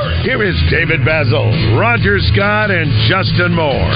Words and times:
Here 0.00 0.42
is 0.42 0.54
David 0.70 1.00
Bazzel, 1.00 1.78
Roger 1.78 2.18
Scott, 2.20 2.70
and 2.70 2.90
Justin 3.08 3.52
Moore. 3.54 3.90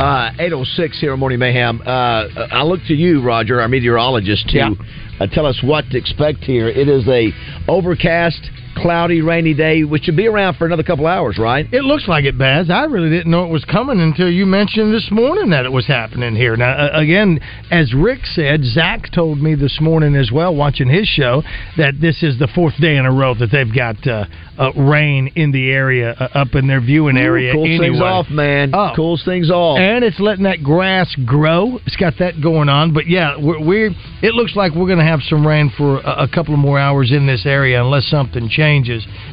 Uh, 0.00 0.30
806 0.38 1.00
here 1.00 1.12
on 1.12 1.18
Morning 1.18 1.38
Mayhem. 1.40 1.82
Uh, 1.84 2.26
I 2.52 2.62
look 2.62 2.80
to 2.86 2.94
you, 2.94 3.20
Roger, 3.20 3.60
our 3.60 3.68
meteorologist, 3.68 4.48
to 4.50 4.56
Yeah. 4.56 4.70
uh, 5.18 5.26
tell 5.26 5.46
us 5.46 5.60
what 5.62 5.90
to 5.90 5.98
expect 5.98 6.44
here. 6.44 6.68
It 6.68 6.88
is 6.88 7.06
a 7.08 7.32
overcast, 7.68 8.48
cloudy, 8.76 9.20
rainy 9.20 9.54
day, 9.54 9.84
which 9.84 10.04
should 10.04 10.16
be 10.16 10.26
around 10.26 10.54
for 10.54 10.66
another 10.66 10.82
couple 10.82 11.06
hours, 11.06 11.38
right? 11.38 11.66
It 11.72 11.84
looks 11.84 12.08
like 12.08 12.24
it, 12.24 12.38
Baz. 12.38 12.70
I 12.70 12.84
really 12.84 13.10
didn't 13.10 13.30
know 13.30 13.44
it 13.44 13.50
was 13.50 13.64
coming 13.64 14.00
until 14.00 14.30
you 14.30 14.46
mentioned 14.46 14.92
this 14.92 15.08
morning 15.10 15.50
that 15.50 15.64
it 15.64 15.72
was 15.72 15.86
happening 15.86 16.34
here. 16.34 16.56
Now, 16.56 16.72
uh, 16.72 16.90
again, 16.94 17.40
as 17.70 17.92
Rick 17.92 18.20
said, 18.24 18.64
Zach 18.64 19.10
told 19.12 19.40
me 19.40 19.54
this 19.54 19.78
morning 19.80 20.16
as 20.16 20.30
well, 20.32 20.54
watching 20.54 20.88
his 20.88 21.06
show, 21.08 21.42
that 21.76 22.00
this 22.00 22.22
is 22.22 22.38
the 22.38 22.48
fourth 22.54 22.76
day 22.80 22.96
in 22.96 23.06
a 23.06 23.12
row 23.12 23.34
that 23.34 23.50
they've 23.50 23.74
got 23.74 24.06
uh, 24.06 24.24
uh, 24.58 24.72
rain 24.72 25.30
in 25.36 25.52
the 25.52 25.70
area, 25.70 26.14
uh, 26.18 26.38
up 26.38 26.54
in 26.54 26.66
their 26.66 26.80
viewing 26.80 27.16
area. 27.16 27.52
Cools 27.52 27.66
anyway. 27.66 27.88
things 27.88 28.00
off, 28.00 28.30
man. 28.30 28.70
Oh. 28.74 28.92
Cools 28.94 29.22
things 29.24 29.50
off. 29.50 29.78
And 29.78 30.04
it's 30.04 30.20
letting 30.20 30.44
that 30.44 30.62
grass 30.62 31.14
grow. 31.24 31.78
It's 31.86 31.96
got 31.96 32.14
that 32.18 32.40
going 32.42 32.68
on. 32.68 32.92
But 32.92 33.08
yeah, 33.08 33.36
we're, 33.38 33.64
we're 33.64 33.90
it 34.22 34.34
looks 34.34 34.54
like 34.56 34.72
we're 34.74 34.86
going 34.86 34.98
to 34.98 35.04
have 35.04 35.20
some 35.22 35.46
rain 35.46 35.72
for 35.76 36.00
a, 36.00 36.24
a 36.24 36.28
couple 36.28 36.54
of 36.54 36.60
more 36.60 36.78
hours 36.78 37.10
in 37.12 37.26
this 37.26 37.46
area 37.46 37.82
unless 37.82 38.06
something 38.06 38.48
changes. 38.48 38.59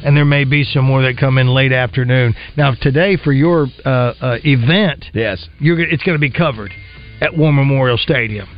And 0.04 0.16
there 0.16 0.24
may 0.24 0.44
be 0.44 0.64
some 0.64 0.84
more 0.84 1.02
that 1.02 1.16
come 1.18 1.38
in 1.38 1.48
late 1.48 1.72
afternoon. 1.72 2.34
Now 2.56 2.74
today 2.74 3.16
for 3.16 3.32
your 3.32 3.66
uh, 3.84 3.88
uh, 3.88 4.38
event, 4.44 5.04
yes, 5.14 5.48
you're 5.58 5.78
it's 5.80 6.02
going 6.02 6.16
to 6.16 6.20
be 6.20 6.30
covered 6.30 6.72
at 7.20 7.36
War 7.36 7.52
Memorial 7.52 7.98
Stadium. 7.98 8.48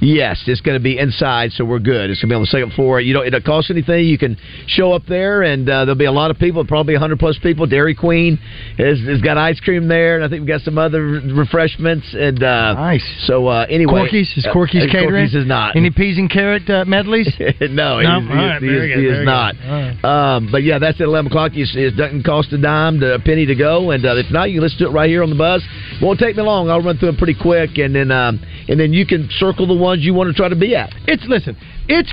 Yes, 0.00 0.42
it's 0.46 0.60
going 0.60 0.76
to 0.78 0.82
be 0.82 0.98
inside, 0.98 1.52
so 1.52 1.64
we're 1.64 1.78
good. 1.78 2.10
It's 2.10 2.20
going 2.20 2.28
to 2.28 2.32
be 2.32 2.36
on 2.36 2.42
the 2.42 2.46
second 2.46 2.72
floor. 2.74 3.00
You 3.00 3.14
know, 3.14 3.20
it 3.22 3.30
don't 3.30 3.44
cost 3.44 3.70
anything. 3.70 4.06
You 4.06 4.18
can 4.18 4.36
show 4.66 4.92
up 4.92 5.02
there, 5.06 5.42
and 5.42 5.68
uh, 5.68 5.84
there'll 5.84 5.94
be 5.98 6.04
a 6.04 6.12
lot 6.12 6.30
of 6.30 6.38
people, 6.38 6.64
probably 6.64 6.94
100 6.94 7.18
plus 7.18 7.38
people. 7.42 7.66
Dairy 7.66 7.94
Queen 7.94 8.36
has, 8.78 8.98
has 9.06 9.20
got 9.20 9.36
ice 9.36 9.58
cream 9.60 9.88
there, 9.88 10.16
and 10.16 10.24
I 10.24 10.28
think 10.28 10.40
we've 10.42 10.48
got 10.48 10.60
some 10.62 10.78
other 10.78 11.02
refreshments. 11.02 12.06
And 12.14 12.42
uh, 12.42 12.74
nice. 12.74 13.04
So 13.26 13.46
uh, 13.48 13.66
anyway, 13.68 14.00
Corky's 14.02 14.32
is 14.36 14.46
uh, 14.46 14.52
Corky's 14.52 14.84
uh, 14.84 14.86
catering. 14.92 15.24
Corky's 15.26 15.34
is 15.34 15.46
not. 15.46 15.76
Any 15.76 15.90
peas 15.90 16.18
and 16.18 16.30
carrot 16.30 16.68
uh, 16.70 16.84
medleys? 16.84 17.26
no, 17.38 17.98
he, 17.98 18.06
No? 18.06 18.20
he, 18.20 18.28
All 18.28 18.34
right, 18.36 18.62
he, 18.62 18.68
is, 18.68 18.94
he 18.98 19.06
is 19.06 19.24
not. 19.24 19.54
right. 19.68 20.04
Um, 20.04 20.48
but 20.52 20.62
yeah, 20.62 20.78
that's 20.78 21.00
at 21.00 21.06
11 21.06 21.30
o'clock. 21.32 21.52
It's- 21.52 21.74
It 21.74 21.96
doesn't 21.96 22.22
cost 22.24 22.52
a 22.52 22.58
dime, 22.58 23.00
to, 23.00 23.14
a 23.14 23.18
penny 23.18 23.46
to 23.46 23.54
go. 23.54 23.90
And 23.90 24.04
uh, 24.06 24.16
if 24.16 24.30
not, 24.30 24.50
you 24.50 24.56
can 24.56 24.62
listen 24.62 24.78
to 24.78 24.86
it 24.86 24.92
right 24.92 25.08
here 25.08 25.22
on 25.22 25.30
the 25.30 25.36
bus. 25.36 25.62
Won't 26.00 26.18
take 26.20 26.36
me 26.36 26.42
long. 26.42 26.70
I'll 26.70 26.82
run 26.82 26.98
through 26.98 27.10
it 27.10 27.18
pretty 27.18 27.36
quick, 27.40 27.78
and 27.78 27.94
then 27.94 28.10
um, 28.10 28.40
and 28.68 28.78
then 28.78 28.92
you 28.92 29.06
can 29.06 29.28
circle 29.38 29.66
the 29.66 29.74
ones 29.88 30.04
you 30.04 30.14
want 30.14 30.28
to 30.28 30.34
try 30.34 30.48
to 30.48 30.56
be 30.56 30.74
at. 30.76 30.90
It's 31.06 31.24
listen. 31.26 31.56
It's 31.88 32.12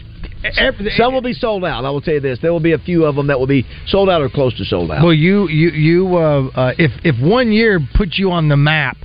some 0.98 1.14
will 1.14 1.22
be 1.22 1.34
sold 1.34 1.66
out. 1.66 1.86
I 1.86 1.90
will 1.90 2.02
tell 2.02 2.16
you 2.16 2.20
this: 2.20 2.40
there 2.42 2.52
will 2.54 2.59
be 2.59 2.73
a 2.73 2.78
few 2.78 3.06
of 3.06 3.16
them 3.16 3.28
that 3.28 3.40
will 3.40 3.48
be 3.48 3.66
sold 3.88 4.09
out 4.09 4.22
or 4.22 4.30
close 4.30 4.56
to 4.58 4.66
sold 4.66 4.92
out. 4.92 5.04
Well, 5.04 5.14
you 5.14 5.48
you 5.50 5.70
you 5.70 6.18
uh, 6.18 6.48
uh, 6.48 6.73
if 6.78 6.92
if 7.03 7.16
one 7.22 7.52
year 7.52 7.80
puts 7.96 8.18
you 8.18 8.31
on 8.31 8.50
the 8.50 8.58
map, 8.58 8.98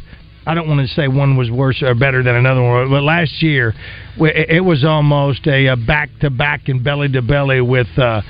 I 0.46 0.54
don't 0.54 0.68
want 0.68 0.86
to 0.86 0.94
say 0.94 1.08
one 1.08 1.36
was 1.36 1.50
worse 1.50 1.82
or 1.82 1.94
better 1.94 2.22
than 2.22 2.34
another 2.34 2.62
one, 2.62 2.90
but 2.90 3.02
last 3.02 3.42
year 3.42 3.74
it 4.18 4.64
was 4.64 4.84
almost 4.84 5.46
a 5.46 5.74
back 5.86 6.10
to 6.20 6.30
back 6.30 6.68
and 6.68 6.84
belly 6.84 7.08
to 7.08 7.22
belly 7.22 7.60
with 7.60 7.88
uh, 7.98 8.22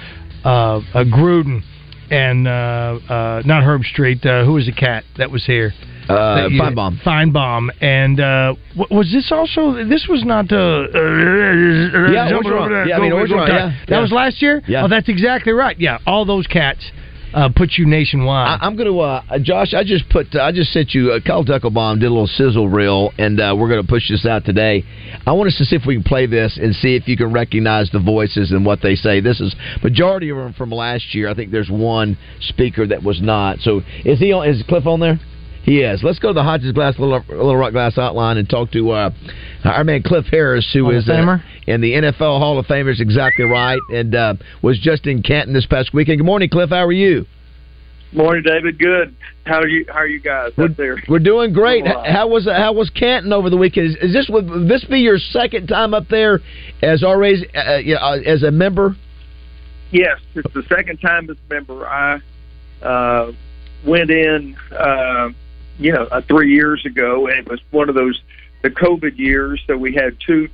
uh, 0.45 0.49
uh, 0.49 1.05
Gruden 1.05 1.63
and 2.11 2.47
uh, 2.47 2.51
uh, 2.51 3.43
not 3.45 3.63
Herbstreit. 3.63 4.25
Uh, 4.25 4.45
who 4.45 4.55
was 4.55 4.67
the 4.67 4.73
cat 4.73 5.05
that 5.19 5.31
was 5.31 5.45
here? 5.45 5.73
Uh, 6.11 6.35
That 6.37 6.51
you- 6.51 6.61
Finebaum. 6.61 7.01
Finebaum, 7.03 7.69
and 7.81 8.21
uh, 8.21 8.55
w- 8.77 8.97
was 8.99 9.11
this 9.13 9.31
also? 9.33 9.85
This 9.85 10.07
was 10.09 10.25
not. 10.25 10.51
Uh, 10.53 10.87
Yeah, 12.13 12.29
jump 12.31 12.45
Orgeron. 12.47 12.61
over 12.61 12.75
that, 12.75 12.87
Yeah, 12.89 12.97
I 12.97 13.01
mean, 13.01 13.13
Orgeron, 13.13 13.49
yeah, 13.49 13.73
That 13.89 13.95
yeah. 13.97 14.01
was 14.01 14.13
last 14.13 14.43
year. 14.43 14.63
Yeah. 14.67 14.85
Oh, 14.85 14.89
that's 14.89 15.09
exactly 15.09 15.53
right. 15.53 15.79
Yeah, 15.79 15.99
all 16.07 16.25
those 16.25 16.47
cats 16.47 16.81
uh, 17.33 17.49
put 17.55 17.75
you 17.79 17.87
nationwide. 17.87 18.61
I, 18.61 18.67
I'm 18.67 18.75
going 18.77 18.89
to, 18.93 18.99
uh, 19.01 19.39
Josh. 19.41 19.73
I 19.73 19.85
just 19.85 20.09
put, 20.09 20.35
I 20.35 20.51
just 20.51 20.73
sent 20.73 20.95
you. 20.95 21.13
Uh, 21.13 21.21
Kyle 21.21 21.45
Duckelbaum 21.45 22.01
did 22.01 22.07
a 22.07 22.11
little 22.11 22.27
sizzle 22.27 22.69
reel, 22.69 23.13
and 23.19 23.39
uh, 23.41 23.55
we're 23.57 23.69
going 23.69 23.81
to 23.83 23.87
push 23.89 24.09
this 24.09 24.27
out 24.27 24.45
today. 24.45 24.85
I 25.27 25.33
want 25.33 25.47
us 25.49 25.57
to 25.59 25.65
see 25.65 25.77
if 25.77 25.87
we 25.87 25.95
can 25.95 26.03
play 26.03 26.27
this 26.27 26.59
and 26.61 26.75
see 26.75 26.97
if 26.97 27.07
you 27.07 27.17
can 27.17 27.33
recognize 27.33 27.89
the 27.93 28.01
voices 28.01 28.51
and 28.51 28.67
what 28.67 28.81
they 28.83 28.97
say. 28.97 29.21
This 29.21 29.41
is 29.41 29.55
majority 29.83 30.31
of 30.31 30.39
them 30.39 30.53
from 30.55 30.71
last 30.71 31.15
year. 31.15 31.29
I 31.29 31.35
think 31.35 31.53
there's 31.53 31.71
one 31.71 32.19
speaker 32.41 32.85
that 32.89 33.03
was 33.05 33.21
not. 33.23 33.61
So 33.61 33.83
is 34.05 34.19
he 34.19 34.33
on? 34.33 34.49
Is 34.49 34.63
Cliff 34.69 34.87
on 34.87 34.99
there? 34.99 35.21
He 35.71 35.83
is. 35.83 36.03
Let's 36.03 36.19
go 36.19 36.31
to 36.31 36.35
the 36.35 36.43
Hodges 36.43 36.73
Glass 36.73 36.99
Little, 36.99 37.23
Little 37.29 37.57
Rock 37.57 37.71
Glass 37.71 37.95
Hotline 37.95 38.39
and 38.39 38.51
talk 38.51 38.73
to 38.73 38.91
uh, 38.91 39.11
our 39.63 39.85
man 39.85 40.03
Cliff 40.03 40.27
Harris, 40.29 40.69
who 40.73 40.87
Hall 40.87 40.99
is 40.99 41.09
uh, 41.09 41.39
in 41.69 41.81
the 41.81 41.93
NFL 41.93 42.41
Hall 42.41 42.59
of 42.59 42.67
Famers. 42.67 43.01
Exactly 43.01 43.45
right, 43.45 43.79
and 43.95 44.13
uh, 44.13 44.35
was 44.63 44.81
just 44.81 45.07
in 45.07 45.23
Canton 45.23 45.55
this 45.55 45.67
past 45.67 45.95
weekend. 45.95 46.19
Good 46.19 46.27
morning, 46.27 46.49
Cliff. 46.51 46.71
How 46.71 46.85
are 46.85 46.91
you? 46.91 47.25
Morning, 48.13 48.43
David. 48.45 48.81
Good. 48.81 49.15
How 49.47 49.61
are 49.61 49.69
you? 49.69 49.87
How 49.87 50.01
are 50.01 50.09
you 50.09 50.19
guys 50.19 50.51
up 50.59 50.77
there? 50.77 50.97
We're 51.09 51.21
doing 51.21 51.53
great. 51.53 51.85
Doing. 51.85 52.05
How 52.05 52.27
was 52.27 52.47
how 52.47 52.73
was 52.73 52.91
Canton 52.91 53.33
over 53.33 53.49
the 53.49 53.57
weekend? 53.57 53.91
Is, 53.91 53.97
is 54.03 54.13
this 54.13 54.29
would 54.29 54.69
this 54.69 54.85
be 54.87 54.99
your 54.99 55.19
second 55.19 55.69
time 55.69 55.95
up 55.95 56.09
there 56.09 56.41
as 56.83 57.05
always 57.05 57.45
uh, 57.55 57.59
uh, 57.61 58.19
as 58.27 58.43
a 58.43 58.51
member? 58.51 58.97
Yes, 59.93 60.19
it's 60.35 60.53
the 60.53 60.65
second 60.65 60.97
time 60.97 61.31
as 61.31 61.37
a 61.37 61.55
member. 61.55 61.87
I 61.87 62.21
uh, 62.83 63.31
went 63.87 64.11
in, 64.11 64.57
uh, 64.77 65.29
you 65.81 65.93
know, 65.93 66.05
uh, 66.05 66.21
three 66.21 66.53
years 66.53 66.85
ago, 66.85 67.27
and 67.27 67.39
it 67.39 67.49
was 67.49 67.61
one 67.71 67.89
of 67.89 67.95
those 67.95 68.21
the 68.63 68.71
COVID 68.71 69.17
years. 69.19 69.61
So 69.67 69.77
we 69.77 69.95
had 69.95 70.17
two 70.21 70.49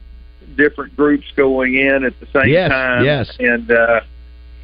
different 0.57 0.97
groups 0.97 1.27
going 1.35 1.75
in 1.75 2.05
at 2.05 2.19
the 2.21 2.27
same 2.27 2.49
Yes, 2.49 2.71
time. 2.71 3.05
yes. 3.05 3.37
and 3.39 3.71
uh, 3.71 4.01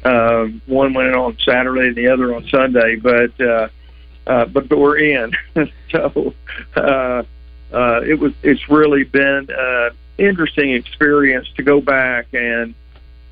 uh, 0.03 0.45
one 0.65 0.93
went 0.93 1.13
on 1.13 1.37
Saturday 1.45 1.87
and 1.87 1.95
the 1.95 2.07
other 2.07 2.33
on 2.33 2.47
Sunday. 2.47 2.95
But 2.95 3.39
uh, 3.41 3.67
uh, 4.25 4.45
but 4.45 4.69
but 4.69 4.79
we're 4.79 4.97
in. 4.97 5.33
so 5.91 6.33
uh, 6.75 7.23
uh, 7.73 8.01
it 8.05 8.19
was. 8.19 8.33
It's 8.41 8.69
really 8.69 9.03
been 9.03 9.49
an 9.55 9.91
interesting 10.17 10.71
experience 10.71 11.47
to 11.57 11.63
go 11.63 11.81
back 11.81 12.27
and 12.33 12.73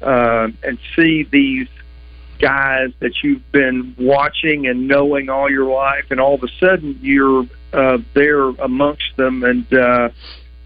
uh, 0.02 0.50
and 0.64 0.78
see 0.96 1.24
these 1.24 1.68
guys 2.42 2.92
that 3.00 3.14
you've 3.24 3.50
been 3.52 3.96
watching 3.98 4.68
and 4.68 4.88
knowing 4.88 5.30
all 5.30 5.50
your 5.50 5.72
life, 5.72 6.06
and 6.10 6.20
all 6.20 6.34
of 6.34 6.44
a 6.44 6.50
sudden 6.60 7.00
you're 7.02 7.46
uh, 7.72 8.00
there 8.14 8.50
amongst 8.50 9.16
them, 9.16 9.44
and 9.44 9.72
uh, 9.74 10.10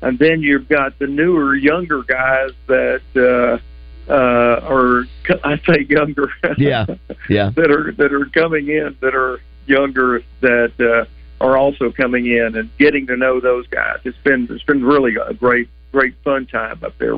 and 0.02 0.18
then 0.18 0.42
you've 0.42 0.70
got 0.70 0.98
the 1.00 1.08
newer, 1.08 1.56
younger 1.56 2.04
guys 2.04 2.52
that 2.68 3.02
uh, 3.16 4.12
uh, 4.12 4.60
are 4.64 5.06
I 5.44 5.58
say 5.60 5.86
younger, 5.88 6.32
Yeah, 6.58 6.86
yeah. 7.30 7.50
that 7.56 7.72
are 7.72 7.92
that 7.92 8.14
are 8.14 8.26
coming 8.26 8.70
in 8.70 8.96
that 9.02 9.14
are 9.14 9.40
younger 9.68 10.22
that 10.42 10.74
uh, 10.80 11.06
are 11.44 11.58
also 11.58 11.92
coming 11.92 12.26
in 12.26 12.56
and 12.56 12.70
getting 12.78 13.08
to 13.08 13.18
know 13.18 13.40
those 13.40 13.68
guys. 13.68 14.00
It's 14.04 14.18
been 14.24 14.48
it's 14.50 14.64
been 14.64 14.84
really 14.84 15.16
a 15.16 15.34
great 15.34 15.70
great 15.92 16.16
fun 16.24 16.46
time 16.46 16.80
up 16.84 16.98
there. 16.98 17.16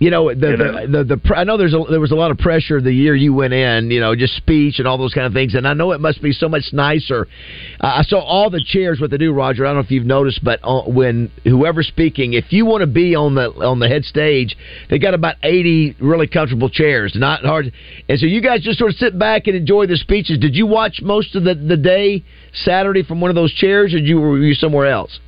You 0.00 0.10
know 0.10 0.34
the 0.34 0.50
You 0.50 0.56
the, 0.56 0.64
know. 0.64 0.86
the, 0.86 1.04
the 1.04 1.16
pr- 1.16 1.36
I 1.36 1.44
know 1.44 1.56
there's 1.56 1.72
a, 1.72 1.82
there 1.88 2.00
was 2.00 2.10
a 2.10 2.16
lot 2.16 2.32
of 2.32 2.38
pressure 2.38 2.80
the 2.80 2.92
year 2.92 3.14
you 3.14 3.32
went 3.32 3.54
in. 3.54 3.90
You 3.92 4.00
know, 4.00 4.16
just 4.16 4.34
speech 4.36 4.80
and 4.80 4.88
all 4.88 4.98
those 4.98 5.14
kind 5.14 5.26
of 5.26 5.32
things. 5.32 5.54
And 5.54 5.68
I 5.68 5.72
know 5.72 5.92
it 5.92 6.00
must 6.00 6.20
be 6.20 6.32
so 6.32 6.48
much 6.48 6.64
nicer. 6.72 7.28
Uh, 7.80 7.86
I 7.86 8.02
saw 8.02 8.18
all 8.18 8.50
the 8.50 8.62
chairs 8.66 9.00
what 9.00 9.10
they 9.10 9.18
do, 9.18 9.32
Roger. 9.32 9.64
I 9.64 9.68
don't 9.68 9.76
know 9.76 9.84
if 9.84 9.92
you've 9.92 10.04
noticed, 10.04 10.42
but 10.42 10.58
uh, 10.64 10.82
when 10.82 11.30
whoever's 11.44 11.86
speaking, 11.86 12.32
if 12.32 12.52
you 12.52 12.66
want 12.66 12.80
to 12.80 12.88
be 12.88 13.14
on 13.14 13.36
the 13.36 13.50
on 13.50 13.78
the 13.78 13.88
head 13.88 14.04
stage, 14.04 14.56
they 14.90 14.98
got 14.98 15.14
about 15.14 15.36
eighty 15.44 15.96
really 16.00 16.26
comfortable 16.26 16.68
chairs, 16.68 17.12
not 17.14 17.44
hard. 17.44 17.72
And 18.08 18.18
so 18.18 18.26
you 18.26 18.42
guys 18.42 18.62
just 18.62 18.80
sort 18.80 18.90
of 18.90 18.96
sit 18.96 19.16
back 19.16 19.46
and 19.46 19.56
enjoy 19.56 19.86
the 19.86 19.96
speeches. 19.96 20.38
Did 20.38 20.56
you 20.56 20.66
watch 20.66 21.00
most 21.02 21.36
of 21.36 21.44
the 21.44 21.54
the 21.54 21.76
day 21.76 22.24
Saturday 22.52 23.04
from 23.04 23.20
one 23.20 23.30
of 23.30 23.36
those 23.36 23.52
chairs, 23.54 23.94
or 23.94 23.98
did 23.98 24.08
you 24.08 24.20
were 24.20 24.38
you 24.38 24.54
somewhere 24.54 24.86
else? 24.86 25.20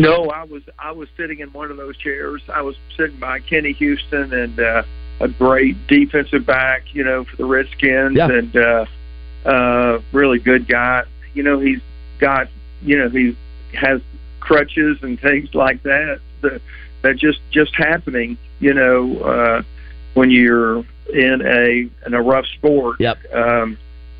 No, 0.00 0.30
I 0.30 0.44
was 0.44 0.62
I 0.78 0.92
was 0.92 1.08
sitting 1.16 1.40
in 1.40 1.48
one 1.52 1.70
of 1.70 1.76
those 1.76 1.96
chairs. 1.96 2.42
I 2.52 2.62
was 2.62 2.76
sitting 2.96 3.18
by 3.18 3.40
Kenny 3.40 3.72
Houston 3.72 4.32
and 4.32 4.58
uh, 4.58 4.82
a 5.20 5.28
great 5.28 5.86
defensive 5.86 6.46
back, 6.46 6.82
you 6.94 7.04
know, 7.04 7.24
for 7.24 7.36
the 7.36 7.44
Redskins, 7.44 8.16
Yeah. 8.16 8.28
and 8.30 8.56
uh, 8.56 8.84
uh, 9.44 10.00
really 10.12 10.38
good 10.38 10.66
guy. 10.68 11.04
You 11.34 11.42
know, 11.42 11.58
he's 11.58 11.80
got 12.18 12.48
you 12.82 12.98
know 12.98 13.08
he 13.08 13.36
has 13.74 14.00
crutches 14.40 14.98
and 15.02 15.20
things 15.20 15.54
like 15.54 15.82
that 15.82 16.20
that 16.42 16.60
that 17.02 17.16
just 17.16 17.40
just 17.50 17.74
happening. 17.74 18.38
You 18.60 18.74
know, 18.74 19.18
uh, 19.20 19.62
when 20.14 20.30
you're 20.30 20.84
in 21.12 21.42
a 21.44 21.88
in 22.06 22.14
a 22.14 22.22
rough 22.22 22.46
sport. 22.46 22.96
Yep. 23.00 23.18
Um, 23.32 23.78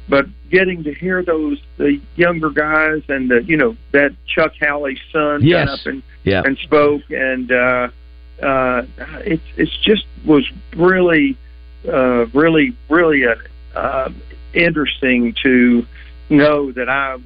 but 0.09 0.27
getting 0.51 0.85
to 0.85 0.95
hear 0.95 1.23
those 1.23 1.61
the 1.77 2.01
younger 2.17 2.51
guys 2.51 3.03
and 3.09 3.31
the, 3.31 3.43
you 3.45 3.57
know 3.57 3.77
that 3.93 4.13
Chuck 4.27 4.53
Howley's 4.61 4.99
son 5.13 5.43
Yes. 5.43 5.67
got 5.67 5.79
up 5.81 5.87
and 5.87 6.03
Yeah. 6.25 6.43
and 6.45 6.57
spoke 6.59 7.03
and 7.11 7.53
uh 7.53 7.89
uh 8.43 8.83
it's 9.25 9.43
it's 9.57 9.77
just 9.79 10.07
was 10.25 10.45
really 10.77 11.37
uh 11.87 12.27
really 12.33 12.75
really 12.89 13.27
uh, 13.27 13.35
uh 13.75 14.11
interesting 14.55 15.35
to 15.43 15.87
know 16.29 16.73
that 16.73 16.89
I 16.89 17.19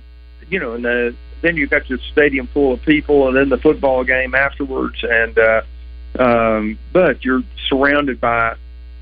you 0.50 0.58
know 0.58 0.74
and 0.74 0.84
the 0.84 1.14
then 1.42 1.56
you 1.56 1.66
got 1.66 1.88
your 1.90 1.98
stadium 2.12 2.46
full 2.48 2.72
of 2.72 2.82
people 2.82 3.26
and 3.28 3.36
then 3.36 3.48
the 3.48 3.58
football 3.58 4.04
game 4.04 4.34
afterwards 4.34 5.02
and 5.02 5.38
uh 5.38 5.62
um 6.18 6.78
but 6.92 7.24
you're 7.24 7.42
surrounded 7.68 8.20
by 8.20 8.54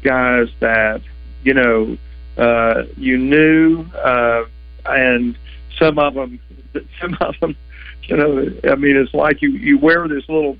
guys 0.03 0.49
that 0.61 1.01
you 1.45 1.55
know 1.55 1.97
uh 2.41 2.85
you 2.97 3.19
knew 3.19 3.85
uh 3.95 4.45
and 4.87 5.37
some 5.79 5.99
of 5.99 6.15
them 6.15 6.41
some 7.01 7.17
of 7.21 7.35
them 7.41 7.57
you 8.05 8.17
know 8.17 8.51
i 8.71 8.75
mean 8.75 8.97
it's 8.97 9.15
like 9.15 9.43
you 9.43 9.51
you 9.51 9.79
wear 9.79 10.09
this 10.09 10.29
little 10.29 10.57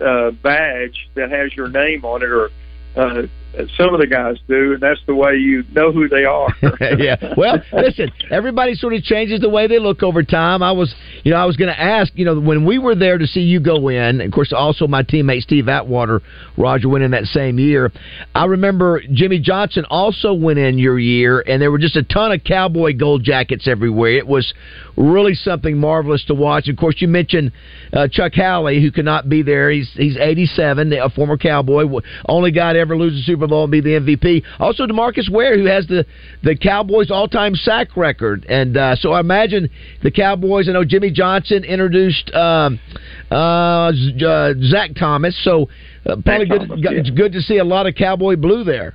uh 0.00 0.30
badge 0.30 1.10
that 1.14 1.30
has 1.30 1.54
your 1.54 1.68
name 1.68 2.04
on 2.04 2.22
it 2.22 2.30
or 2.30 2.50
uh 2.96 3.26
some 3.76 3.94
of 3.94 4.00
the 4.00 4.06
guys 4.06 4.36
do 4.48 4.74
and 4.74 4.80
that's 4.80 5.00
the 5.06 5.14
way 5.14 5.34
you 5.34 5.64
know 5.72 5.92
who 5.92 6.08
they 6.08 6.24
are 6.24 6.48
yeah. 6.98 7.34
Well, 7.36 7.62
listen, 7.72 8.10
everybody 8.30 8.74
sort 8.74 8.94
of 8.94 9.02
changes 9.02 9.40
the 9.40 9.48
way 9.48 9.66
they 9.66 9.78
look 9.78 10.02
over 10.02 10.22
time. 10.22 10.62
I 10.62 10.72
was, 10.72 10.94
you 11.22 11.32
know, 11.32 11.38
I 11.38 11.44
was 11.44 11.56
going 11.56 11.72
to 11.72 11.80
ask, 11.80 12.12
you 12.16 12.24
know, 12.24 12.38
when 12.38 12.64
we 12.64 12.78
were 12.78 12.94
there 12.94 13.18
to 13.18 13.26
see 13.26 13.40
you 13.40 13.60
go 13.60 13.88
in, 13.88 14.20
of 14.20 14.32
course, 14.32 14.52
also 14.52 14.86
my 14.86 15.02
teammate 15.02 15.42
Steve 15.42 15.68
Atwater, 15.68 16.22
Roger 16.56 16.88
went 16.88 17.04
in 17.04 17.10
that 17.12 17.24
same 17.24 17.58
year. 17.58 17.92
I 18.34 18.46
remember 18.46 19.02
Jimmy 19.12 19.38
Johnson 19.38 19.84
also 19.90 20.32
went 20.32 20.58
in 20.58 20.78
your 20.78 20.98
year, 20.98 21.40
and 21.46 21.60
there 21.60 21.70
were 21.70 21.78
just 21.78 21.96
a 21.96 22.02
ton 22.02 22.32
of 22.32 22.42
cowboy 22.44 22.96
gold 22.96 23.24
jackets 23.24 23.66
everywhere. 23.68 24.12
It 24.12 24.26
was 24.26 24.52
really 24.96 25.34
something 25.34 25.76
marvelous 25.78 26.24
to 26.26 26.34
watch. 26.34 26.68
Of 26.68 26.76
course, 26.76 26.96
you 26.98 27.08
mentioned 27.08 27.52
uh, 27.92 28.08
Chuck 28.10 28.32
Howley, 28.34 28.80
who 28.80 28.90
could 28.90 29.04
not 29.04 29.28
be 29.28 29.42
there. 29.42 29.70
He's 29.70 29.90
he's 29.94 30.16
87, 30.16 30.92
a 30.92 31.10
former 31.10 31.36
cowboy, 31.36 31.84
only 32.28 32.50
guy 32.50 32.72
to 32.72 32.78
ever 32.78 32.96
lose 32.96 33.18
a 33.20 33.22
Super 33.22 33.43
Bowl 33.46 33.64
and 33.64 33.72
be 33.72 33.80
the 33.80 33.90
MVP. 33.90 34.42
Also, 34.58 34.86
Demarcus 34.86 35.30
Ware, 35.30 35.58
who 35.58 35.66
has 35.66 35.86
the 35.86 36.04
the 36.42 36.56
Cowboys' 36.56 37.10
all-time 37.10 37.54
sack 37.54 37.96
record, 37.96 38.46
and 38.48 38.76
uh, 38.76 38.96
so 38.96 39.12
I 39.12 39.20
imagine 39.20 39.70
the 40.02 40.10
Cowboys. 40.10 40.68
I 40.68 40.72
know 40.72 40.84
Jimmy 40.84 41.10
Johnson 41.10 41.64
introduced 41.64 42.32
um, 42.34 42.78
uh, 43.30 43.34
uh, 43.34 44.54
Zach 44.62 44.90
Thomas, 44.98 45.38
so 45.44 45.68
uh, 46.06 46.16
probably 46.24 46.46
good 46.46 46.68
Thomas, 46.68 46.80
yeah. 46.82 46.90
it's 46.92 47.10
good 47.10 47.32
to 47.32 47.40
see 47.40 47.58
a 47.58 47.64
lot 47.64 47.86
of 47.86 47.94
Cowboy 47.94 48.36
blue 48.36 48.64
there. 48.64 48.94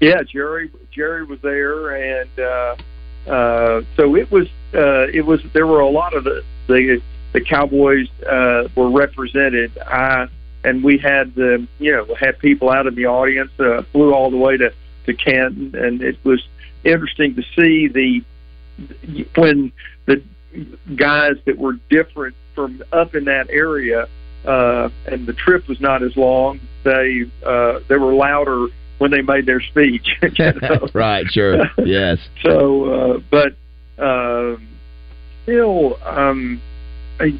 Yeah, 0.00 0.22
Jerry 0.30 0.70
Jerry 0.92 1.24
was 1.24 1.40
there, 1.42 2.20
and 2.20 2.30
uh, 2.38 3.30
uh, 3.30 3.80
so 3.96 4.16
it 4.16 4.30
was 4.30 4.46
uh, 4.74 5.08
it 5.12 5.24
was 5.24 5.40
there 5.54 5.66
were 5.66 5.80
a 5.80 5.88
lot 5.88 6.14
of 6.14 6.24
the 6.24 6.42
the, 6.68 7.00
the 7.32 7.40
Cowboys 7.40 8.06
uh, 8.28 8.68
were 8.76 8.90
represented. 8.90 9.76
I 9.78 10.28
and 10.64 10.82
we 10.82 10.98
had 10.98 11.34
the 11.34 11.66
you 11.78 11.92
know 11.92 12.14
had 12.14 12.38
people 12.38 12.70
out 12.70 12.86
in 12.86 12.94
the 12.94 13.06
audience. 13.06 13.50
Uh, 13.58 13.82
flew 13.92 14.12
all 14.12 14.30
the 14.30 14.36
way 14.36 14.56
to 14.56 14.72
to 15.06 15.14
Canton, 15.14 15.74
and 15.74 16.02
it 16.02 16.18
was 16.24 16.46
interesting 16.84 17.34
to 17.36 17.42
see 17.56 17.88
the 17.88 18.22
when 19.36 19.72
the 20.06 20.22
guys 20.96 21.36
that 21.46 21.58
were 21.58 21.74
different 21.90 22.34
from 22.54 22.82
up 22.92 23.14
in 23.14 23.24
that 23.24 23.50
area, 23.50 24.08
uh, 24.44 24.88
and 25.06 25.26
the 25.26 25.32
trip 25.32 25.68
was 25.68 25.80
not 25.80 26.02
as 26.02 26.16
long. 26.16 26.60
They 26.84 27.24
uh, 27.44 27.80
they 27.88 27.96
were 27.96 28.12
louder 28.12 28.68
when 28.98 29.10
they 29.10 29.22
made 29.22 29.46
their 29.46 29.60
speech. 29.60 30.08
you 30.22 30.52
know? 30.60 30.88
right, 30.94 31.26
sure, 31.30 31.64
yes. 31.84 32.18
So, 32.42 32.84
uh, 32.84 33.20
but 33.30 33.54
um, 34.02 34.66
still, 35.42 35.98
um, 36.04 36.60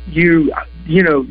you 0.07 0.53
you 0.87 1.03
know, 1.03 1.27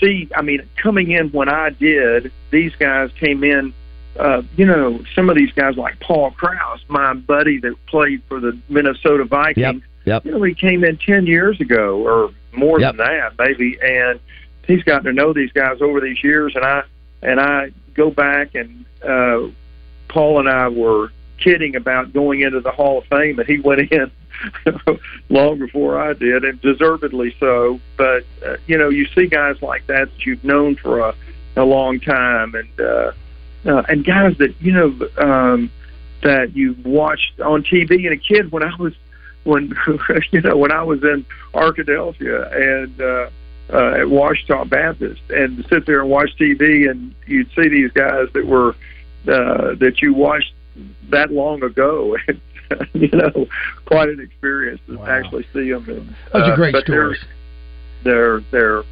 see, 0.00 0.28
I 0.36 0.42
mean, 0.42 0.68
coming 0.76 1.10
in 1.10 1.28
when 1.30 1.48
I 1.48 1.70
did, 1.70 2.32
these 2.50 2.74
guys 2.76 3.10
came 3.18 3.44
in. 3.44 3.72
Uh, 4.18 4.42
you 4.56 4.66
know, 4.66 5.02
some 5.14 5.30
of 5.30 5.36
these 5.36 5.52
guys 5.52 5.76
like 5.78 5.98
Paul 6.00 6.32
Krause, 6.32 6.80
my 6.88 7.14
buddy 7.14 7.58
that 7.60 7.74
played 7.86 8.22
for 8.28 8.40
the 8.40 8.58
Minnesota 8.68 9.24
Vikings. 9.24 9.82
Yep. 10.04 10.26
You 10.26 10.32
know, 10.32 10.42
he 10.42 10.54
came 10.54 10.84
in 10.84 10.98
ten 10.98 11.26
years 11.26 11.58
ago 11.60 12.06
or 12.06 12.30
more 12.52 12.78
Yep. 12.78 12.96
than 12.96 13.06
that, 13.06 13.38
maybe, 13.38 13.78
and 13.82 14.20
he's 14.66 14.82
gotten 14.82 15.04
to 15.04 15.12
know 15.14 15.32
these 15.32 15.52
guys 15.52 15.80
over 15.80 15.98
these 16.00 16.22
years. 16.22 16.54
And 16.54 16.64
I 16.64 16.82
and 17.22 17.40
I 17.40 17.70
go 17.94 18.10
back 18.10 18.54
and 18.54 18.84
uh, 19.02 19.48
Paul 20.08 20.40
and 20.40 20.48
I 20.48 20.68
were 20.68 21.10
kidding 21.38 21.74
about 21.74 22.12
going 22.12 22.40
into 22.40 22.60
the 22.60 22.70
Hall 22.70 22.98
of 22.98 23.06
Fame, 23.06 23.38
and 23.38 23.48
he 23.48 23.60
went 23.60 23.90
in 23.90 24.10
long 25.28 25.58
before 25.58 26.00
I 26.00 26.12
did, 26.12 26.44
and 26.44 26.60
deservedly 26.60 27.34
so. 27.38 27.80
But 27.96 28.24
uh, 28.44 28.56
you 28.66 28.78
know, 28.78 28.88
you 28.88 29.06
see 29.14 29.26
guys 29.26 29.60
like 29.62 29.86
that 29.86 30.10
that 30.10 30.26
you've 30.26 30.44
known 30.44 30.76
for 30.76 31.00
a, 31.00 31.14
a 31.56 31.64
long 31.64 32.00
time, 32.00 32.54
and 32.54 32.80
uh, 32.80 33.12
uh, 33.66 33.82
and 33.88 34.04
guys 34.04 34.36
that 34.38 34.54
you 34.60 34.72
know 34.72 35.08
um, 35.18 35.70
that 36.22 36.54
you 36.56 36.76
watched 36.84 37.40
on 37.40 37.62
TV. 37.62 38.04
And 38.04 38.12
a 38.12 38.16
kid 38.16 38.52
when 38.52 38.62
I 38.62 38.74
was 38.76 38.94
when 39.44 39.74
you 40.32 40.40
know 40.40 40.56
when 40.56 40.72
I 40.72 40.82
was 40.82 41.02
in 41.02 41.24
Arkadelphia 41.54 42.54
and. 42.54 43.00
Uh, 43.00 43.30
uh, 43.72 43.92
at 43.92 44.06
Ouachita 44.08 44.68
Baptist, 44.68 45.22
and 45.30 45.64
sit 45.70 45.86
there 45.86 46.00
and 46.00 46.10
watch 46.10 46.30
TV, 46.38 46.90
and 46.90 47.14
you'd 47.26 47.48
see 47.54 47.68
these 47.68 47.90
guys 47.92 48.28
that 48.34 48.46
were 48.46 48.76
uh, 49.26 49.74
that 49.76 50.02
you 50.02 50.12
watched 50.12 50.52
that 51.10 51.30
long 51.32 51.62
ago. 51.62 52.16
And, 52.28 52.40
you 52.94 53.08
know, 53.12 53.46
quite 53.86 54.08
an 54.08 54.20
experience 54.20 54.80
to 54.86 54.96
Wow. 54.98 55.06
actually 55.06 55.44
see 55.52 55.70
them. 55.70 55.84
And, 55.88 56.08
Those 56.32 56.48
are 56.48 56.52
uh, 56.52 56.56
great 56.56 56.72
but 56.72 56.84
stories. 56.84 57.18
They're 58.04 58.40
they're 58.50 58.82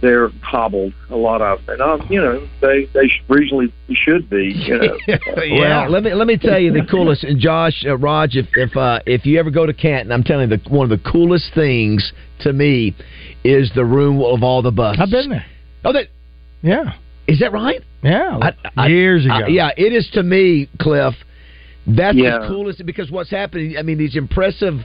they're 0.00 0.28
hobbled 0.42 0.92
a 1.10 1.16
lot 1.16 1.40
of 1.40 1.64
them, 1.66 1.80
and 1.80 1.82
um, 1.82 2.06
you 2.10 2.20
know 2.20 2.46
they 2.60 2.86
they 2.94 3.08
sh- 3.08 3.22
reasonably 3.28 3.72
should 3.92 4.28
be. 4.28 4.52
You 4.54 4.78
know, 4.78 4.98
Well, 5.36 5.90
let 5.90 6.02
me 6.02 6.12
let 6.14 6.26
me 6.26 6.36
tell 6.36 6.58
you 6.58 6.72
the 6.72 6.84
coolest. 6.90 7.24
And 7.24 7.38
Josh, 7.40 7.84
uh, 7.86 7.96
Raj, 7.96 8.36
if 8.36 8.46
if 8.54 8.76
uh, 8.76 9.00
if 9.06 9.24
you 9.26 9.38
ever 9.38 9.50
go 9.50 9.66
to 9.66 9.72
Canton, 9.72 10.12
I'm 10.12 10.22
telling 10.24 10.50
you, 10.50 10.56
the, 10.58 10.68
one 10.70 10.90
of 10.90 10.98
the 11.02 11.10
coolest 11.10 11.52
things 11.54 12.12
to 12.40 12.52
me 12.52 12.94
is 13.44 13.70
the 13.74 13.84
room 13.84 14.20
of 14.22 14.42
all 14.42 14.62
the 14.62 14.70
buses. 14.72 15.00
I've 15.02 15.10
been 15.10 15.30
there. 15.30 15.46
Oh, 15.84 15.92
that 15.92 16.08
Yeah, 16.62 16.94
is 17.26 17.38
that 17.40 17.52
right? 17.52 17.82
yeah, 18.02 18.38
I- 18.40 18.82
I- 18.82 18.86
years 18.88 19.24
ago. 19.26 19.34
I- 19.34 19.46
yeah, 19.48 19.70
it 19.76 19.92
is 19.92 20.08
to 20.14 20.22
me, 20.22 20.68
Cliff. 20.80 21.14
That's 21.86 22.16
Yeah. 22.16 22.38
the 22.38 22.48
coolest 22.48 22.84
because 22.86 23.10
what's 23.10 23.30
happening. 23.30 23.76
I 23.78 23.82
mean, 23.82 23.98
these 23.98 24.16
impressive. 24.16 24.80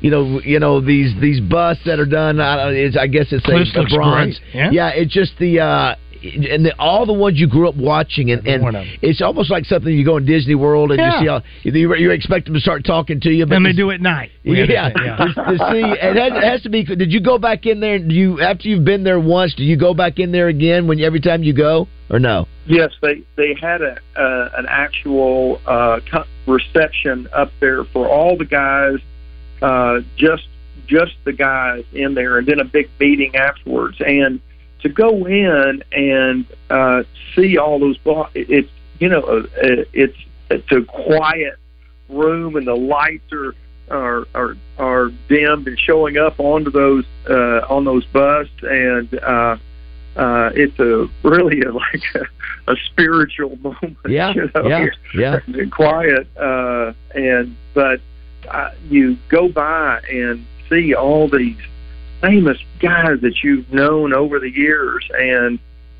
You 0.00 0.12
know, 0.12 0.40
you 0.44 0.60
know 0.60 0.80
these 0.80 1.12
these 1.20 1.40
busts 1.40 1.82
that 1.86 1.98
are 1.98 2.06
done. 2.06 2.38
I, 2.40 2.70
it's, 2.70 2.96
I 2.96 3.08
guess 3.08 3.26
it's 3.32 3.44
Cliffs 3.44 3.72
a, 3.74 3.80
a 3.80 3.86
bronze. 3.88 4.38
great, 4.52 4.72
yeah. 4.72 4.90
it's 4.90 5.12
just 5.12 5.32
the 5.40 5.58
uh, 5.58 5.94
and 6.22 6.66
the, 6.66 6.74
all 6.78 7.06
the 7.06 7.12
ones 7.12 7.38
you 7.38 7.48
grew 7.48 7.68
up 7.68 7.76
watching, 7.76 8.30
and, 8.30 8.46
and 8.46 8.62
one 8.62 8.74
of 8.74 8.82
'em. 8.82 8.88
it's 9.02 9.22
almost 9.22 9.50
like 9.50 9.64
something 9.64 9.92
you 9.92 10.04
go 10.04 10.16
in 10.16 10.26
Disney 10.26 10.54
World 10.54 10.90
and 10.90 10.98
Yeah. 10.98 11.12
you 11.14 11.20
see 11.20 11.26
how 11.28 11.42
you, 11.62 11.94
you 11.96 12.10
expect 12.10 12.46
them 12.46 12.54
to 12.54 12.60
start 12.60 12.84
talking 12.84 13.20
to 13.20 13.30
you, 13.30 13.46
but 13.46 13.56
and 13.56 13.66
they 13.66 13.72
do 13.72 13.90
it 13.90 13.96
at 13.96 14.00
night. 14.00 14.30
We 14.44 14.58
yeah, 14.62 14.86
understand, 14.86 15.34
to, 15.34 15.58
to 15.58 15.58
see 15.70 15.80
it 15.80 16.16
has, 16.16 16.32
it 16.32 16.44
has 16.44 16.62
to 16.62 16.68
be. 16.70 16.84
Did 16.84 17.12
you 17.12 17.20
go 17.20 17.38
back 17.38 17.66
in 17.66 17.80
there? 17.80 17.98
Do 17.98 18.14
you 18.14 18.40
after 18.40 18.68
you've 18.68 18.84
been 18.84 19.04
there 19.04 19.20
once? 19.20 19.54
Do 19.54 19.62
you 19.64 19.76
go 19.76 19.94
back 19.94 20.18
in 20.18 20.32
there 20.32 20.48
again 20.48 20.86
when 20.86 21.00
every 21.00 21.20
time 21.20 21.42
you 21.42 21.52
go, 21.52 21.88
or 22.10 22.18
no? 22.18 22.46
Yes, 22.66 22.92
they 23.00 23.22
they 23.36 23.54
had 23.54 23.80
a 23.82 23.98
uh, 24.16 24.50
an 24.58 24.66
actual 24.68 25.60
uh, 25.66 26.00
co- 26.10 26.24
reception 26.46 27.28
up 27.32 27.52
there 27.60 27.84
for 27.84 28.08
all 28.08 28.36
the 28.36 28.44
guys, 28.44 28.98
uh, 29.62 30.00
just 30.16 30.44
just 30.86 31.12
the 31.24 31.32
guys 31.32 31.84
in 31.92 32.14
there, 32.14 32.38
and 32.38 32.46
then 32.46 32.60
a 32.60 32.64
big 32.64 32.88
meeting 32.98 33.36
afterwards. 33.36 33.96
And 34.00 34.40
to 34.80 34.88
go 34.88 35.26
in 35.26 35.82
and 35.92 36.46
uh, 36.70 37.02
see 37.34 37.58
all 37.58 37.78
those, 37.78 37.98
bo- 37.98 38.28
it's 38.34 38.70
you 38.98 39.08
know 39.08 39.22
uh, 39.22 39.46
it's 39.92 40.16
it's 40.50 40.70
a 40.72 40.82
quiet 40.82 41.56
room, 42.08 42.56
and 42.56 42.66
the 42.66 42.76
lights 42.76 43.32
are 43.32 43.54
are 43.90 44.26
are, 44.34 44.56
are 44.78 45.10
dimmed 45.28 45.66
and 45.66 45.78
showing 45.78 46.18
up 46.18 46.38
onto 46.38 46.70
those 46.70 47.04
uh, 47.28 47.66
on 47.68 47.84
those 47.84 48.04
busts, 48.06 48.62
and 48.62 49.12
uh, 49.20 49.56
uh, 50.16 50.50
it's 50.54 50.78
a 50.78 51.08
really 51.22 51.62
a, 51.62 51.72
like 51.72 52.02
a, 52.14 52.72
a 52.72 52.76
spiritual 52.86 53.56
moment. 53.62 53.96
Yeah, 54.06 54.34
you 54.34 54.50
know, 54.54 54.68
yeah, 54.68 54.86
yeah. 55.14 55.40
and 55.46 55.72
quiet. 55.72 56.26
Uh, 56.36 56.92
and 57.14 57.56
but 57.74 58.00
uh, 58.48 58.70
you 58.88 59.16
go 59.28 59.48
by 59.48 60.00
and 60.10 60.44
see 60.68 60.94
all 60.94 61.28
these 61.28 61.56
famous 62.20 62.58
guys 62.80 63.20
that 63.22 63.42
you've 63.42 63.70
known 63.72 64.12
over 64.14 64.38
the 64.38 64.50
years, 64.50 65.08
and 65.12 65.58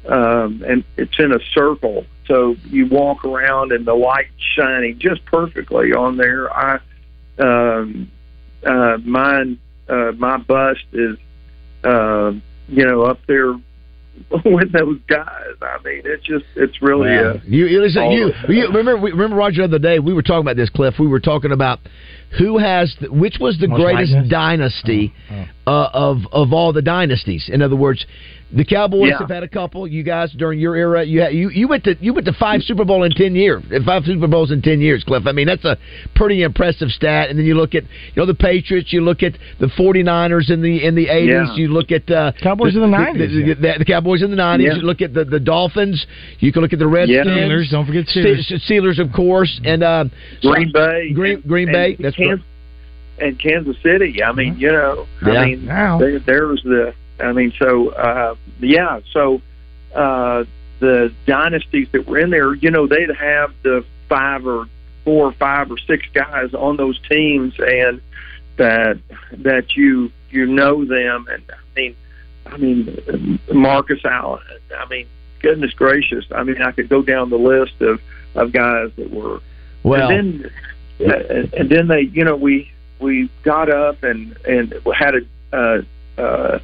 um, 0.09 0.63
and 0.67 0.85
it's 0.97 1.19
in 1.19 1.33
a 1.33 1.39
circle. 1.53 2.05
So 2.27 2.57
you 2.67 2.87
walk 2.87 3.25
around 3.25 3.73
and 3.73 3.87
the 3.87 3.95
light 3.95 4.27
shining 4.57 4.99
just 4.99 5.25
perfectly 5.27 5.93
on 5.93 6.17
there. 6.17 6.53
I 6.55 6.81
um, 7.39 8.11
uh, 8.67 8.99
mine 9.05 9.59
uh, 9.89 10.13
my 10.17 10.37
bust 10.39 10.85
is 10.93 11.17
uh, 11.85 12.33
you 12.69 12.87
know 12.87 13.03
up 13.03 13.21
there 13.27 13.53
with 14.45 14.73
those 14.73 14.99
guys. 15.09 15.55
I 15.63 15.79
mean, 15.85 16.03
it's 16.05 16.25
just 16.25 16.45
it's 16.57 16.83
really 16.83 17.11
Yeah. 17.11 17.35
You, 17.45 17.67
you 17.67 17.81
listen. 17.83 18.11
You, 18.11 18.33
you 18.49 18.67
remember? 18.67 18.97
we- 18.97 19.13
Remember 19.13 19.37
Roger 19.37 19.63
the 19.67 19.77
other 19.77 19.79
day? 19.79 19.99
We 20.01 20.13
were 20.13 20.23
talking 20.23 20.41
about 20.41 20.57
this, 20.57 20.71
Cliff. 20.71 20.95
We 20.99 21.07
were 21.07 21.21
talking 21.21 21.53
about 21.53 21.79
who 22.37 22.59
has 22.59 22.95
the, 23.01 23.11
which 23.11 23.37
was 23.41 23.57
the 23.59 23.69
Most 23.69 23.81
greatest 23.81 24.13
likeness? 24.13 24.31
dynasty 24.31 25.13
Uh, 25.67 25.91
of 25.93 26.19
of 26.33 26.53
all 26.55 26.73
the 26.73 26.81
dynasties. 26.81 27.51
In 27.53 27.61
other 27.61 27.77
words, 27.77 28.07
the 28.51 28.65
Cowboys 28.65 29.11
Yeah. 29.11 29.19
have 29.19 29.29
had 29.29 29.43
a 29.43 29.49
couple. 29.49 29.87
You 29.87 30.03
guys 30.03 30.33
during 30.33 30.59
your 30.59 30.75
era, 30.77 31.05
you 31.05 31.21
had, 31.21 31.35
you 31.35 31.51
you 31.51 31.69
went 31.69 31.85
to 31.85 31.95
you 32.01 32.15
went 32.15 32.25
to 32.25 32.33
five 32.33 32.63
Super 32.63 32.87
Bowl 32.87 33.03
in 33.03 33.13
ten 33.13 33.35
years, 33.35 33.63
five 33.85 34.05
Super 34.07 34.27
Bowls 34.29 34.51
in 34.51 34.63
ten 34.63 34.81
years, 34.81 35.05
Cliff. 35.05 35.27
I 35.27 35.33
mean 35.33 35.47
that's 35.47 35.67
a 35.67 35.77
pretty 36.15 36.43
impressive 36.43 36.89
stat. 36.91 37.29
And 37.29 37.39
then 37.39 37.45
you 37.45 37.55
look 37.55 37.75
at 37.75 37.83
you 37.83 38.17
know 38.17 38.25
the 38.25 38.33
Patriots, 38.35 38.95
you 38.95 39.03
look 39.03 39.23
at 39.23 39.35
the 39.61 39.67
49ers 39.67 40.49
in 40.51 40.63
the 40.63 40.83
in 40.83 40.95
the 40.95 41.09
eighties, 41.09 41.29
Yeah. 41.51 41.55
you 41.57 41.69
look 41.69 41.93
at 41.93 42.11
uh, 42.11 42.33
Cowboys 42.43 42.75
in 42.75 42.81
the 42.81 42.87
90s, 42.87 43.19
the, 43.19 43.55
the, 43.61 43.75
the 43.81 43.85
Cowboys 43.85 44.23
in 44.23 44.31
the 44.31 44.37
nineties. 44.37 44.69
Yeah. 44.69 44.77
You 44.77 44.83
look 44.87 45.03
at 45.03 45.13
the, 45.13 45.27
the 45.27 45.41
Dolphins. 45.41 46.07
You 46.39 46.51
can 46.51 46.63
look 46.63 46.73
at 46.73 46.79
the 46.79 46.89
Redskins. 46.89 47.27
Steelers, 47.27 47.71
don't 47.71 47.85
forget 47.87 48.07
Ste- 48.09 48.17
Steelers. 48.17 48.71
Steelers, 48.71 48.99
of 48.99 49.13
course, 49.13 49.61
and 49.67 49.83
uh, 49.83 50.05
Green 50.41 50.73
Bay, 50.73 51.13
Green, 51.13 51.43
Green 51.47 51.69
and 51.69 51.75
Bay. 51.75 51.97
That's 52.01 52.17
Kansas, 52.19 52.47
and 53.19 53.39
Kansas 53.39 53.77
City. 53.83 54.23
I 54.23 54.33
mean, 54.33 54.59
you 54.59 54.71
know, 54.71 55.07
Yeah. 55.25 55.33
I 55.33 55.47
mean, 55.47 55.65
Now. 55.67 55.99
there, 55.99 56.19
there 56.19 56.47
was 56.47 56.63
the. 56.63 56.95
I 57.21 57.33
mean, 57.33 57.53
so 57.59 57.89
uh, 57.91 58.37
yeah, 58.61 59.01
so 59.13 59.43
uh, 59.95 60.45
the 60.79 61.13
dynasties 61.27 61.89
that 61.93 62.07
were 62.07 62.19
in 62.19 62.31
there, 62.31 62.55
you 62.55 62.71
know, 62.71 62.87
they'd 62.87 63.11
have 63.11 63.53
the 63.63 63.85
five 64.09 64.47
or 64.47 64.67
four 65.05 65.27
or 65.27 65.33
five 65.33 65.71
or 65.71 65.79
six 65.79 66.07
guys 66.15 66.55
on 66.55 66.77
those 66.77 66.99
teams, 67.09 67.55
and 67.59 68.01
that 68.57 68.99
that 69.33 69.77
you 69.77 70.13
you 70.31 70.47
know 70.47 70.85
them, 70.85 71.27
and 71.31 71.43
I 71.51 71.81
mean, 71.81 71.97
I 72.47 72.57
mean, 72.57 73.39
Marcus 73.53 74.05
Allen. 74.05 74.43
I 74.77 74.87
mean, 74.89 75.07
goodness 75.41 75.73
gracious. 75.73 76.25
I 76.33 76.43
mean, 76.45 76.63
I 76.63 76.73
could 76.73 76.89
go 76.89 77.03
down 77.03 77.31
the 77.31 77.39
list 77.39 77.81
of 77.81 78.01
of 78.35 78.53
guys 78.53 78.91
that 78.97 79.11
were 79.11 79.41
well. 79.83 80.09
and 80.11 80.41
then 80.45 80.51
uh, 81.01 81.47
and 81.57 81.69
then 81.69 81.89
they 81.89 82.03
you 82.03 82.25
know 82.25 82.37
we 82.37 82.71
we 82.99 83.31
got 83.43 83.71
up 83.71 84.03
and 84.03 84.37
and 84.47 84.75
had 84.95 85.15
a 85.15 85.21
uh, 85.57 85.83
uh, 86.21 86.59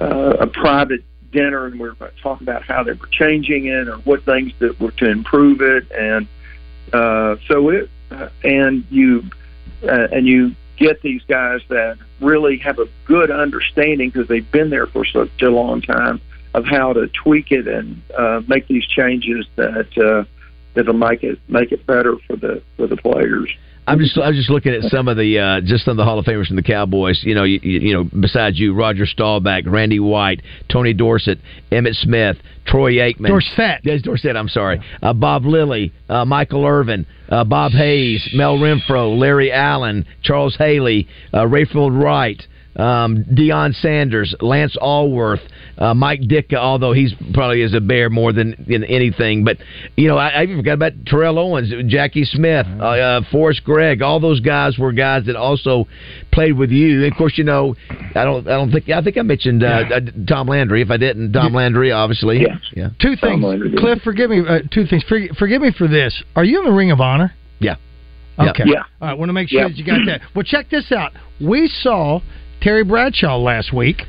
uh, 0.00 0.36
a 0.40 0.46
private 0.46 1.02
dinner 1.32 1.66
and 1.66 1.78
we 1.78 1.88
were 1.88 2.12
talking 2.22 2.46
about 2.46 2.62
how 2.62 2.82
they 2.82 2.92
were 2.92 3.06
changing 3.06 3.66
it 3.66 3.88
or 3.88 3.96
what 3.98 4.24
things 4.24 4.52
that 4.58 4.78
were 4.80 4.90
to 4.92 5.08
improve 5.08 5.60
it 5.60 5.90
and 5.92 6.26
uh, 6.92 7.36
so 7.46 7.68
it 7.68 7.88
uh, 8.10 8.28
and 8.42 8.84
you 8.90 9.22
uh, 9.84 10.08
and 10.12 10.26
you 10.26 10.54
get 10.76 11.02
these 11.02 11.22
guys 11.28 11.60
that 11.68 11.98
really 12.20 12.56
have 12.58 12.78
a 12.78 12.88
good 13.04 13.30
understanding 13.30 14.10
because 14.10 14.26
they've 14.28 14.50
been 14.50 14.70
there 14.70 14.86
for 14.86 15.04
such 15.04 15.42
a 15.42 15.50
long 15.50 15.80
time 15.80 16.20
of 16.54 16.64
how 16.64 16.92
to 16.92 17.06
tweak 17.08 17.52
it 17.52 17.68
and 17.68 18.02
uh, 18.16 18.40
make 18.48 18.66
these 18.66 18.84
changes 18.86 19.46
that 19.56 19.96
uh, 19.98 20.24
that'll 20.74 20.94
make 20.94 21.22
it 21.22 21.38
make 21.48 21.70
it 21.70 21.86
better 21.86 22.16
for 22.26 22.36
the 22.36 22.62
for 22.76 22.86
the 22.86 22.96
players. 22.96 23.50
I'm 23.86 23.98
just 23.98 24.16
I 24.16 24.28
was 24.28 24.36
just 24.36 24.50
looking 24.50 24.72
at 24.72 24.82
some 24.84 25.08
of 25.08 25.16
the 25.16 25.38
uh, 25.38 25.60
just 25.62 25.84
some 25.84 25.92
of 25.92 25.96
the 25.96 26.04
Hall 26.04 26.18
of 26.18 26.24
Famers 26.24 26.46
from 26.46 26.56
the 26.56 26.62
Cowboys. 26.62 27.20
You 27.22 27.34
know, 27.34 27.44
you, 27.44 27.58
you 27.62 27.80
you 27.80 27.94
know, 27.94 28.04
besides 28.04 28.58
you, 28.58 28.74
Roger 28.74 29.06
Staubach, 29.06 29.64
Randy 29.66 29.98
White, 29.98 30.42
Tony 30.70 30.92
Dorsett, 30.92 31.38
Emmitt 31.72 31.94
Smith, 31.94 32.36
Troy 32.66 32.94
Aikman, 32.94 33.28
Dorsett. 33.28 33.80
Yes, 33.82 34.02
Dorsett. 34.02 34.36
I'm 34.36 34.48
sorry. 34.48 34.80
Uh, 35.02 35.12
Bob 35.12 35.44
Lilly, 35.44 35.92
uh, 36.08 36.24
Michael 36.24 36.64
Irvin, 36.64 37.06
uh, 37.30 37.44
Bob 37.44 37.72
Hayes, 37.72 38.28
Mel 38.34 38.58
Renfro, 38.58 39.18
Larry 39.18 39.50
Allen, 39.50 40.06
Charles 40.22 40.56
Haley, 40.56 41.08
uh, 41.32 41.38
Rayfield 41.38 42.00
Wright. 42.00 42.46
Um, 42.76 43.24
Deion 43.24 43.74
Sanders, 43.74 44.34
Lance 44.40 44.76
Alworth, 44.80 45.40
uh, 45.76 45.92
Mike 45.92 46.20
Ditka, 46.20 46.54
although 46.54 46.92
he's 46.92 47.12
probably 47.34 47.62
is 47.62 47.74
a 47.74 47.80
bear 47.80 48.08
more 48.10 48.32
than, 48.32 48.64
than 48.68 48.84
anything. 48.84 49.42
But 49.44 49.56
you 49.96 50.06
know, 50.06 50.16
I, 50.16 50.28
I 50.28 50.42
even 50.44 50.58
forgot 50.58 50.74
about 50.74 50.92
Terrell 51.04 51.38
Owens, 51.38 51.72
Jackie 51.90 52.24
Smith, 52.24 52.66
uh, 52.78 52.84
uh, 52.84 53.20
Forrest 53.32 53.64
Gregg. 53.64 54.02
All 54.02 54.20
those 54.20 54.40
guys 54.40 54.78
were 54.78 54.92
guys 54.92 55.26
that 55.26 55.34
also 55.34 55.88
played 56.32 56.56
with 56.56 56.70
you. 56.70 57.02
And 57.02 57.12
of 57.12 57.18
course, 57.18 57.36
you 57.36 57.44
know, 57.44 57.74
I 58.14 58.24
don't, 58.24 58.46
I 58.46 58.52
don't 58.52 58.70
think, 58.70 58.88
I 58.88 59.02
think 59.02 59.18
I 59.18 59.22
mentioned 59.22 59.64
uh, 59.64 59.82
uh, 59.92 60.00
Tom 60.28 60.46
Landry. 60.46 60.80
If 60.82 60.90
I 60.90 60.96
didn't, 60.96 61.32
Tom 61.32 61.52
Landry, 61.52 61.90
obviously. 61.90 62.40
Yeah. 62.40 62.58
yeah. 62.72 62.90
Two 63.00 63.16
things, 63.16 63.42
Landry, 63.42 63.72
yeah. 63.72 63.80
Cliff. 63.80 63.98
Forgive 64.04 64.30
me. 64.30 64.42
Uh, 64.48 64.60
two 64.72 64.86
things. 64.86 65.02
Forgive, 65.08 65.36
forgive 65.36 65.60
me 65.60 65.72
for 65.76 65.88
this. 65.88 66.22
Are 66.36 66.44
you 66.44 66.60
in 66.60 66.66
the 66.66 66.72
Ring 66.72 66.92
of 66.92 67.00
Honor? 67.00 67.32
Yeah. 67.58 67.76
Yeah. 68.38 68.50
Okay. 68.50 68.64
Yeah. 68.66 68.84
All 69.00 69.08
right. 69.08 69.18
Want 69.18 69.28
to 69.28 69.32
make 69.32 69.48
sure 69.48 69.60
Yeah. 69.60 69.68
that 69.68 69.76
you 69.76 69.84
got 69.84 69.98
that. 70.06 70.20
Well, 70.34 70.44
check 70.44 70.70
this 70.70 70.92
out. 70.92 71.12
We 71.40 71.68
saw 71.68 72.20
Terry 72.60 72.84
Bradshaw 72.84 73.36
last 73.38 73.72
week. 73.72 74.02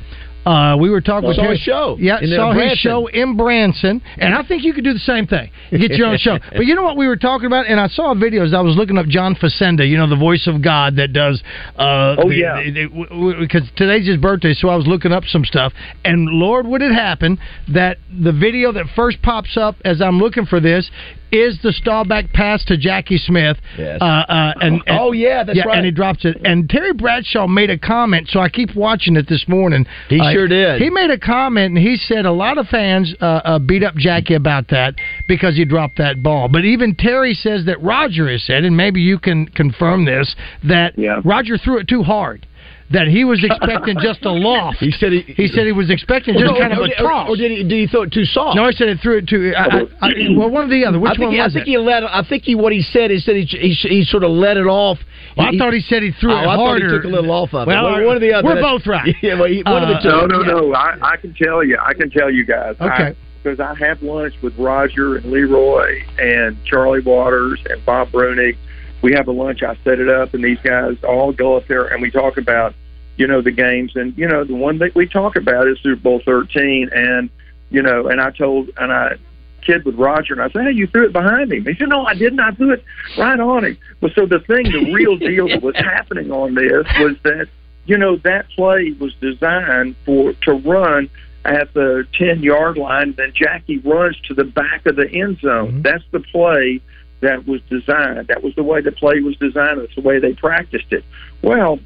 Uh, 0.44 0.76
we 0.76 0.90
were 0.90 1.00
talking 1.00 1.28
with 1.28 1.36
Saw 1.36 1.42
Terry. 1.42 1.54
his 1.56 1.62
show 1.62 1.96
Yeah, 2.00 2.18
in, 2.20 2.28
saw 2.34 2.52
his 2.52 2.76
show 2.76 3.06
in 3.06 3.36
Branson, 3.36 4.02
and 4.18 4.34
I 4.34 4.42
think 4.42 4.64
you 4.64 4.72
could 4.72 4.82
do 4.82 4.92
the 4.92 4.98
same 4.98 5.24
thing. 5.28 5.52
Get 5.70 5.92
your 5.92 6.08
own 6.08 6.18
show. 6.18 6.36
But 6.50 6.66
you 6.66 6.74
know 6.74 6.82
what 6.82 6.96
we 6.96 7.06
were 7.06 7.16
talking 7.16 7.46
about, 7.46 7.66
and 7.68 7.78
I 7.78 7.86
saw 7.86 8.12
videos. 8.12 8.52
I 8.52 8.60
was 8.60 8.74
looking 8.76 8.98
up 8.98 9.06
John 9.06 9.36
Facenda, 9.36 9.88
you 9.88 9.96
know, 9.96 10.08
the 10.08 10.16
voice 10.16 10.48
of 10.48 10.60
God 10.60 10.96
that 10.96 11.12
does. 11.12 11.40
Uh, 11.78 12.16
Oh, 12.18 12.28
the- 12.28 12.34
yeah. 12.34 12.60
the- 12.60 12.70
the- 12.72 12.88
w- 12.88 13.06
w- 13.08 13.38
because 13.38 13.62
today's 13.76 14.04
his 14.08 14.16
birthday, 14.16 14.52
so 14.52 14.68
I 14.68 14.74
was 14.74 14.84
looking 14.88 15.12
up 15.12 15.24
some 15.26 15.44
stuff. 15.44 15.72
And 16.04 16.26
Lord, 16.28 16.66
would 16.66 16.82
it 16.82 16.92
happen 16.92 17.38
that 17.68 17.98
the 18.12 18.32
video 18.32 18.72
that 18.72 18.86
first 18.96 19.22
pops 19.22 19.56
up 19.56 19.76
as 19.84 20.00
I'm 20.02 20.18
looking 20.18 20.46
for 20.46 20.58
this 20.58 20.90
is 21.32 21.58
the 21.62 21.72
Staubach 21.72 22.30
pass 22.32 22.62
to 22.66 22.76
Jackie 22.76 23.16
Smith. 23.18 23.56
Yes. 23.78 23.98
Uh, 24.00 24.04
uh, 24.04 24.52
and, 24.60 24.74
and- 24.86 24.98
Oh, 25.00 25.12
yeah, 25.12 25.42
that's 25.42 25.56
yeah, 25.56 25.64
right. 25.64 25.78
And 25.78 25.86
he 25.86 25.90
drops 25.90 26.24
it. 26.24 26.38
And 26.44 26.68
Terry 26.68 26.92
Bradshaw 26.92 27.46
made 27.48 27.70
a 27.70 27.78
comment, 27.78 28.28
so 28.30 28.38
I 28.40 28.48
keep 28.50 28.74
watching 28.76 29.16
it 29.16 29.26
this 29.28 29.48
morning. 29.48 29.86
He 30.08 30.20
Uh, 30.20 30.30
sure 30.32 30.46
did. 30.46 30.80
He 30.80 30.90
made 30.90 31.10
a 31.10 31.18
comment, 31.18 31.74
and 31.74 31.78
he 31.78 31.96
said 31.96 32.26
a 32.26 32.32
lot 32.32 32.58
of 32.58 32.68
fans 32.68 33.14
uh, 33.20 33.24
uh, 33.44 33.58
beat 33.58 33.82
up 33.82 33.96
Jackie 33.96 34.34
about 34.34 34.68
that 34.68 34.94
because 35.26 35.56
he 35.56 35.64
dropped 35.64 35.96
that 35.98 36.22
ball. 36.22 36.48
But 36.48 36.64
even 36.64 36.94
Terry 36.94 37.32
says 37.34 37.64
that 37.64 37.80
Roger 37.82 38.30
has 38.30 38.42
said, 38.44 38.64
and 38.64 38.76
maybe 38.76 39.00
you 39.00 39.18
can 39.18 39.46
confirm 39.46 40.04
this, 40.04 40.36
that 40.64 40.98
Yeah. 40.98 41.20
Roger 41.24 41.56
threw 41.56 41.78
it 41.78 41.88
too 41.88 42.02
hard. 42.02 42.46
That 42.92 43.08
he 43.08 43.24
was 43.24 43.42
expecting 43.42 43.96
just 44.02 44.24
a 44.24 44.30
loft. 44.30 44.78
He 44.78 44.90
said 44.92 45.12
he, 45.12 45.22
He 45.36 45.48
said 45.48 45.66
he 45.66 45.72
was 45.72 45.90
expecting 45.90 46.34
just 46.34 46.50
Or- 46.50 46.58
kind 46.60 46.72
of 46.72 46.78
a 46.80 46.82
or- 46.82 47.08
toss. 47.08 47.28
Or 47.30 47.36
did 47.36 47.50
he, 47.50 47.62
did 47.64 47.72
he 47.80 47.86
throw 47.86 48.02
it 48.02 48.12
too 48.12 48.24
soft? 48.24 48.56
no, 48.56 48.64
I 48.64 48.70
said 48.72 48.88
it 48.88 49.00
threw 49.00 49.18
it 49.18 49.28
too. 49.28 49.52
I, 49.56 49.62
I, 49.62 49.80
I, 50.00 50.08
well, 50.36 50.50
one 50.50 50.66
or 50.66 50.68
the 50.68 50.84
other. 50.84 51.00
Which 51.00 51.10
I 51.10 51.14
think, 51.14 51.24
one 51.26 51.34
he, 51.34 51.40
I 51.40 51.48
think 51.48 51.66
it? 51.66 51.70
he 51.70 51.78
let. 51.78 52.04
I 52.04 52.22
think 52.28 52.42
he 52.44 52.54
what 52.54 52.72
he 52.72 52.82
said 52.82 53.10
is 53.10 53.24
that 53.26 53.36
he, 53.36 53.44
he 53.44 53.72
he 53.72 54.04
sort 54.04 54.24
of 54.24 54.30
let 54.30 54.56
it 54.56 54.66
off. 54.66 54.98
Well, 55.36 55.48
I 55.48 55.56
thought 55.56 55.72
he 55.72 55.80
said 55.80 56.02
he 56.02 56.12
threw 56.12 56.32
oh, 56.32 56.36
it 56.36 56.40
I 56.40 56.56
thought 56.56 56.66
harder. 56.66 56.84
he 56.88 56.96
took 56.96 57.04
a 57.04 57.08
little 57.08 57.30
off 57.30 57.54
of 57.54 57.66
it. 57.66 57.72
Well, 57.72 57.84
one, 57.84 58.04
one 58.04 58.16
or 58.16 58.20
the 58.20 58.32
other. 58.34 58.46
We're 58.48 58.60
both 58.60 58.86
right. 58.86 59.14
Yeah, 59.22 59.34
well, 59.40 59.48
he, 59.48 59.62
one 59.64 59.82
of 59.82 59.88
the 59.88 59.94
Uh, 59.96 60.02
two. 60.02 60.08
No, 60.08 60.26
no, 60.26 60.40
Yeah. 60.44 60.60
no. 60.60 60.74
I, 60.74 61.12
I 61.12 61.16
can 61.16 61.34
tell 61.34 61.64
you. 61.64 61.78
I 61.80 61.94
can 61.94 62.10
tell 62.10 62.30
you 62.30 62.44
guys. 62.44 62.76
Okay. 62.80 63.16
Because 63.42 63.58
I, 63.58 63.74
have 63.74 64.02
lunch 64.02 64.34
with 64.42 64.56
Roger 64.58 65.16
and 65.16 65.24
Leroy 65.32 66.02
and 66.18 66.56
Charlie 66.64 67.00
Waters 67.00 67.58
and 67.68 67.84
Bob 67.84 68.10
Breunig. 68.10 68.56
We 69.02 69.14
have 69.14 69.26
a 69.26 69.32
lunch. 69.32 69.62
I 69.62 69.74
set 69.82 69.98
it 69.98 70.08
up, 70.08 70.32
and 70.34 70.44
these 70.44 70.58
guys 70.62 70.92
all 71.02 71.32
go 71.32 71.56
up 71.56 71.64
there, 71.66 71.86
and 71.88 72.00
we 72.00 72.10
talk 72.10 72.36
about, 72.36 72.74
you 73.16 73.26
know, 73.26 73.40
the 73.40 73.50
games. 73.50 73.92
And 73.94 74.16
you 74.16 74.26
know, 74.26 74.44
the 74.44 74.54
one 74.54 74.78
that 74.78 74.94
we 74.94 75.06
talk 75.06 75.36
about 75.36 75.68
is 75.68 75.78
Super 75.82 76.00
Bowl 76.00 76.22
13. 76.24 76.90
And 76.94 77.30
you 77.70 77.82
know, 77.82 78.08
and 78.08 78.20
I 78.20 78.30
told, 78.30 78.70
and 78.76 78.92
I 78.92 79.16
kid 79.62 79.84
with 79.84 79.94
Roger, 79.94 80.34
and 80.34 80.42
I 80.42 80.50
said, 80.50 80.62
"Hey, 80.64 80.72
you 80.72 80.86
threw 80.86 81.06
it 81.06 81.12
behind 81.12 81.52
him." 81.52 81.64
He 81.64 81.74
said, 81.74 81.88
"No, 81.88 82.04
I 82.04 82.14
didn't. 82.14 82.40
I 82.40 82.50
threw 82.52 82.72
it 82.72 82.84
right 83.16 83.38
on 83.38 83.64
him." 83.64 83.78
Well, 84.00 84.10
so 84.14 84.26
the 84.26 84.40
thing, 84.40 84.64
the 84.70 84.92
real 84.92 85.16
deal 85.30 85.48
that 85.48 85.62
was 85.62 85.76
happening 85.76 86.30
on 86.30 86.54
this 86.54 86.86
was 86.98 87.16
that 87.22 87.48
you 87.86 87.96
know 87.96 88.16
that 88.16 88.48
play 88.50 88.92
was 88.98 89.14
designed 89.20 89.96
for 90.04 90.32
to 90.44 90.52
run 90.52 91.10
at 91.44 91.72
the 91.74 92.06
10 92.14 92.42
yard 92.42 92.78
line 92.78 93.14
then 93.16 93.32
jackie 93.34 93.78
runs 93.78 94.16
to 94.28 94.34
the 94.34 94.44
back 94.44 94.86
of 94.86 94.96
the 94.96 95.10
end 95.10 95.38
zone 95.40 95.68
mm-hmm. 95.68 95.82
that's 95.82 96.04
the 96.12 96.20
play 96.20 96.80
that 97.22 97.46
was 97.46 97.60
designed. 97.70 98.26
That 98.28 98.42
was 98.42 98.54
the 98.54 98.62
way 98.62 98.80
the 98.80 98.92
play 98.92 99.20
was 99.20 99.36
designed. 99.36 99.80
That's 99.80 99.94
the 99.94 100.02
way 100.02 100.18
they 100.18 100.34
practiced 100.34 100.92
it. 100.92 101.04
Well 101.40 101.78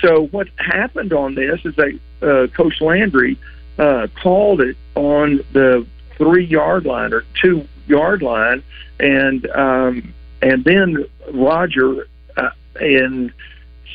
so 0.00 0.26
what 0.28 0.48
happened 0.56 1.12
on 1.12 1.34
this 1.34 1.60
is 1.64 1.74
that 1.76 1.98
uh, 2.22 2.46
coach 2.56 2.80
landry 2.80 3.38
uh, 3.78 4.06
called 4.22 4.60
it 4.60 4.76
on 4.94 5.44
the 5.52 5.86
three 6.16 6.46
yard 6.46 6.86
line 6.86 7.12
or 7.12 7.24
two 7.40 7.66
yard 7.86 8.22
line 8.22 8.62
and 8.98 9.46
um, 9.50 10.14
and 10.40 10.64
then 10.64 11.04
roger 11.32 12.08
uh, 12.36 12.50
and 12.80 13.32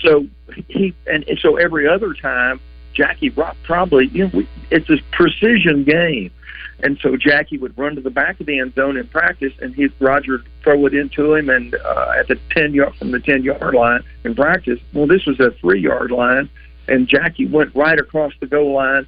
so 0.01 0.27
he 0.67 0.93
and, 1.07 1.25
so 1.41 1.57
every 1.57 1.87
other 1.87 2.13
time 2.13 2.59
Jackie 2.93 3.33
probably 3.63 4.07
you 4.07 4.29
know 4.29 4.43
it's 4.71 4.89
a 4.89 4.97
precision 5.11 5.83
game, 5.83 6.31
and 6.81 6.98
so 7.01 7.17
Jackie 7.17 7.57
would 7.57 7.77
run 7.77 7.95
to 7.95 8.01
the 8.01 8.09
back 8.09 8.39
of 8.39 8.45
the 8.45 8.59
end 8.59 8.75
zone 8.75 8.98
in 8.98 9.07
practice, 9.07 9.53
and 9.62 9.75
he 9.75 9.89
Roger 10.00 10.33
would 10.33 10.48
throw 10.63 10.86
it 10.86 10.93
into 10.93 11.33
him, 11.33 11.50
and 11.50 11.75
uh, 11.75 12.13
at 12.17 12.27
the 12.27 12.39
ten 12.51 12.74
yard 12.74 12.95
from 12.95 13.12
the 13.12 13.19
ten 13.19 13.43
yard 13.43 13.74
line 13.74 14.03
in 14.24 14.36
practice. 14.36 14.79
Well, 14.93 15.07
this 15.07 15.25
was 15.25 15.39
a 15.39 15.51
three 15.51 15.81
yard 15.81 16.12
line, 16.12 16.50
and 16.88 17.07
Jackie 17.07 17.48
went 17.48 17.75
right 17.75 18.00
across 18.00 18.33
the 18.39 18.48
goal 18.48 18.74
line 18.74 19.05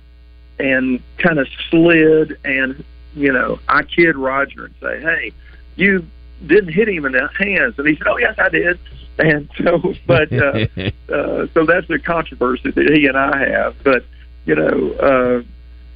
and 0.59 1.01
kind 1.17 1.39
of 1.39 1.47
slid, 1.69 2.37
and 2.43 2.83
you 3.15 3.31
know 3.31 3.59
I 3.67 3.83
kid 3.83 4.17
Roger 4.17 4.65
and 4.65 4.75
say, 4.81 5.01
hey, 5.01 5.31
you 5.75 6.05
didn't 6.45 6.73
hit 6.73 6.89
him 6.89 7.05
in 7.05 7.13
the 7.13 7.29
hands, 7.37 7.75
and 7.77 7.87
he 7.87 7.95
said, 7.95 8.07
oh 8.07 8.17
yes 8.17 8.35
I 8.37 8.49
did. 8.49 8.79
And 9.17 9.49
so, 9.63 9.93
but 10.05 10.31
uh, 10.33 10.67
uh, 11.13 11.47
so 11.53 11.65
that's 11.65 11.87
the 11.87 11.99
controversy 12.03 12.71
that 12.71 12.89
he 12.91 13.07
and 13.07 13.17
I 13.17 13.49
have. 13.49 13.75
But 13.83 14.03
you 14.45 14.55
know, 14.55 14.91
uh, 14.93 15.43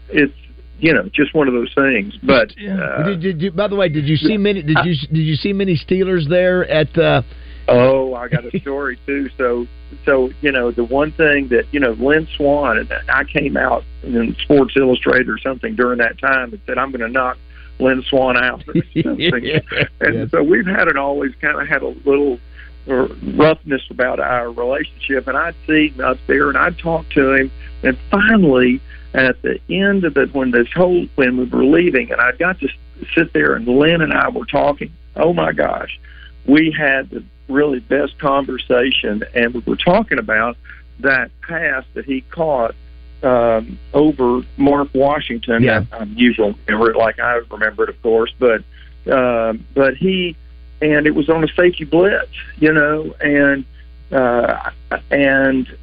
it's 0.10 0.34
you 0.80 0.94
know, 0.94 1.10
just 1.14 1.34
one 1.34 1.48
of 1.48 1.54
those 1.54 1.74
things. 1.74 2.14
But 2.24 2.52
uh, 2.70 3.04
did, 3.04 3.22
did 3.22 3.42
you, 3.42 3.52
by 3.52 3.68
the 3.68 3.76
way, 3.76 3.90
did 3.90 4.08
you 4.08 4.18
see 4.18 4.38
many? 4.38 4.62
Did 4.62 4.78
you 4.84 4.96
did 5.08 5.18
you 5.24 5.36
see 5.36 5.54
many 5.54 5.76
Steelers 5.78 6.28
there 6.30 6.68
at? 6.70 6.98
Uh, 6.98 7.22
Oh, 7.68 8.14
I 8.14 8.28
got 8.28 8.46
a 8.46 8.60
story 8.62 9.00
too. 9.08 9.28
So, 9.40 9.66
so 10.06 10.30
you 10.42 10.52
know, 10.52 10.70
the 10.70 10.84
one 10.84 11.12
thing 11.12 11.48
that 11.48 11.64
you 11.72 11.80
know, 11.80 11.94
Lynn 11.94 12.28
Swann, 12.36 12.78
and 12.78 12.94
I 13.10 13.24
came 13.24 13.58
out 13.58 13.84
in 14.04 14.36
Sports 14.44 14.76
Illustrated 14.78 15.30
or 15.30 15.40
something 15.40 15.76
during 15.76 15.98
that 15.98 16.20
time 16.20 16.54
and 16.54 16.62
said, 16.68 16.78
"I'm 16.78 16.92
going 16.92 17.02
to 17.02 17.10
knock 17.10 17.38
Lynn 17.80 18.04
Swann 18.08 18.38
out." 18.38 18.64
Or 18.68 18.74
something. 19.02 19.62
And 20.00 20.14
Yes. 20.16 20.30
so 20.32 20.44
we've 20.44 20.66
had 20.68 20.88
it 20.88 20.96
always 20.96 21.32
kind 21.42 21.60
of 21.60 21.68
had 21.68 21.82
a 21.82 21.88
little 22.06 22.40
uh, 22.88 23.08
roughness 23.36 23.82
about 23.90 24.20
our 24.20 24.52
relationship. 24.52 25.28
And 25.28 25.36
I'd 25.36 25.56
see 25.66 25.88
him 25.88 26.02
up 26.02 26.18
there, 26.28 26.50
and 26.50 26.58
I'd 26.60 26.78
talk 26.78 27.10
to 27.16 27.34
him, 27.34 27.52
and 27.82 27.98
finally, 28.12 28.80
at 29.16 29.42
the 29.42 29.60
end 29.70 30.04
of 30.04 30.18
it, 30.18 30.34
when 30.34 30.52
this 30.52 30.68
whole 30.74 31.08
when 31.16 31.38
we 31.38 31.46
were 31.46 31.64
leaving, 31.64 32.12
and 32.12 32.20
I 32.20 32.34
got 32.34 32.60
to 32.60 32.68
sit 33.14 33.34
there, 33.34 33.56
and 33.56 33.68
Lynn 33.68 34.02
and 34.02 34.14
I 34.14 34.30
were 34.30 34.46
talking. 34.46 34.92
Oh 35.16 35.34
my 35.34 35.54
gosh, 35.54 35.98
we 36.46 36.72
had 36.78 37.10
the 37.10 37.24
really 37.48 37.80
best 37.80 38.20
conversation, 38.20 39.24
and 39.34 39.54
we 39.54 39.62
were 39.62 39.78
talking 39.78 40.20
about 40.20 40.58
that 41.00 41.32
pass 41.42 41.86
that 41.94 42.06
he 42.06 42.22
caught 42.22 42.76
um, 43.24 43.80
over 43.94 44.42
Mark 44.58 44.90
Washington. 44.94 45.64
Yeah. 45.64 45.86
I'm 45.94 46.14
usually 46.18 46.56
remember 46.68 46.92
it 46.92 46.98
like 46.98 47.20
I 47.20 47.42
remember 47.50 47.84
it, 47.84 47.90
of 47.90 48.02
course, 48.02 48.34
but 48.38 48.64
um, 49.10 49.66
but 49.74 49.96
he 49.96 50.36
and 50.82 51.08
it 51.08 51.16
was 51.16 51.30
on 51.30 51.44
a 51.44 51.48
safety 51.48 51.86
blitz, 51.86 52.32
you 52.58 52.74
know, 52.74 53.16
and 53.22 53.64
uh, 54.12 54.72
and 55.10 55.78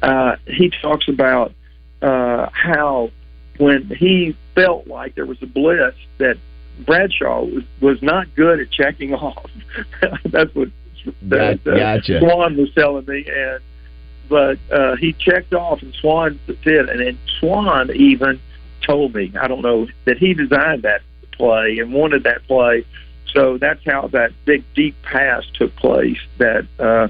uh, 0.00 0.36
he 0.46 0.70
talks 0.70 1.06
about 1.08 1.52
uh, 2.02 2.48
how 2.52 3.10
when 3.58 3.84
he 3.86 4.36
felt 4.54 4.86
like 4.86 5.14
there 5.14 5.26
was 5.26 5.42
a 5.42 5.46
blitz 5.46 5.96
that 6.18 6.38
Bradshaw 6.84 7.44
was 7.44 7.64
was 7.80 8.02
not 8.02 8.32
good 8.34 8.60
at 8.60 8.70
checking 8.70 9.14
off. 9.14 9.50
That's 10.24 10.54
what 10.54 10.68
that 11.22 11.64
Got- 11.64 11.76
gotcha. 11.76 12.20
Swann 12.20 12.56
was 12.56 12.72
telling 12.74 13.06
me, 13.06 13.26
and 13.28 13.60
but 14.28 14.58
uh, 14.70 14.96
he 14.96 15.12
checked 15.14 15.54
off, 15.54 15.82
and 15.82 15.94
Swann 15.94 16.38
did, 16.62 16.88
and 16.88 17.00
then 17.00 17.18
Swann 17.38 17.90
even 17.94 18.40
told 18.82 19.14
me, 19.14 19.32
I 19.40 19.48
don't 19.48 19.62
know, 19.62 19.86
that 20.04 20.18
he 20.18 20.34
designed 20.34 20.82
that 20.82 21.02
play 21.32 21.78
and 21.78 21.92
wanted 21.92 22.24
that 22.24 22.46
play. 22.46 22.84
So 23.32 23.58
that's 23.58 23.80
how 23.84 24.08
that 24.08 24.32
big 24.44 24.64
deep 24.74 25.00
pass 25.02 25.44
took 25.54 25.74
place. 25.76 26.18
That 26.38 26.66
uh, 26.78 27.08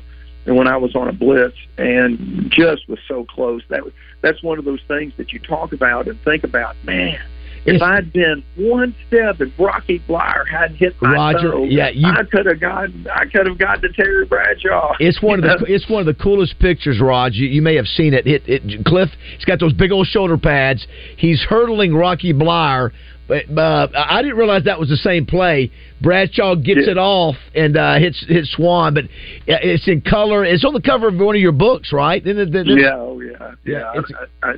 and 0.48 0.56
when 0.56 0.66
I 0.66 0.78
was 0.78 0.96
on 0.96 1.08
a 1.08 1.12
blitz 1.12 1.54
and 1.76 2.50
just 2.50 2.88
was 2.88 2.98
so 3.06 3.24
close. 3.24 3.62
That 3.68 3.84
was 3.84 3.92
that's 4.22 4.42
one 4.42 4.58
of 4.58 4.64
those 4.64 4.80
things 4.88 5.12
that 5.18 5.32
you 5.32 5.38
talk 5.38 5.72
about 5.72 6.08
and 6.08 6.18
think 6.22 6.42
about. 6.42 6.74
Man, 6.84 7.18
if 7.66 7.82
I'd 7.82 8.12
been 8.14 8.42
one 8.56 8.96
step 9.06 9.40
and 9.40 9.52
Rocky 9.58 9.98
Bleier 10.08 10.48
hadn't 10.48 10.76
hit 10.76 10.94
my 11.02 11.12
Roger, 11.12 11.50
toe, 11.50 11.64
yeah, 11.64 11.90
you- 11.90 12.08
I 12.08 12.22
could 12.24 12.46
have 12.46 12.60
gotten 12.60 13.06
I 13.14 13.26
could 13.26 13.46
have 13.46 13.58
gotten 13.58 13.82
to 13.82 13.92
Terry 13.92 14.24
Bradshaw. 14.24 14.94
It's 14.98 15.20
one 15.20 15.44
of 15.44 15.60
the 15.60 15.66
it's 15.68 15.88
one 15.88 16.00
of 16.00 16.06
the 16.06 16.20
coolest 16.22 16.58
pictures, 16.58 16.98
Rod. 16.98 17.34
You, 17.34 17.46
you 17.46 17.60
may 17.60 17.76
have 17.76 17.86
seen 17.86 18.14
it. 18.14 18.26
It, 18.26 18.42
it. 18.48 18.84
Cliff, 18.86 19.10
he's 19.36 19.44
got 19.44 19.60
those 19.60 19.74
big 19.74 19.92
old 19.92 20.06
shoulder 20.06 20.38
pads. 20.38 20.86
He's 21.18 21.42
hurdling 21.42 21.94
Rocky 21.94 22.32
Bleier. 22.32 22.90
But 23.28 23.44
uh, 23.56 23.88
I 23.94 24.22
didn't 24.22 24.38
realize 24.38 24.64
that 24.64 24.80
was 24.80 24.88
the 24.88 24.96
same 24.96 25.26
play. 25.26 25.70
Bradshaw 26.00 26.54
gets 26.54 26.86
Yeah. 26.86 26.92
it 26.92 26.98
off 26.98 27.36
and 27.54 27.76
uh, 27.76 27.98
hits 27.98 28.24
hits 28.26 28.50
Swann, 28.52 28.94
but 28.94 29.04
it's 29.46 29.86
in 29.86 30.00
color. 30.00 30.44
It's 30.46 30.64
on 30.64 30.72
the 30.72 30.80
cover 30.80 31.08
of 31.08 31.16
one 31.18 31.34
of 31.36 31.40
your 31.42 31.52
books, 31.52 31.92
right? 31.92 32.26
It- 32.26 32.38
isn't 32.38 32.54
it- 32.56 32.66
yeah, 32.80 32.94
oh 32.96 33.20
yeah, 33.20 33.52
Yeah, 33.64 33.92
yeah. 33.94 34.02
I, 34.42 34.48
I, 34.48 34.50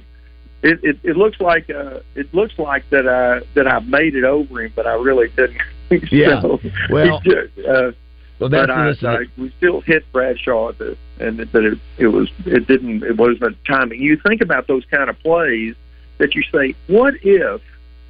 it, 0.62 0.78
it 0.84 0.98
it 1.02 1.16
looks 1.16 1.40
like 1.40 1.68
uh, 1.68 1.98
it 2.14 2.32
looks 2.32 2.54
like 2.58 2.84
that 2.90 3.08
I 3.08 3.40
that 3.54 3.66
I 3.66 3.80
made 3.80 4.14
it 4.14 4.24
over 4.24 4.62
him, 4.62 4.72
but 4.76 4.86
I 4.86 4.94
really 4.94 5.28
didn't. 5.36 5.60
Yeah. 6.12 6.40
so, 6.40 6.60
Well- 6.90 7.20
just, 7.24 7.58
uh, 7.66 7.90
Well, 8.38 8.48
that's 8.50 8.68
but 9.00 9.04
I, 9.04 9.14
I, 9.16 9.24
we 9.36 9.52
still 9.58 9.80
hit 9.80 10.04
Bradshaw 10.12 10.68
at 10.68 10.78
the, 10.78 10.96
and 11.18 11.40
it, 11.40 11.50
but 11.50 11.64
it 11.64 11.78
it 11.98 12.06
was 12.06 12.30
it 12.46 12.68
didn't 12.68 13.02
it 13.02 13.16
wasn't 13.16 13.56
timing. 13.66 14.00
You 14.00 14.16
think 14.24 14.40
about 14.42 14.68
those 14.68 14.84
kind 14.90 15.10
of 15.10 15.18
plays 15.18 15.74
that 16.18 16.36
you 16.36 16.42
say, 16.52 16.76
what 16.86 17.14
if 17.22 17.60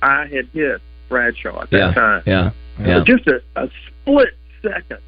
I 0.02 0.26
had 0.26 0.48
hit 0.52 0.80
Bradshaw 1.08 1.62
at 1.62 1.70
that 1.70 1.76
yeah, 1.76 1.92
time? 1.92 2.22
yeah, 2.26 2.50
yeah. 2.78 2.98
But 2.98 3.06
just 3.06 3.26
a, 3.26 3.42
a 3.56 3.68
split 3.86 4.34
second 4.62 4.98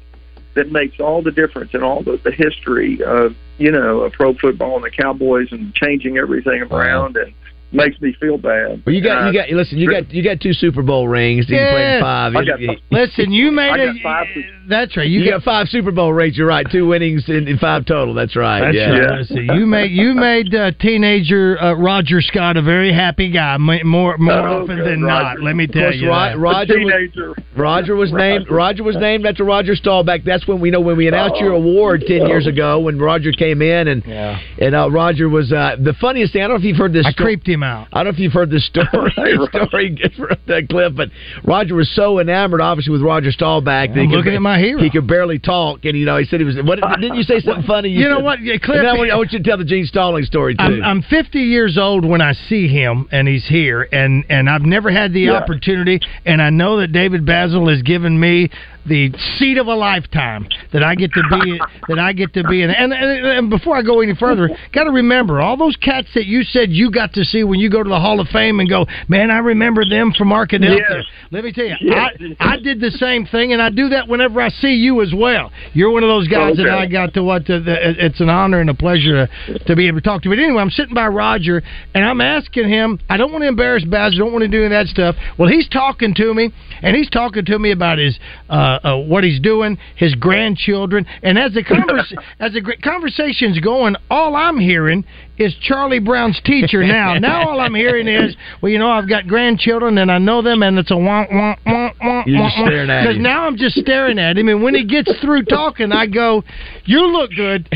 that 0.53 0.71
makes 0.71 0.99
all 0.99 1.21
the 1.21 1.31
difference 1.31 1.73
in 1.73 1.83
all 1.83 2.03
the, 2.03 2.19
the 2.23 2.31
history 2.31 3.01
of 3.03 3.35
you 3.57 3.71
know 3.71 4.01
of 4.01 4.13
pro 4.13 4.33
football 4.35 4.75
and 4.75 4.83
the 4.83 4.91
Cowboys 4.91 5.51
and 5.51 5.73
changing 5.73 6.17
everything 6.17 6.61
around 6.61 7.17
and 7.17 7.33
makes 7.73 7.99
me 8.01 8.13
feel 8.19 8.37
bad. 8.37 8.83
Well, 8.85 8.93
you 8.95 9.01
got 9.01 9.23
And 9.23 9.33
you 9.35 9.41
I- 9.41 9.47
got 9.47 9.55
listen. 9.55 9.77
You 9.77 9.89
got 9.91 10.13
you 10.13 10.23
got 10.23 10.39
two 10.39 10.53
Super 10.53 10.81
Bowl 10.81 11.07
rings. 11.07 11.49
You 11.49 11.55
played 11.57 11.61
Yeah. 11.65 11.99
five. 12.01 12.35
I 12.35 12.45
got- 12.45 12.59
you- 12.61 12.77
Listen, 12.91 13.31
you 13.31 13.51
made 13.51 13.69
I 13.71 13.77
a. 13.77 13.85
got 13.93 14.01
five- 14.03 14.27
That's 14.65 14.95
right. 14.95 15.07
You, 15.09 15.21
You, 15.23 15.31
got 15.31 15.43
five 15.43 15.67
Super 15.67 15.91
Bowl 15.91 16.13
rings. 16.13 16.37
You're 16.37 16.47
right. 16.47 16.65
Two 16.71 16.87
winnings 16.87 17.27
in, 17.27 17.49
in 17.49 17.57
five 17.57 17.85
total. 17.85 18.13
That's 18.13 18.35
right. 18.35 18.61
That's 18.61 18.75
yeah. 18.75 18.89
right. 18.91 19.01
Yeah. 19.11 19.17
Listen, 19.17 19.49
you 19.59 19.65
made 19.65 19.91
you 19.91 20.13
made 20.13 20.55
uh, 20.55 20.71
teenager 20.79 21.61
uh, 21.61 21.73
Roger 21.73 22.21
Scott 22.21 22.55
a 22.57 22.61
very 22.61 22.93
happy 22.93 23.29
guy 23.29 23.57
more 23.57 23.81
more 23.83 24.33
Oh, 24.33 24.61
often 24.63 24.77
good, 24.77 24.85
than 24.85 25.03
Roger. 25.03 25.39
not. 25.39 25.43
Let 25.43 25.55
me 25.55 25.67
tell 25.67 25.83
course, 25.83 25.95
you. 25.97 26.07
Ro- 26.09 26.15
that. 26.15 26.35
a 26.35 26.37
Roger 26.39 26.79
was, 26.79 26.93
teenager. 26.93 27.35
Roger 27.57 27.95
was 27.95 28.11
named 28.13 28.45
Roger. 28.49 28.53
Roger 28.55 28.83
was 28.83 28.95
named 28.97 29.25
after 29.25 29.43
Roger 29.43 29.75
Staubach. 29.75 30.21
That's 30.23 30.47
when 30.47 30.59
we 30.61 30.71
know 30.71 30.79
when 30.79 30.95
we 30.97 31.07
announced 31.07 31.41
your 31.41 31.51
award 31.53 32.03
ten 32.07 32.25
years 32.27 32.47
ago 32.47 32.79
when 32.79 32.97
Roger 32.99 33.31
came 33.31 33.61
in 33.61 33.87
and 33.89 34.03
Yeah. 34.05 34.39
and 34.59 34.75
uh, 34.75 34.89
Roger 34.89 35.27
was 35.29 35.51
uh, 35.51 35.75
the 35.79 35.93
funniest 35.93 36.33
thing. 36.33 36.41
I 36.41 36.47
don't 36.47 36.55
know 36.55 36.59
if 36.59 36.63
you've 36.65 36.77
heard 36.77 36.93
this. 36.93 37.05
I 37.05 37.11
sto- 37.11 37.23
creeped 37.23 37.47
him 37.47 37.62
out. 37.63 37.87
I 37.93 37.99
don't 38.03 38.05
know 38.05 38.09
if 38.15 38.19
you've 38.19 38.33
heard 38.33 38.49
this 38.49 38.65
story 38.67 38.87
story 39.11 39.97
from 40.17 40.29
that 40.47 40.67
clip, 40.69 40.95
but 40.95 41.09
Roger 41.43 41.75
was 41.75 41.89
so 41.95 42.19
enamored, 42.19 42.61
obviously, 42.61 42.91
with 42.91 43.01
Roger 43.01 43.31
Staubach. 43.31 43.89
that 43.89 43.99
I'm 43.99 44.05
he 44.05 44.07
could- 44.07 44.17
looking 44.17 44.35
at 44.35 44.41
my 44.41 44.59
hero. 44.59 44.81
He 44.81 44.89
could 44.89 45.07
barely 45.07 45.39
talk, 45.39 45.85
and 45.85 45.97
you 45.97 46.05
know, 46.05 46.17
he 46.17 46.25
said 46.25 46.39
he 46.39 46.45
was. 46.45 46.55
What 46.63 46.79
didn't 47.01 47.15
you 47.15 47.23
say 47.23 47.39
something 47.39 47.65
funny? 47.65 47.89
You 47.89 48.09
know 48.09 48.17
said- 48.17 48.23
what, 48.23 48.41
yeah, 48.41 48.57
Cliff- 48.61 48.77
And 48.79 48.87
I 48.87 48.93
want, 48.93 49.11
I 49.11 49.15
want 49.15 49.31
you 49.31 49.39
to 49.39 49.43
tell 49.43 49.57
the 49.57 49.65
Gene 49.65 49.85
Stalling 49.85 50.23
story 50.25 50.55
too. 50.55 50.63
I'm, 50.63 50.83
I'm 50.83 51.01
50 51.03 51.39
years 51.39 51.77
old 51.77 52.05
when 52.05 52.21
I 52.21 52.33
see 52.33 52.67
him, 52.67 53.07
and 53.11 53.27
he's 53.27 53.45
here, 53.47 53.87
and 53.91 54.25
and 54.29 54.49
I've 54.49 54.63
never 54.63 54.91
had 54.91 55.13
the 55.13 55.21
Yeah. 55.21 55.33
opportunity, 55.33 55.99
and 56.25 56.41
I 56.41 56.49
know 56.49 56.79
that 56.79 56.91
David 56.91 57.25
Bazzel 57.25 57.69
has 57.71 57.81
given 57.81 58.19
me 58.19 58.49
the 58.85 59.11
seat 59.37 59.57
of 59.57 59.67
a 59.67 59.75
lifetime 59.75 60.47
that 60.71 60.83
I 60.83 60.95
get 60.95 61.11
to 61.13 61.23
be 61.41 61.59
that 61.87 61.99
I 61.99 62.13
get 62.13 62.33
to 62.33 62.43
be 62.43 62.61
in. 62.61 62.69
And, 62.69 62.93
and, 62.93 63.25
and 63.25 63.49
before 63.49 63.77
I 63.77 63.81
go 63.81 64.01
any 64.01 64.15
further, 64.15 64.49
got 64.73 64.85
to 64.85 64.91
remember 64.91 65.41
all 65.41 65.57
those 65.57 65.75
cats 65.77 66.07
that 66.15 66.25
you 66.25 66.43
said 66.43 66.71
you 66.71 66.91
got 66.91 67.13
to 67.13 67.23
see 67.23 67.43
when 67.43 67.59
you 67.59 67.69
go 67.69 67.83
to 67.83 67.89
the 67.89 67.99
Hall 67.99 68.19
of 68.19 68.27
Fame 68.29 68.59
and 68.59 68.69
go, 68.69 68.85
man, 69.07 69.31
I 69.31 69.39
remember 69.39 69.83
them 69.87 70.13
from 70.17 70.29
Arkadelphia. 70.29 70.79
Yes. 70.89 71.05
Let 71.31 71.43
me 71.43 71.51
tell 71.51 71.65
you, 71.65 71.75
Yes. 71.81 72.11
I 72.39 72.53
I 72.53 72.57
did 72.57 72.79
the 72.79 72.91
same 72.91 73.25
thing, 73.25 73.53
and 73.53 73.61
I 73.61 73.69
do 73.69 73.89
that 73.89 74.07
whenever 74.07 74.39
I 74.39 74.49
see 74.49 74.75
you 74.75 75.01
as 75.01 75.11
well. 75.15 75.51
You're 75.73 75.91
one 75.91 76.03
of 76.03 76.09
those 76.09 76.27
guys 76.27 76.57
that 76.57 76.69
I 76.69 76.85
got 76.85 77.13
to 77.15 77.23
what. 77.23 77.45
To, 77.47 77.59
the, 77.59 78.05
it's 78.05 78.21
an 78.21 78.29
honor 78.29 78.61
and 78.61 78.69
a 78.69 78.73
pleasure 78.73 79.27
to, 79.47 79.59
to 79.59 79.75
be 79.75 79.87
able 79.87 79.97
to 79.97 80.03
talk 80.03 80.21
to. 80.23 80.29
But 80.29 80.39
anyway, 80.39 80.61
I'm 80.61 80.69
sitting 80.69 80.93
by 80.93 81.07
Roger, 81.07 81.63
and 81.95 82.05
I'm 82.05 82.21
asking 82.21 82.69
him. 82.69 82.99
I 83.09 83.17
don't 83.17 83.31
want 83.31 83.41
to 83.43 83.47
embarrass 83.47 83.83
Baz. 83.85 84.13
I 84.15 84.19
don't 84.19 84.31
want 84.31 84.43
to 84.43 84.47
do 84.47 84.63
any 84.63 84.67
of 84.67 84.71
that 84.71 84.87
stuff. 84.87 85.15
Well, 85.37 85.49
he's 85.49 85.67
talking 85.69 86.13
to 86.15 86.33
me, 86.33 86.51
and 86.81 86.95
he's 86.95 87.09
talking 87.09 87.43
to 87.45 87.59
me 87.59 87.71
about 87.71 87.97
his 87.97 88.17
uh, 88.49 88.72
uh, 88.83 88.97
what 88.97 89.23
he's 89.23 89.39
doing, 89.39 89.77
his 89.95 90.15
grandchildren, 90.15 91.05
and 91.21 91.37
as 91.37 91.53
the 91.53 91.63
convers- 91.67 92.13
as 92.39 92.53
the 92.53 92.61
conversation's 92.83 93.59
going, 93.59 93.95
all 94.09 94.35
I'm 94.35 94.57
hearing 94.59 95.03
is 95.37 95.53
Charlie 95.61 95.99
Brown's 95.99 96.39
teacher. 96.45 96.83
Now, 96.83 97.13
now 97.19 97.49
all 97.49 97.59
I'm 97.59 97.73
hearing 97.75 98.07
is, 98.07 98.35
well, 98.61 98.71
you 98.71 98.79
know, 98.79 98.89
I've 98.89 99.09
got 99.09 99.27
grandchildren, 99.27 99.97
and 99.97 100.11
I 100.11 100.17
know 100.17 100.41
them, 100.41 100.63
and 100.63 100.77
it's 100.77 100.91
a 100.91 100.97
wah 100.97 101.25
wah 101.31 101.55
wah 101.65 101.89
wah. 102.01 102.23
You're 102.25 102.43
at 102.89 103.05
Because 103.05 103.21
now 103.21 103.45
I'm 103.47 103.57
just 103.57 103.75
staring 103.77 104.19
at 104.19 104.37
him, 104.37 104.47
and 104.49 104.61
when 104.63 104.75
he 104.75 104.85
gets 104.85 105.11
through 105.21 105.43
talking, 105.49 105.91
I 105.91 106.05
go, 106.07 106.43
"You 106.85 107.07
look 107.07 107.31
good." 107.35 107.67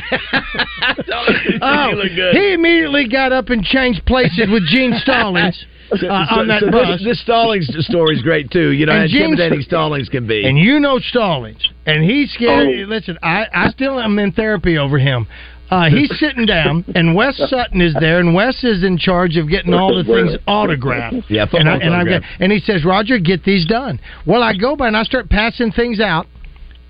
oh, 1.62 1.90
You 1.90 1.96
look 1.96 2.16
good. 2.16 2.36
he 2.36 2.54
immediately 2.54 3.08
got 3.08 3.32
up 3.32 3.50
and 3.50 3.64
changed 3.64 4.06
places 4.06 4.48
with 4.50 4.66
Gene 4.68 4.94
Stallings 5.02 5.66
uh, 5.92 5.98
So- 5.98 6.08
on 6.10 6.48
that 6.48 6.62
so 6.62 6.72
bus. 6.72 6.88
This, 7.00 7.04
this 7.04 7.22
Stallings 7.22 7.68
story 7.86 8.16
is 8.16 8.22
great 8.22 8.52
too. 8.52 8.72
You 8.72 8.86
know, 8.86 8.94
And 8.94 9.12
intimidating 9.12 9.62
Stallings 9.62 10.10
can 10.10 10.28
be. 10.28 10.46
and 10.46 10.58
you 10.58 10.80
know 10.80 11.00
Stallings, 11.00 11.62
and 11.86 12.04
he's 12.04 12.32
scared. 12.34 12.68
Oh. 12.68 12.86
Listen, 12.88 13.18
I, 13.24 13.46
I 13.54 13.70
still 13.70 14.00
am 14.00 14.18
in 14.20 14.32
therapy 14.32 14.78
over 14.78 14.98
him. 14.98 15.28
Uh, 15.70 15.90
he's 15.90 16.10
sitting 16.18 16.46
down, 16.46 16.86
and 16.96 17.14
Wes 17.14 17.36
Sutton 17.50 17.82
is 17.82 17.94
there, 18.00 18.20
and 18.20 18.34
Wes 18.34 18.64
is 18.64 18.86
in 18.86 18.98
charge 18.98 19.36
of 19.36 19.50
getting 19.50 19.74
all 19.74 19.94
the 19.94 20.04
things 20.06 20.32
autographed. 20.48 21.30
Yeah, 21.30 21.46
and, 21.52 21.68
I, 21.68 21.76
and, 21.76 22.24
and 22.40 22.52
he 22.54 22.60
says, 22.60 22.86
Roger, 22.86 23.20
get 23.20 23.44
these 23.44 23.66
done. 23.66 24.00
Well, 24.26 24.42
I 24.44 24.54
go 24.56 24.78
by 24.78 24.88
and 24.88 24.96
I 24.96 25.04
start 25.04 25.30
passing 25.30 25.74
things 25.74 26.00
out. 26.00 26.28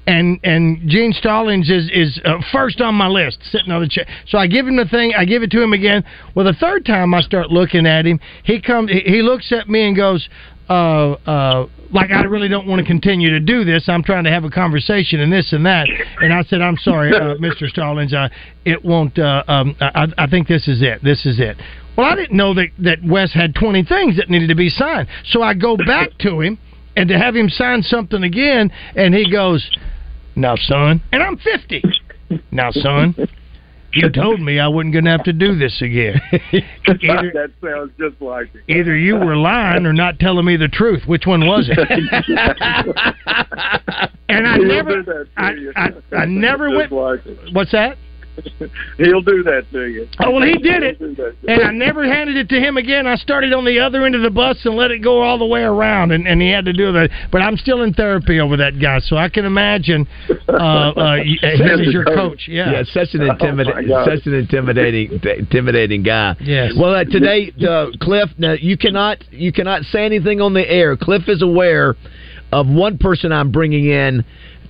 And 0.07 0.39
and 0.43 0.89
Gene 0.89 1.11
Stallings 1.11 1.69
is 1.69 1.89
is 1.93 2.19
uh, 2.23 2.37
first 2.51 2.79
on 2.79 2.95
my 2.95 3.07
list, 3.07 3.39
sitting 3.51 3.71
on 3.71 3.81
the 3.81 3.89
chair. 3.89 4.05
So 4.27 4.37
I 4.37 4.47
give 4.47 4.65
him 4.65 4.77
the 4.77 4.85
thing, 4.85 5.13
I 5.17 5.25
give 5.25 5.43
it 5.43 5.51
to 5.51 5.61
him 5.61 5.73
again. 5.73 6.03
Well, 6.33 6.45
the 6.45 6.53
third 6.53 6.85
time 6.85 7.13
I 7.13 7.19
start 7.19 7.51
looking 7.51 7.85
at 7.85 8.05
him, 8.05 8.19
he 8.43 8.61
comes, 8.61 8.89
he, 8.89 9.21
looks 9.21 9.51
at 9.51 9.67
me 9.67 9.85
and 9.85 9.95
goes, 9.97 10.29
uh, 10.69 11.11
uh, 11.25 11.67
like 11.91 12.11
I 12.11 12.23
really 12.23 12.47
don't 12.47 12.67
want 12.67 12.79
to 12.79 12.85
continue 12.85 13.29
to 13.31 13.39
do 13.39 13.63
this. 13.63 13.87
I'm 13.87 14.03
trying 14.03 14.23
to 14.25 14.29
have 14.29 14.43
a 14.43 14.49
conversation 14.49 15.19
and 15.19 15.31
this 15.31 15.53
and 15.53 15.65
that. 15.65 15.87
And 16.21 16.33
I 16.33 16.43
said, 16.43 16.61
I'm 16.61 16.77
sorry, 16.77 17.13
uh, 17.13 17.35
Mr. 17.41 17.67
Stallings, 17.67 18.13
uh, 18.13 18.29
it 18.65 18.83
won't. 18.83 19.17
Uh, 19.19 19.43
um, 19.47 19.75
I, 19.79 20.07
I 20.17 20.27
think 20.27 20.47
this 20.47 20.67
is 20.67 20.81
it. 20.81 21.03
This 21.03 21.25
is 21.25 21.39
it. 21.39 21.57
Well, 21.97 22.05
I 22.05 22.15
didn't 22.15 22.37
know 22.37 22.53
that 22.53 22.67
that 22.79 22.99
Wes 23.03 23.33
had 23.33 23.55
twenty 23.55 23.83
things 23.83 24.17
that 24.17 24.29
needed 24.29 24.49
to 24.49 24.55
be 24.55 24.69
signed. 24.69 25.07
So 25.25 25.41
I 25.41 25.53
go 25.53 25.77
back 25.77 26.17
to 26.19 26.41
him 26.41 26.59
and 26.95 27.07
to 27.09 27.17
have 27.17 27.35
him 27.35 27.49
sign 27.49 27.81
something 27.81 28.23
again, 28.23 28.71
and 28.95 29.13
he 29.13 29.31
goes, 29.31 29.69
"Now, 30.37 30.55
son," 30.55 31.01
and 31.11 31.23
I'm 31.23 31.37
fifty. 31.37 31.81
Now, 32.51 32.71
son, 32.71 33.15
you 33.93 34.09
told 34.11 34.41
me 34.41 34.59
I 34.59 34.67
wasn't 34.67 34.93
going 34.93 35.05
to 35.05 35.11
have 35.11 35.23
to 35.23 35.33
do 35.33 35.55
this 35.57 35.81
again. 35.81 36.21
either, 36.31 36.43
that 37.33 37.51
sounds 37.63 37.91
just 37.97 38.21
like 38.21 38.53
it. 38.53 38.61
either 38.67 38.95
you 38.95 39.15
were 39.15 39.35
lying 39.35 39.85
or 39.85 39.93
not 39.93 40.19
telling 40.19 40.45
me 40.45 40.57
the 40.57 40.67
truth. 40.67 41.03
Which 41.07 41.25
one 41.25 41.47
was 41.47 41.69
it? 41.69 41.79
and 44.29 44.47
I 44.47 44.57
never, 44.57 45.01
do 45.01 45.03
that 45.03 45.27
to 45.35 45.41
I. 45.41 45.55
I, 45.75 45.91
I 46.21 46.25
never 46.25 46.67
Just 46.69 46.77
went. 46.77 46.91
like 46.91 47.25
it. 47.25 47.53
What's 47.53 47.71
that? 47.71 47.97
He'll 48.97 49.21
do 49.21 49.43
that 49.43 49.65
to 49.71 49.85
you. 49.85 50.07
Oh 50.19 50.31
well, 50.31 50.43
he 50.43 50.57
did 50.57 50.83
it, 50.83 50.97
He'll 50.97 51.09
do 51.09 51.15
that 51.15 51.41
to 51.41 51.51
and. 51.51 51.63
I 51.63 51.71
never 51.71 52.05
handed 52.05 52.37
it 52.37 52.49
to 52.49 52.59
him 52.59 52.77
again. 52.77 53.07
I 53.07 53.15
started 53.15 53.53
on 53.53 53.65
the 53.65 53.79
other 53.79 54.05
end 54.05 54.15
of 54.15 54.21
the 54.21 54.29
bus 54.29 54.57
and 54.65 54.75
let 54.75 54.91
it 54.91 55.03
go 55.03 55.21
all 55.21 55.37
the 55.37 55.45
way 55.45 55.61
around, 55.61 56.11
and, 56.11 56.27
and 56.27 56.41
he 56.41 56.49
had 56.49 56.65
to 56.65 56.73
do 56.73 56.91
that. 56.93 57.09
But 57.31 57.41
I'm 57.41 57.57
still 57.57 57.81
in 57.83 57.93
therapy 57.93 58.39
over 58.39 58.57
that 58.57 58.79
guy, 58.79 58.99
so 58.99 59.17
I 59.17 59.29
can 59.29 59.45
imagine 59.45 60.07
uh, 60.49 60.53
uh, 60.53 61.15
him 61.23 61.79
as 61.79 61.93
your 61.93 62.05
coach. 62.05 62.45
Yeah. 62.47 62.71
Yeah, 62.71 62.83
such 62.83 63.13
an 63.13 63.21
Oh, 63.27 63.31
intimidating, 63.31 63.87
God. 63.89 64.07
such 64.07 64.25
an 64.25 64.33
intimidating, 64.33 65.19
intimidating 65.37 66.03
guy. 66.03 66.35
Yes. 66.39 66.73
Well, 66.77 66.93
uh, 66.95 67.03
today, 67.03 67.51
uh, 67.67 67.87
Cliff, 68.01 68.29
now 68.37 68.53
you 68.53 68.77
cannot, 68.77 69.23
you 69.31 69.51
cannot 69.51 69.83
say 69.83 70.05
anything 70.05 70.41
on 70.41 70.53
the 70.53 70.69
air. 70.69 70.95
Cliff 70.97 71.23
is 71.27 71.41
aware 71.41 71.95
of 72.51 72.67
one 72.67 72.97
person 72.97 73.31
I'm 73.31 73.51
bringing 73.51 73.85
in 73.89 74.23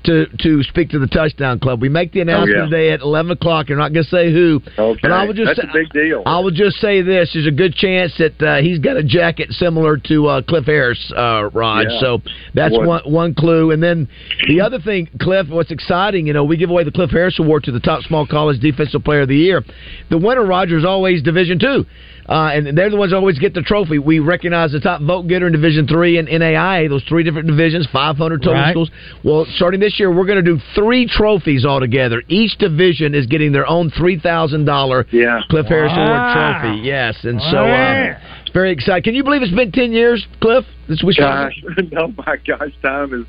to 0.04 0.26
to 0.40 0.64
speak 0.64 0.90
to 0.92 1.00
the 1.00 1.08
touchdown 1.08 1.60
club. 1.60 1.82
We 1.82 1.90
make 1.90 2.12
the 2.12 2.22
announcement 2.22 2.58
Oh, 2.58 2.64
yeah. 2.64 2.70
today 2.70 2.92
at 2.92 3.02
eleven 3.02 3.32
o'clock. 3.32 3.70
You're 3.70 3.78
not 3.78 3.94
going 3.94 4.04
to 4.06 4.10
say 4.10 4.32
who, 4.32 4.62
Okay. 4.78 5.00
but 5.02 5.12
I 5.12 5.26
will 5.26 5.34
just 5.34 5.48
That's 5.56 5.60
a 5.70 5.74
big 5.74 5.90
deal. 5.92 6.24
I 6.26 6.40
will 6.40 6.52
just 6.52 6.78
say 6.78 7.02
this: 7.02 7.32
there's 7.34 7.48
a 7.48 7.52
good 7.52 7.74
chance 7.76 8.14
that 8.18 8.42
uh, 8.42 8.62
he's 8.62 8.80
got 8.80 8.98
a 8.98 9.04
jacket 9.04 9.52
similar 9.52 9.98
to 10.08 10.28
uh, 10.28 10.42
Cliff 10.42 10.66
Harris, 10.66 11.12
uh, 11.16 11.50
Rod. 11.54 11.88
Yeah. 11.90 12.00
So 12.00 12.22
that's 12.54 12.74
What? 12.74 12.86
one 13.06 13.12
one 13.12 13.34
clue. 13.34 13.72
And 13.72 13.82
then 13.82 14.08
the 14.48 14.62
other 14.62 14.80
thing, 14.80 15.10
Cliff, 15.22 15.48
what's 15.50 15.72
exciting, 15.72 16.28
you 16.28 16.34
know, 16.34 16.44
we 16.44 16.58
give 16.58 16.70
away 16.70 16.84
the 16.84 16.92
Cliff 16.92 17.10
Harris 17.12 17.38
Award 17.40 17.64
to 17.66 17.72
the 17.72 17.80
top 17.80 18.04
small 18.04 18.26
college 18.28 18.60
defensive 18.60 19.04
player 19.04 19.22
of 19.22 19.28
the 19.30 19.36
year. 19.38 19.64
The 20.10 20.18
winner, 20.18 20.46
Roger, 20.46 20.78
is 20.78 20.86
always 20.86 21.22
Division 21.24 21.60
Two. 21.60 21.86
Uh, 22.30 22.52
and 22.54 22.78
they're 22.78 22.90
the 22.90 22.98
ones 22.98 23.12
that 23.12 23.18
always 23.18 23.40
get 23.40 23.54
the 23.54 23.62
trophy. 23.62 24.00
We 24.00 24.20
recognize 24.20 24.74
the 24.74 24.82
top 24.82 25.02
vote 25.02 25.28
getter 25.28 25.48
in 25.48 25.54
Division 25.54 25.88
Three 25.88 26.18
and 26.18 26.28
NAIA, 26.28 26.90
those 26.90 27.04
three 27.04 27.24
different 27.24 27.48
divisions, 27.48 27.88
500 27.94 28.42
total 28.42 28.54
Right. 28.54 28.72
schools. 28.72 28.92
Well, 29.24 29.46
starting 29.56 29.80
this 29.80 29.98
year, 29.98 30.12
we're 30.12 30.26
going 30.26 30.44
to 30.44 30.52
do 30.56 30.60
three 30.76 31.06
trophies 31.08 31.66
altogether. 31.66 32.22
Each 32.28 32.58
division 32.58 33.16
is 33.16 33.28
getting 33.28 33.54
their 33.54 33.66
own 33.68 33.92
three 33.92 34.20
thousand 34.20 34.66
dollar 34.66 35.06
Yeah. 35.12 35.40
Cliff 35.50 35.68
Harris 35.68 35.94
Wow. 35.96 36.06
Award 36.06 36.62
trophy. 36.62 36.80
Yes, 36.86 37.24
and 37.24 37.42
so 37.42 37.64
Wow. 37.64 38.02
uh, 38.12 38.18
it's 38.42 38.52
very 38.54 38.72
exciting. 38.72 39.04
Can 39.04 39.16
you 39.16 39.24
believe 39.24 39.42
it's 39.42 39.52
been 39.54 39.72
ten 39.72 39.94
years, 39.94 40.26
Cliff? 40.42 40.66
This 40.90 41.02
we 41.04 41.14
Gosh, 41.16 41.54
no, 41.92 42.14
my 42.26 42.38
gosh, 42.46 42.72
time 42.82 43.14
is 43.14 43.26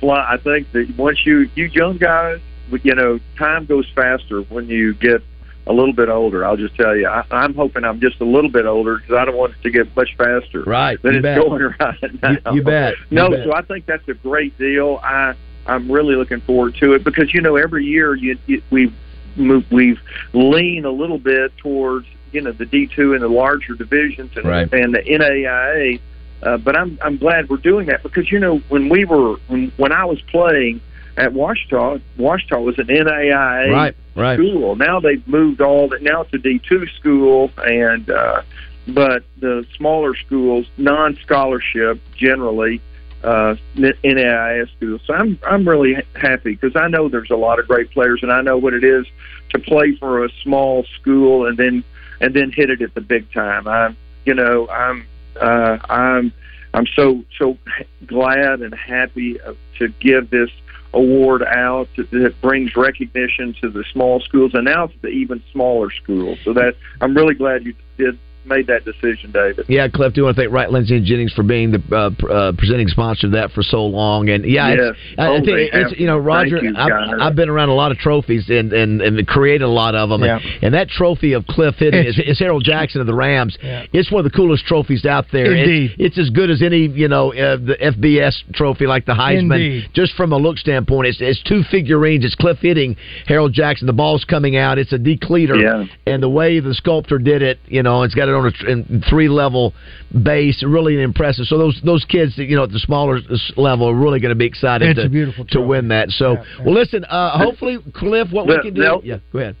fly. 0.00 0.26
I 0.30 0.36
think 0.36 0.70
that 0.72 0.92
once 0.98 1.18
you 1.24 1.48
you 1.54 1.66
young 1.72 1.96
guys, 1.96 2.38
you 2.82 2.94
know, 2.94 3.18
time 3.38 3.64
goes 3.64 3.86
faster 3.94 4.42
when 4.50 4.66
you 4.68 4.92
get 4.94 5.22
a 5.66 5.72
little 5.72 5.92
bit 5.92 6.08
older. 6.08 6.44
I'll 6.44 6.56
just 6.56 6.74
tell 6.74 6.96
you, 6.96 7.06
I, 7.06 7.24
I'm 7.30 7.54
hoping 7.54 7.84
I'm 7.84 8.00
just 8.00 8.20
a 8.20 8.24
little 8.24 8.50
bit 8.50 8.66
older 8.66 8.96
because 8.98 9.14
I 9.16 9.24
don't 9.24 9.36
want 9.36 9.52
it 9.54 9.62
to 9.62 9.70
get 9.70 9.94
much 9.96 10.16
faster 10.16 10.62
Right, 10.64 11.00
than 11.02 11.12
you 11.12 11.18
it's 11.18 11.22
bet. 11.24 11.36
going 11.38 11.62
right 11.80 12.22
now. 12.22 12.30
You- 12.50 12.56
you 12.56 12.62
bet, 12.64 12.94
you 13.10 13.16
No, 13.16 13.30
bet. 13.30 13.44
so 13.44 13.54
I 13.54 13.62
think 13.62 13.86
that's 13.86 14.06
a 14.08 14.14
great 14.14 14.56
deal. 14.58 15.00
I 15.02 15.34
I'm 15.66 15.90
really 15.90 16.16
looking 16.16 16.40
forward 16.40 16.74
to 16.76 16.94
it 16.94 17.04
because 17.04 17.32
you 17.32 17.40
know 17.40 17.54
every 17.56 17.84
year 17.84 18.14
you, 18.16 18.36
you 18.46 18.60
we 18.70 18.92
move 19.36 19.64
we've 19.70 20.00
lean 20.32 20.84
a 20.84 20.90
little 20.90 21.18
bit 21.18 21.56
towards 21.58 22.06
you 22.32 22.40
know 22.40 22.50
the 22.50 22.66
D 22.66 22.88
two 22.88 23.14
and 23.14 23.22
the 23.22 23.28
larger 23.28 23.74
divisions 23.74 24.32
and 24.36 24.44
Right. 24.44 24.72
and 24.72 24.92
the 24.94 24.98
NAIA. 25.00 26.00
Uh, 26.42 26.56
but 26.56 26.74
I'm 26.76 26.98
I'm 27.00 27.16
glad 27.18 27.48
we're 27.48 27.58
doing 27.58 27.86
that 27.86 28.02
because 28.02 28.32
you 28.32 28.40
know 28.40 28.58
when 28.68 28.88
we 28.88 29.04
were 29.04 29.36
when 29.46 29.70
when 29.76 29.92
I 29.92 30.04
was 30.04 30.20
playing 30.22 30.80
at 31.16 31.32
Ouachita, 31.32 32.00
Ouachita 32.18 32.60
was 32.60 32.78
an 32.78 32.86
NAIA 32.86 33.70
Right, 33.70 33.96
right. 34.14 34.38
school. 34.38 34.76
Now 34.76 35.00
they've 35.00 35.26
moved 35.28 35.60
all 35.60 35.88
that. 35.88 36.02
Now 36.02 36.22
it's 36.22 36.34
a 36.34 36.38
D 36.38 36.60
two 36.66 36.86
school, 36.98 37.50
and 37.58 38.08
uh, 38.10 38.42
but 38.88 39.24
the 39.38 39.66
smaller 39.76 40.14
schools, 40.16 40.66
non 40.76 41.16
scholarship 41.16 42.00
generally, 42.16 42.80
uh, 43.22 43.56
NAIS 43.76 44.68
schools. 44.76 45.00
So 45.06 45.14
I'm 45.14 45.38
I'm 45.44 45.68
really 45.68 45.96
happy 46.14 46.54
because 46.54 46.76
I 46.76 46.88
know 46.88 47.08
there's 47.08 47.30
a 47.30 47.36
lot 47.36 47.58
of 47.58 47.68
great 47.68 47.90
players, 47.90 48.20
and 48.22 48.32
I 48.32 48.40
know 48.40 48.56
what 48.56 48.74
it 48.74 48.84
is 48.84 49.06
to 49.50 49.58
play 49.58 49.96
for 49.96 50.24
a 50.24 50.30
small 50.42 50.84
school 51.00 51.46
and 51.46 51.56
then 51.58 51.84
and 52.20 52.34
then 52.34 52.50
hit 52.50 52.70
it 52.70 52.80
at 52.82 52.94
the 52.94 53.00
big 53.00 53.30
time. 53.32 53.68
I'm 53.68 53.96
you 54.24 54.34
know 54.34 54.68
I'm 54.68 55.06
uh, 55.40 55.78
I'm 55.88 56.32
I'm 56.74 56.86
so 56.96 57.22
so 57.38 57.58
glad 58.06 58.60
and 58.60 58.74
happy 58.74 59.40
uh, 59.40 59.54
to 59.78 59.88
give 60.00 60.30
this 60.30 60.50
award 60.94 61.42
out 61.42 61.88
that 61.96 62.34
brings 62.40 62.76
recognition 62.76 63.54
to 63.60 63.70
the 63.70 63.84
small 63.92 64.20
schools 64.20 64.52
and 64.54 64.64
now 64.64 64.86
to 64.86 64.98
the 65.02 65.08
even 65.08 65.42
smaller 65.52 65.90
schools. 65.90 66.38
So 66.44 66.52
that 66.54 66.76
I'm 67.00 67.14
really 67.14 67.34
glad 67.34 67.64
you 67.64 67.74
did 67.96 68.18
made 68.44 68.66
that 68.66 68.84
decision, 68.84 69.30
David. 69.32 69.66
Yeah, 69.68 69.88
Cliff, 69.88 70.14
do 70.14 70.20
you 70.20 70.24
want 70.24 70.36
to 70.36 70.42
thank 70.42 70.52
Wright 70.52 70.70
Lindsey 70.70 70.96
and 70.96 71.04
Jennings 71.06 71.32
for 71.32 71.42
being 71.42 71.70
the 71.72 71.82
uh, 71.92 72.26
uh, 72.26 72.52
presenting 72.56 72.88
sponsor 72.88 73.26
of 73.26 73.32
that 73.32 73.50
for 73.52 73.62
so 73.62 73.84
long. 73.84 74.28
And 74.28 74.44
yeah, 74.44 74.68
Yes. 74.70 74.78
it's, 74.80 74.98
I, 75.18 75.22
I 75.22 75.28
Oh, 75.28 75.34
think 75.44 75.70
it's, 75.72 76.00
you 76.00 76.06
know, 76.06 76.18
Roger, 76.18 76.58
you, 76.62 76.74
I've. 76.76 77.20
I've 77.20 77.36
been 77.36 77.48
around 77.48 77.68
a 77.68 77.74
lot 77.74 77.92
of 77.92 77.98
trophies 77.98 78.48
and 78.48 78.72
and, 78.72 79.00
and 79.00 79.26
created 79.26 79.62
a 79.64 79.68
lot 79.68 79.94
of 79.94 80.08
them. 80.08 80.22
Yeah. 80.22 80.36
And, 80.38 80.64
and 80.64 80.74
that 80.74 80.88
trophy 80.88 81.32
of 81.34 81.46
Cliff 81.46 81.74
hitting 81.78 82.04
is, 82.04 82.18
is 82.18 82.38
Harold 82.38 82.64
Jackson 82.64 83.00
of 83.00 83.06
the 83.06 83.14
Rams. 83.14 83.56
Yeah. 83.62 83.86
It's 83.92 84.10
one 84.10 84.24
of 84.24 84.30
the 84.30 84.36
coolest 84.36 84.64
trophies 84.64 85.04
out 85.06 85.26
there. 85.32 85.54
Indeed. 85.54 85.96
it's 85.98 86.18
as 86.18 86.30
good 86.30 86.50
as 86.50 86.62
any 86.62 86.86
you 86.88 87.08
know 87.08 87.32
uh, 87.32 87.56
the 87.56 87.76
FBS 87.80 88.34
trophy 88.54 88.86
like 88.86 89.06
the 89.06 89.12
Heisman. 89.14 89.54
Indeed. 89.54 89.90
Just 89.94 90.14
from 90.14 90.32
a 90.32 90.36
look 90.36 90.58
standpoint, 90.58 91.06
it's 91.08 91.18
it's 91.20 91.42
two 91.42 91.62
figurines. 91.70 92.24
It's 92.24 92.34
Cliff 92.34 92.58
hitting 92.60 92.96
Harold 93.26 93.52
Jackson. 93.52 93.86
The 93.86 93.92
ball's 93.92 94.24
coming 94.24 94.56
out. 94.56 94.78
It's 94.78 94.92
a 94.92 94.98
decleater. 94.98 95.56
Yeah. 95.56 95.84
And 96.06 96.22
the 96.22 96.28
way 96.28 96.58
the 96.60 96.74
sculptor 96.74 97.18
did 97.18 97.42
it, 97.42 97.58
you 97.66 97.82
know, 97.82 98.02
it's 98.02 98.14
got 98.14 98.28
it 98.32 98.36
on 98.36 98.46
a 98.46 98.70
in 98.70 99.02
three 99.08 99.28
level 99.28 99.74
base, 100.22 100.62
really 100.66 101.00
impressive. 101.00 101.46
So 101.46 101.58
those 101.58 101.80
those 101.84 102.04
kids, 102.04 102.32
you 102.36 102.56
know, 102.56 102.64
at 102.64 102.72
the 102.72 102.78
smaller 102.78 103.20
level, 103.56 103.88
are 103.88 103.94
really 103.94 104.20
going 104.20 104.30
to 104.30 104.38
be 104.38 104.46
excited 104.46 104.88
It's 104.88 105.00
to, 105.00 105.06
a 105.06 105.08
beautiful 105.08 105.44
to 105.46 105.60
win 105.60 105.88
that. 105.88 106.10
So, 106.10 106.32
Yeah, 106.32 106.44
yeah. 106.58 106.64
well, 106.64 106.74
listen, 106.74 107.04
uh, 107.04 107.38
hopefully, 107.38 107.78
Cliff, 107.94 108.28
what 108.30 108.46
we 108.46 108.60
can 108.62 108.74
do, 108.74 109.00
yeah, 109.04 109.18
go 109.32 109.38
ahead. 109.38 109.56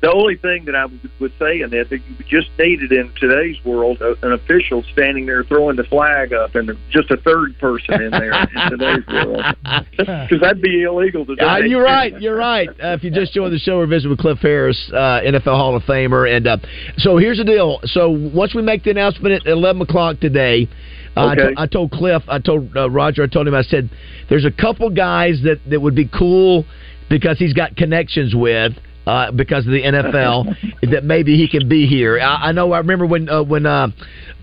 The 0.00 0.12
only 0.12 0.36
thing 0.36 0.64
that 0.66 0.76
I 0.76 0.84
was, 0.86 0.98
was 1.18 1.32
saying 1.40 1.70
that, 1.70 1.90
that 1.90 1.98
you 2.06 2.24
just 2.28 2.50
needed 2.56 2.92
in 2.92 3.12
today's 3.18 3.56
world 3.64 4.00
uh, 4.00 4.14
an 4.22 4.32
official 4.32 4.84
standing 4.92 5.26
there 5.26 5.42
throwing 5.42 5.74
the 5.74 5.82
flag 5.84 6.32
up 6.32 6.54
and 6.54 6.70
just 6.90 7.10
a 7.10 7.16
third 7.16 7.58
person 7.58 8.02
in 8.02 8.10
there 8.12 8.32
in 8.32 8.70
today's 8.70 9.04
world 9.08 9.42
because 9.90 10.40
that'd 10.40 10.62
be 10.62 10.84
illegal 10.84 11.26
today. 11.26 11.42
Uh, 11.44 11.56
you're 11.58 11.82
right. 11.82 12.20
You're 12.20 12.36
right. 12.36 12.68
Uh, 12.68 12.94
if 12.94 13.02
you 13.02 13.10
just 13.10 13.32
joined 13.32 13.52
the 13.52 13.58
show, 13.58 13.78
we're 13.78 13.86
visiting 13.86 14.10
with 14.10 14.20
Cliff 14.20 14.38
Harris, 14.38 14.78
uh, 14.94 15.20
NFL 15.26 15.56
Hall 15.56 15.74
of 15.74 15.82
Famer. 15.82 16.30
And 16.32 16.46
uh, 16.46 16.58
so 16.98 17.16
here's 17.16 17.38
the 17.38 17.44
deal. 17.44 17.80
So 17.84 18.08
once 18.10 18.54
we 18.54 18.62
make 18.62 18.84
the 18.84 18.90
announcement 18.90 19.34
at 19.34 19.46
11 19.50 19.82
o'clock 19.82 20.20
today, 20.20 20.68
uh, 21.16 21.20
I, 21.20 21.32
Okay. 21.32 21.54
to- 21.54 21.60
I 21.60 21.66
told 21.66 21.90
Cliff, 21.90 22.22
I 22.28 22.38
told 22.38 22.76
uh, 22.76 22.88
Roger, 22.88 23.24
I 23.24 23.26
told 23.26 23.48
him, 23.48 23.54
I 23.54 23.62
said, 23.62 23.90
there's 24.28 24.44
a 24.44 24.52
couple 24.52 24.88
guys 24.90 25.40
that, 25.42 25.58
that 25.68 25.80
would 25.80 25.96
be 25.96 26.06
cool 26.16 26.64
because 27.10 27.36
he's 27.38 27.52
got 27.54 27.74
connections 27.74 28.32
with. 28.36 28.74
Uh, 29.08 29.32
because 29.32 29.64
of 29.64 29.72
the 29.72 29.82
NFL, 29.82 30.90
that 30.92 31.02
maybe 31.02 31.34
he 31.34 31.48
can 31.48 31.66
be 31.66 31.86
here. 31.86 32.20
I, 32.20 32.48
I 32.48 32.52
know. 32.52 32.72
I 32.72 32.78
remember 32.78 33.06
when 33.06 33.26
uh, 33.30 33.42
when 33.42 33.64
uh, 33.64 33.88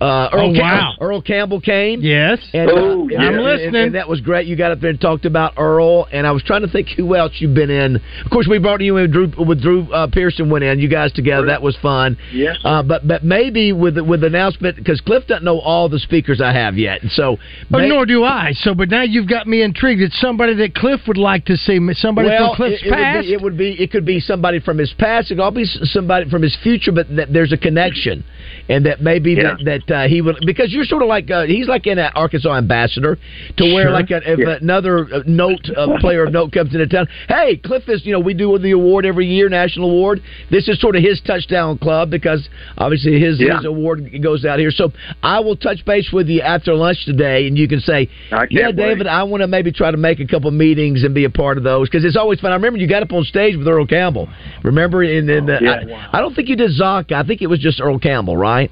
uh, 0.01 0.29
Earl, 0.33 0.49
Oh, 0.49 0.53
Cam- 0.53 0.61
wow. 0.61 0.93
Earl 0.99 1.21
Campbell 1.21 1.61
came. 1.61 2.01
Yes. 2.01 2.39
And, 2.53 2.69
Oh, 2.69 3.03
uh, 3.03 3.07
yeah. 3.09 3.19
I'm 3.21 3.37
listening. 3.37 3.75
And, 3.75 3.95
that 3.95 4.09
was 4.09 4.19
great. 4.21 4.45
You 4.47 4.55
got 4.55 4.71
up 4.71 4.81
there 4.81 4.89
and 4.89 4.99
talked 4.99 5.25
about 5.25 5.53
Earl, 5.57 6.07
and 6.11 6.27
I 6.27 6.31
was 6.31 6.43
trying 6.43 6.61
to 6.63 6.67
think 6.67 6.89
who 6.97 7.15
else 7.15 7.31
you've 7.39 7.53
been 7.55 7.69
in. 7.69 7.95
Of 7.95 8.31
course, 8.31 8.47
we 8.49 8.59
brought 8.59 8.81
you 8.81 8.97
in. 8.97 9.09
Drew, 9.11 9.31
with 9.37 9.61
Drew 9.61 9.91
uh, 9.93 10.07
Pearson 10.11 10.49
went 10.49 10.63
in. 10.65 10.79
You 10.79 10.89
guys 10.89 11.13
together. 11.13 11.45
That 11.47 11.61
was 11.61 11.77
fun. 11.81 12.17
Yes. 12.33 12.57
Uh, 12.63 12.83
but 12.83 13.07
but 13.07 13.23
maybe 13.23 13.71
with 13.71 13.97
with 13.97 14.23
announcement 14.23 14.75
because 14.75 14.99
Cliff 15.01 15.25
doesn't 15.27 15.43
know 15.45 15.59
all 15.59 15.87
the 15.87 15.99
speakers 15.99 16.41
I 16.41 16.51
have 16.51 16.77
yet, 16.77 17.01
and 17.01 17.11
so. 17.11 17.37
But 17.71 17.79
may- 17.81 17.89
nor 17.89 18.05
do 18.05 18.23
I. 18.23 18.51
So, 18.53 18.73
but 18.75 18.89
now 18.89 19.03
you've 19.03 19.29
got 19.29 19.47
me 19.47 19.61
intrigued. 19.61 20.01
It's 20.01 20.19
somebody 20.19 20.55
that 20.55 20.75
Cliff 20.75 21.01
would 21.07 21.17
like 21.17 21.45
to 21.45 21.55
see. 21.55 21.79
Somebody 21.93 22.27
well, 22.27 22.49
from 22.49 22.55
Cliff's 22.57 22.83
it, 22.83 22.87
it 22.87 22.91
past. 22.93 23.15
Would 23.17 23.23
be, 23.27 23.33
it 23.33 23.41
would 23.41 23.57
be. 23.57 23.83
It 23.83 23.91
could 23.91 24.05
be 24.05 24.19
somebody 24.19 24.59
from 24.59 24.77
his 24.77 24.93
past. 24.97 25.31
It 25.31 25.35
could 25.35 25.41
all 25.43 25.51
be 25.51 25.65
somebody 25.65 26.29
from 26.29 26.41
his 26.41 26.57
future. 26.61 26.91
But 26.91 27.07
that 27.15 27.31
there's 27.31 27.53
a 27.53 27.57
connection, 27.57 28.23
and 28.67 28.85
that 28.85 29.01
maybe 29.01 29.33
Yeah. 29.33 29.55
that 29.63 29.65
that 29.65 29.84
uh, 29.91 30.07
he 30.07 30.21
would 30.21 30.37
because 30.45 30.71
you're 30.73 30.85
sort 30.85 31.01
of 31.01 31.07
like 31.07 31.29
uh, 31.29 31.43
he's 31.43 31.67
like 31.67 31.85
an 31.87 31.99
Arkansas 31.99 32.55
ambassador 32.57 33.17
to 33.57 33.63
where 33.73 33.85
Sure. 33.85 33.91
like 33.91 34.11
a, 34.11 34.17
if 34.31 34.39
Yeah. 34.39 34.57
another 34.61 34.99
uh, 35.13 35.23
note 35.25 35.69
uh, 35.75 35.97
player 35.99 36.23
of 36.25 36.33
note 36.33 36.51
comes 36.51 36.73
into 36.73 36.87
town. 36.87 37.07
Hey, 37.27 37.57
Cliff 37.57 37.83
is 37.87 38.05
you 38.05 38.11
know 38.13 38.19
we 38.19 38.33
do 38.33 38.57
the 38.57 38.71
award 38.71 39.05
every 39.05 39.27
year, 39.27 39.49
national 39.49 39.89
award. 39.91 40.21
This 40.49 40.67
is 40.67 40.79
sort 40.79 40.95
of 40.95 41.03
his 41.03 41.21
touchdown 41.21 41.77
club 41.77 42.09
because 42.09 42.47
obviously 42.77 43.19
his 43.19 43.39
Yeah. 43.39 43.57
his 43.57 43.65
award 43.65 44.09
goes 44.21 44.45
out 44.45 44.59
here. 44.59 44.71
So 44.71 44.91
I 45.23 45.39
will 45.39 45.55
touch 45.55 45.83
base 45.85 46.09
with 46.11 46.27
you 46.27 46.41
after 46.41 46.73
lunch 46.73 47.05
today, 47.05 47.47
and 47.47 47.57
you 47.57 47.67
can 47.67 47.79
say, 47.79 48.09
yeah, 48.31 48.67
wait. 48.67 48.75
David, 48.75 49.07
I 49.07 49.23
want 49.23 49.41
to 49.41 49.47
maybe 49.47 49.71
try 49.71 49.91
to 49.91 49.97
make 49.97 50.19
a 50.19 50.25
couple 50.27 50.49
meetings 50.51 51.03
and 51.03 51.13
be 51.13 51.25
a 51.25 51.29
part 51.29 51.57
of 51.57 51.63
those 51.63 51.89
because 51.89 52.05
it's 52.05 52.15
always 52.17 52.39
fun. 52.39 52.51
I 52.51 52.55
remember 52.55 52.79
you 52.79 52.87
got 52.87 53.03
up 53.03 53.11
on 53.13 53.23
stage 53.23 53.55
with 53.57 53.67
Earl 53.67 53.85
Campbell. 53.87 54.27
Remember 54.63 55.03
in, 55.03 55.29
in 55.29 55.45
the, 55.45 55.57
Yeah. 55.61 56.07
I, 56.11 56.17
I 56.17 56.21
don't 56.21 56.33
think 56.33 56.49
you 56.49 56.55
did 56.55 56.71
Zoc. 56.71 57.11
I 57.11 57.23
think 57.23 57.41
it 57.41 57.47
was 57.47 57.59
just 57.59 57.79
Earl 57.81 57.99
Campbell, 57.99 58.37
right? 58.37 58.71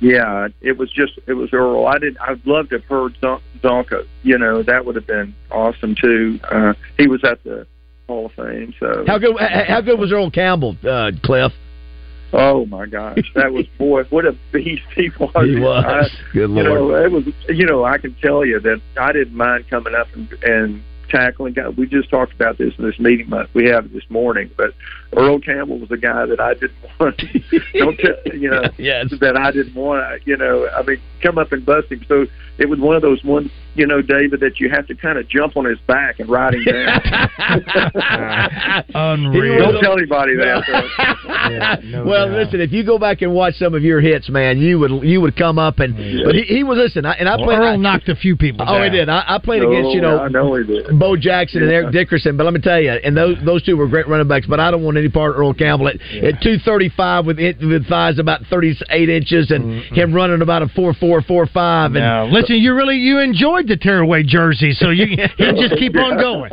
Yeah, 0.00 0.48
it 0.60 0.76
was 0.76 0.90
just 0.92 1.18
it 1.26 1.32
was 1.34 1.50
Earl. 1.52 1.86
I 1.86 1.98
did. 1.98 2.18
I'd 2.18 2.44
love 2.46 2.68
to 2.68 2.76
have 2.76 2.84
heard 2.84 3.16
Csonka. 3.62 4.06
You 4.22 4.38
know, 4.38 4.62
that 4.62 4.84
would 4.84 4.94
have 4.96 5.06
been 5.06 5.34
awesome 5.50 5.94
too. 5.94 6.38
Uh, 6.50 6.74
he 6.98 7.06
was 7.06 7.24
at 7.24 7.42
the 7.44 7.66
Hall 8.06 8.26
of 8.26 8.32
Fame. 8.32 8.74
So 8.78 9.04
How 9.06 9.18
good? 9.18 9.36
How 9.38 9.80
good 9.80 9.98
was 9.98 10.12
Earl 10.12 10.30
Campbell, 10.30 10.76
uh, 10.86 11.12
Cliff? 11.22 11.52
Oh 12.32 12.66
my 12.66 12.86
gosh, 12.86 13.32
that 13.34 13.52
was 13.52 13.66
boy, 13.78 14.04
what 14.10 14.26
a 14.26 14.36
beast 14.52 14.82
he 14.94 15.10
was. 15.18 15.30
He 15.46 15.58
was. 15.58 15.84
I, 15.86 16.32
Good 16.32 16.50
you 16.50 16.62
lord. 16.62 16.66
know, 16.66 16.94
it 16.96 17.10
was. 17.10 17.24
You 17.48 17.64
know, 17.64 17.84
I 17.84 17.96
can 17.96 18.14
tell 18.20 18.44
you 18.44 18.60
that 18.60 18.82
I 19.00 19.12
didn't 19.12 19.34
mind 19.34 19.70
coming 19.70 19.94
up 19.94 20.08
and, 20.14 20.30
and 20.42 20.82
tackling. 21.08 21.54
We 21.76 21.86
just 21.86 22.10
talked 22.10 22.32
about 22.34 22.58
this 22.58 22.74
in 22.78 22.84
this 22.84 22.98
meeting 22.98 23.30
we 23.54 23.66
had 23.66 23.90
this 23.92 24.04
morning. 24.10 24.50
But 24.56 24.74
Earl 25.14 25.38
Campbell 25.40 25.78
was 25.78 25.90
a 25.90 25.96
guy 25.96 26.26
that 26.26 26.40
I 26.40 26.54
didn't 26.54 26.72
want. 27.00 27.22
don't 27.74 27.96
tell, 27.98 28.34
you 28.34 28.50
know 28.50 28.62
Yes. 28.78 29.06
that 29.20 29.36
I 29.36 29.50
didn't 29.52 29.74
want. 29.74 30.26
You 30.26 30.36
know, 30.36 30.68
I 30.68 30.82
mean, 30.82 31.00
come 31.22 31.38
up 31.38 31.52
and 31.52 31.64
bust 31.64 31.90
him. 31.90 32.04
So 32.08 32.26
it 32.58 32.68
was 32.68 32.78
one 32.78 32.96
of 32.96 33.02
those 33.02 33.22
ones, 33.24 33.50
you 33.74 33.86
know, 33.86 34.00
David, 34.02 34.40
that 34.40 34.58
you 34.60 34.70
have 34.70 34.86
to 34.88 34.94
kind 34.94 35.18
of 35.18 35.28
jump 35.28 35.56
on 35.56 35.64
his 35.66 35.78
back 35.86 36.18
and 36.20 36.28
ride 36.28 36.54
him 36.54 36.64
down. 36.64 37.00
Unreal. 38.94 39.58
Don't 39.72 39.80
tell 39.82 39.92
anybody 39.92 40.36
that. 40.36 40.64
though. 41.92 42.04
well, 42.04 42.28
listen, 42.28 42.60
if 42.60 42.72
you 42.72 42.84
go 42.84 42.98
back 42.98 43.22
and 43.22 43.32
watch 43.34 43.54
some 43.54 43.74
of 43.74 43.82
your 43.82 44.00
hits, 44.00 44.28
man, 44.28 44.58
you 44.58 44.78
would 44.78 44.90
you 45.02 45.20
would 45.20 45.36
come 45.36 45.58
up 45.58 45.78
and. 45.80 45.94
But 46.24 46.34
he, 46.34 46.42
he 46.42 46.64
was 46.64 46.78
listen, 46.78 47.04
I, 47.04 47.12
and 47.14 47.28
I 47.28 47.36
Well, 47.36 47.46
played. 47.46 47.58
Earl 47.58 47.66
I, 47.72 47.76
knocked 47.76 48.08
a 48.08 48.16
few 48.16 48.36
people. 48.36 48.64
oh, 48.68 48.74
down. 48.78 48.84
he 48.84 48.90
did. 48.90 49.08
I, 49.08 49.24
I 49.26 49.38
played 49.38 49.62
Oh, 49.62 49.70
against 49.70 49.94
you 49.94 50.00
know 50.00 50.26
know. 50.28 50.56
Bo 50.98 51.16
Jackson 51.16 51.62
and 51.62 51.70
Eric 51.70 51.92
Dickerson, 51.92 52.36
but 52.36 52.44
let 52.44 52.52
me 52.54 52.60
tell 52.60 52.80
you, 52.80 52.90
and 52.92 53.16
those 53.16 53.36
those 53.44 53.62
two 53.62 53.76
were 53.76 53.88
great 53.88 54.08
running 54.08 54.28
backs. 54.28 54.46
But 54.46 54.60
I 54.60 54.70
don't 54.70 54.82
want 54.82 54.96
any 54.96 55.05
part 55.08 55.32
of 55.32 55.38
Earl 55.38 55.54
Campbell 55.54 55.88
at, 55.88 56.00
at 56.00 56.40
two 56.42 56.58
thirty 56.64 56.88
five 56.88 57.26
with 57.26 57.38
it, 57.38 57.58
with 57.60 57.88
thighs 57.88 58.18
about 58.18 58.40
thirty 58.48 58.74
eight 58.90 59.08
inches 59.08 59.50
and 59.50 59.82
him 59.94 60.12
running 60.14 60.42
about 60.42 60.62
a 60.62 60.68
four 60.68 60.94
four 60.94 61.22
four 61.22 61.46
five. 61.46 61.92
And 61.92 62.00
Now, 62.00 62.26
listen, 62.26 62.56
you 62.56 62.74
really 62.74 62.96
you 62.96 63.18
enjoyed 63.18 63.68
the 63.68 63.76
tearaway 63.76 64.22
jersey, 64.22 64.72
so 64.72 64.90
you 64.90 65.06
you 65.38 65.52
just 65.68 65.76
keep 65.78 65.96
on 65.96 66.16
going. 66.16 66.50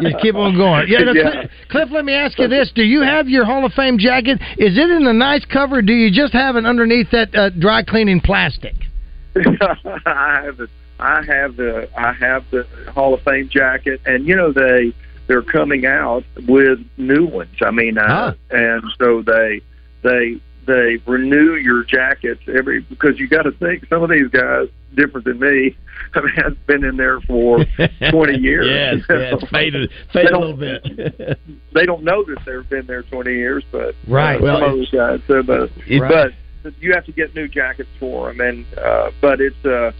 You 0.00 0.16
keep 0.20 0.34
on 0.34 0.56
going. 0.56 0.88
Yeah, 0.88 0.98
now, 1.00 1.12
Yeah. 1.12 1.30
Cliff, 1.32 1.50
Cliff, 1.68 1.88
let 1.92 2.04
me 2.04 2.14
ask 2.14 2.38
you 2.38 2.48
this: 2.48 2.70
Do 2.74 2.82
you 2.82 3.02
have 3.02 3.28
your 3.28 3.44
Hall 3.44 3.64
of 3.64 3.72
Fame 3.72 3.98
jacket? 3.98 4.40
Is 4.58 4.76
it 4.78 4.90
in 4.90 5.06
a 5.06 5.12
nice 5.12 5.44
cover? 5.44 5.72
Or 5.72 5.82
do 5.82 5.94
you 5.94 6.10
just 6.10 6.34
have 6.34 6.56
it 6.56 6.66
underneath 6.66 7.10
that 7.12 7.34
uh, 7.34 7.50
dry 7.50 7.82
cleaning 7.82 8.20
plastic? 8.20 8.74
I 9.36 10.42
have 10.44 10.58
the 10.58 10.68
I 10.98 11.22
have 11.22 11.56
the 11.56 11.88
I 11.96 12.12
have 12.12 12.44
the 12.50 12.66
Hall 12.92 13.14
of 13.14 13.22
Fame 13.22 13.48
jacket, 13.48 14.00
and 14.04 14.26
you 14.26 14.36
know 14.36 14.52
they 14.52 14.92
they're 15.26 15.42
coming 15.42 15.86
out 15.86 16.24
with 16.46 16.80
new 16.96 17.26
ones. 17.26 17.54
I 17.62 17.70
mean, 17.70 17.98
uh, 17.98 18.04
Ah. 18.08 18.34
and 18.50 18.82
so 18.98 19.22
they 19.22 19.60
they 20.02 20.36
they 20.66 20.98
renew 21.06 21.54
your 21.56 21.82
jackets 21.84 22.40
every 22.48 22.80
because 22.80 23.18
you 23.18 23.26
got 23.28 23.42
to 23.42 23.52
think 23.52 23.86
some 23.88 24.02
of 24.02 24.10
these 24.10 24.28
guys 24.28 24.68
different 24.94 25.24
than 25.24 25.38
me 25.40 25.74
have 26.14 26.24
have 26.36 26.66
been 26.66 26.84
in 26.84 26.96
there 26.96 27.20
for 27.22 27.64
twenty 28.10 28.38
years. 28.38 28.66
yes, 28.68 29.04
yes, 29.10 29.42
faded 29.50 29.90
faded 30.12 30.32
a 30.32 30.38
little 30.38 30.56
bit. 30.56 31.38
They 31.74 31.86
don't 31.86 32.04
know 32.04 32.22
that 32.24 32.38
they've 32.44 32.68
been 32.68 32.86
there 32.86 33.02
twenty 33.02 33.32
years, 33.34 33.64
but 33.72 33.94
Right. 34.06 34.36
uh, 34.40 34.42
Well, 34.44 34.60
those 34.60 34.90
guys. 34.90 35.20
So, 35.26 35.42
but 35.42 35.70
It- 35.86 36.00
but 36.00 36.32
you 36.80 36.92
have 36.92 37.04
to 37.06 37.12
get 37.12 37.34
new 37.34 37.48
jackets 37.48 37.88
for 37.98 38.32
them, 38.32 38.40
and 38.40 38.64
uh, 38.78 39.10
but 39.20 39.40
it's 39.40 39.64
uh, 39.64 39.90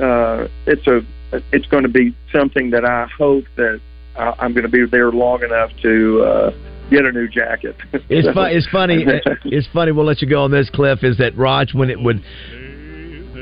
uh, 0.00 0.48
it's 0.66 0.86
a 0.86 1.04
it's 1.52 1.66
going 1.66 1.82
to 1.82 1.88
be 1.90 2.14
something 2.32 2.70
that 2.70 2.84
I 2.86 3.06
hope 3.18 3.44
that 3.56 3.80
uh, 4.18 4.34
I'm 4.38 4.52
going 4.52 4.64
to 4.64 4.68
be 4.70 4.84
there 4.90 5.10
long 5.12 5.42
enough 5.42 5.70
to 5.82 6.22
uh, 6.22 6.50
get 6.90 7.04
a 7.04 7.12
new 7.12 7.28
jacket. 7.28 7.76
It's 8.08 8.26
So- 8.26 8.32
fun. 8.34 8.50
It's 8.56 8.66
funny. 8.68 9.04
It's 9.46 9.66
funny. 9.72 9.92
We'll 9.92 10.06
let 10.06 10.22
you 10.22 10.28
go 10.28 10.42
on 10.44 10.50
this, 10.50 10.70
Cliff. 10.70 11.02
Is 11.04 11.16
that 11.18 11.36
Raj 11.36 11.74
when 11.74 11.90
it 11.90 12.00
would. 12.00 12.22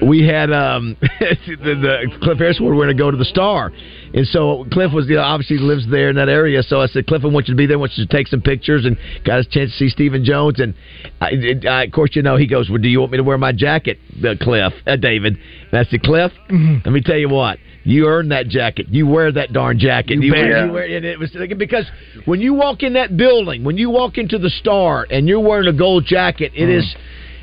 We 0.06 0.26
had 0.26 0.52
um, 0.52 0.96
the, 1.00 1.56
the 1.56 2.18
Cliff 2.22 2.38
Harris. 2.38 2.58
Going 2.58 2.88
to 2.88 2.94
go 2.94 3.10
to 3.10 3.16
the 3.16 3.24
Star, 3.24 3.72
and 4.12 4.26
so 4.26 4.66
Cliff 4.72 4.92
was 4.92 5.08
you 5.08 5.16
know, 5.16 5.22
obviously 5.22 5.58
lives 5.58 5.86
there 5.90 6.10
in 6.10 6.16
that 6.16 6.28
area. 6.28 6.62
So 6.62 6.80
I 6.80 6.86
said, 6.86 7.06
Cliff, 7.06 7.22
I 7.24 7.28
want 7.28 7.48
you 7.48 7.54
to 7.54 7.58
be 7.58 7.66
there. 7.66 7.76
I 7.76 7.80
want 7.80 7.92
you 7.96 8.06
to 8.06 8.12
take 8.12 8.28
some 8.28 8.40
pictures, 8.40 8.84
and 8.84 8.96
got 9.24 9.40
a 9.40 9.44
chance 9.44 9.70
to 9.72 9.76
see 9.76 9.88
Stephen 9.88 10.24
Jones. 10.24 10.60
And 10.60 10.74
I, 11.20 11.32
I, 11.68 11.84
of 11.84 11.92
course, 11.92 12.10
you 12.14 12.22
know, 12.22 12.36
he 12.36 12.46
goes, 12.46 12.68
"Well, 12.68 12.78
do 12.78 12.88
you 12.88 13.00
want 13.00 13.12
me 13.12 13.18
to 13.18 13.24
wear 13.24 13.38
my 13.38 13.52
jacket, 13.52 13.98
uh, 14.24 14.34
Cliff, 14.40 14.72
uh, 14.86 14.96
David?" 14.96 15.38
And 15.70 15.80
I 15.80 15.84
said, 15.84 16.02
"Cliff, 16.02 16.32
let 16.84 16.92
me 16.92 17.00
tell 17.00 17.18
you 17.18 17.28
what." 17.28 17.58
You 17.84 18.06
earned 18.06 18.32
that 18.32 18.48
jacket. 18.48 18.86
You 18.88 19.06
wear 19.06 19.30
that 19.32 19.52
darn 19.52 19.78
jacket. 19.78 20.22
You, 20.22 20.32
bet. 20.32 20.40
wear, 20.40 20.66
you 20.66 20.72
wear, 20.72 20.96
and 20.96 21.04
it 21.04 21.18
was 21.18 21.36
because 21.58 21.84
when 22.24 22.40
you 22.40 22.54
walk 22.54 22.82
in 22.82 22.94
that 22.94 23.16
building, 23.16 23.62
when 23.62 23.76
you 23.76 23.90
walk 23.90 24.16
into 24.16 24.38
the 24.38 24.48
Star, 24.48 25.06
and 25.10 25.28
you're 25.28 25.40
wearing 25.40 25.68
a 25.68 25.76
gold 25.76 26.06
jacket, 26.06 26.52
it 26.54 26.68
is. 26.70 26.96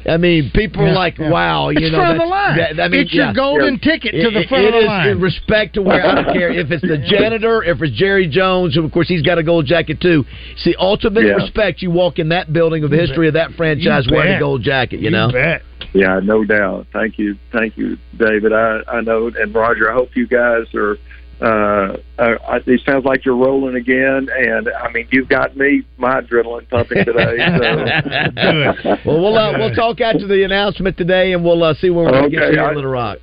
I 0.07 0.17
mean, 0.17 0.51
people 0.53 0.83
are 0.83 0.93
like, 0.93 1.17
yeah. 1.19 1.29
"Wow!" 1.29 1.69
You 1.69 1.77
It's 1.85 1.91
know, 1.91 1.97
front 1.99 2.11
of 2.17 2.23
the 2.23 2.25
line. 2.25 2.57
that- 2.57 2.79
I 2.79 2.87
mean, 2.87 3.01
It's 3.01 3.13
your 3.13 3.33
golden 3.33 3.75
Yeah. 3.81 3.91
ticket 3.91 4.11
to 4.13 4.29
the 4.31 4.41
It- 4.41 4.49
front 4.49 4.63
it 4.63 4.67
of 4.69 4.73
the 4.73 4.79
is 4.79 4.85
line. 4.87 5.07
in 5.09 5.19
respect 5.21 5.73
to 5.75 5.81
where 5.81 6.05
I 6.05 6.15
don't 6.15 6.33
care 6.33 6.49
if 6.49 6.71
it's 6.71 6.81
the 6.81 6.97
janitor, 7.09 7.63
if 7.63 7.81
it's 7.81 7.93
Jerry 7.95 8.27
Jones, 8.27 8.75
who 8.75 8.83
of 8.83 8.91
course 8.91 9.07
he's 9.07 9.21
got 9.21 9.37
a 9.37 9.43
gold 9.43 9.65
jacket 9.65 9.99
too. 9.99 10.25
See, 10.57 10.75
ultimate 10.79 11.25
Yeah. 11.25 11.33
respect. 11.33 11.81
You 11.81 11.91
walk 11.91 12.19
in 12.19 12.29
that 12.29 12.51
building 12.51 12.83
of 12.83 12.89
the 12.89 12.97
history 12.97 13.27
of 13.27 13.33
that 13.35 13.51
franchise 13.53 14.05
You 14.07 14.15
wearing 14.15 14.35
a 14.35 14.39
gold 14.39 14.63
jacket. 14.63 14.99
You, 15.01 15.11
know, 15.11 15.29
bet. 15.31 15.61
Yeah, 15.93 16.19
no 16.23 16.43
doubt. 16.45 16.87
Thank 16.93 17.19
you, 17.19 17.35
thank 17.51 17.77
you, 17.77 17.97
David. 18.17 18.53
I 18.53 18.81
I 18.91 19.01
know, 19.01 19.29
and 19.39 19.53
Roger. 19.53 19.91
I 19.91 19.93
hope 19.93 20.15
you 20.15 20.25
guys 20.27 20.65
are. 20.73 20.97
Uh, 21.41 21.97
uh, 22.19 22.36
I- 22.47 22.62
it 22.67 22.82
sounds 22.86 23.04
like 23.04 23.25
you're 23.25 23.36
rolling 23.36 23.75
again, 23.75 24.30
and 24.36 24.69
I 24.69 24.91
mean, 24.91 25.08
you've 25.12 25.27
got 25.27 25.58
me 25.58 25.82
my 25.97 26.21
adrenaline 26.21 26.69
pumping 26.69 27.04
today. 27.04 27.38
So. 27.58 28.99
well, 29.06 29.21
we'll 29.21 29.38
uh, 29.38 29.58
we'll 29.58 29.73
talk 29.73 30.01
after 30.01 30.27
the 30.27 30.43
announcement 30.43 30.97
today, 30.97 31.34
and 31.34 31.43
we'll 31.43 31.63
uh, 31.63 31.73
see 31.73 31.89
when 31.89 32.06
we're 32.06 32.12
going 32.12 32.23
to 32.25 32.30
get 32.30 32.43
Okay, 32.43 32.58
I- 32.60 32.69
in 32.69 32.75
Little 32.75 32.91
Rock. 32.91 33.17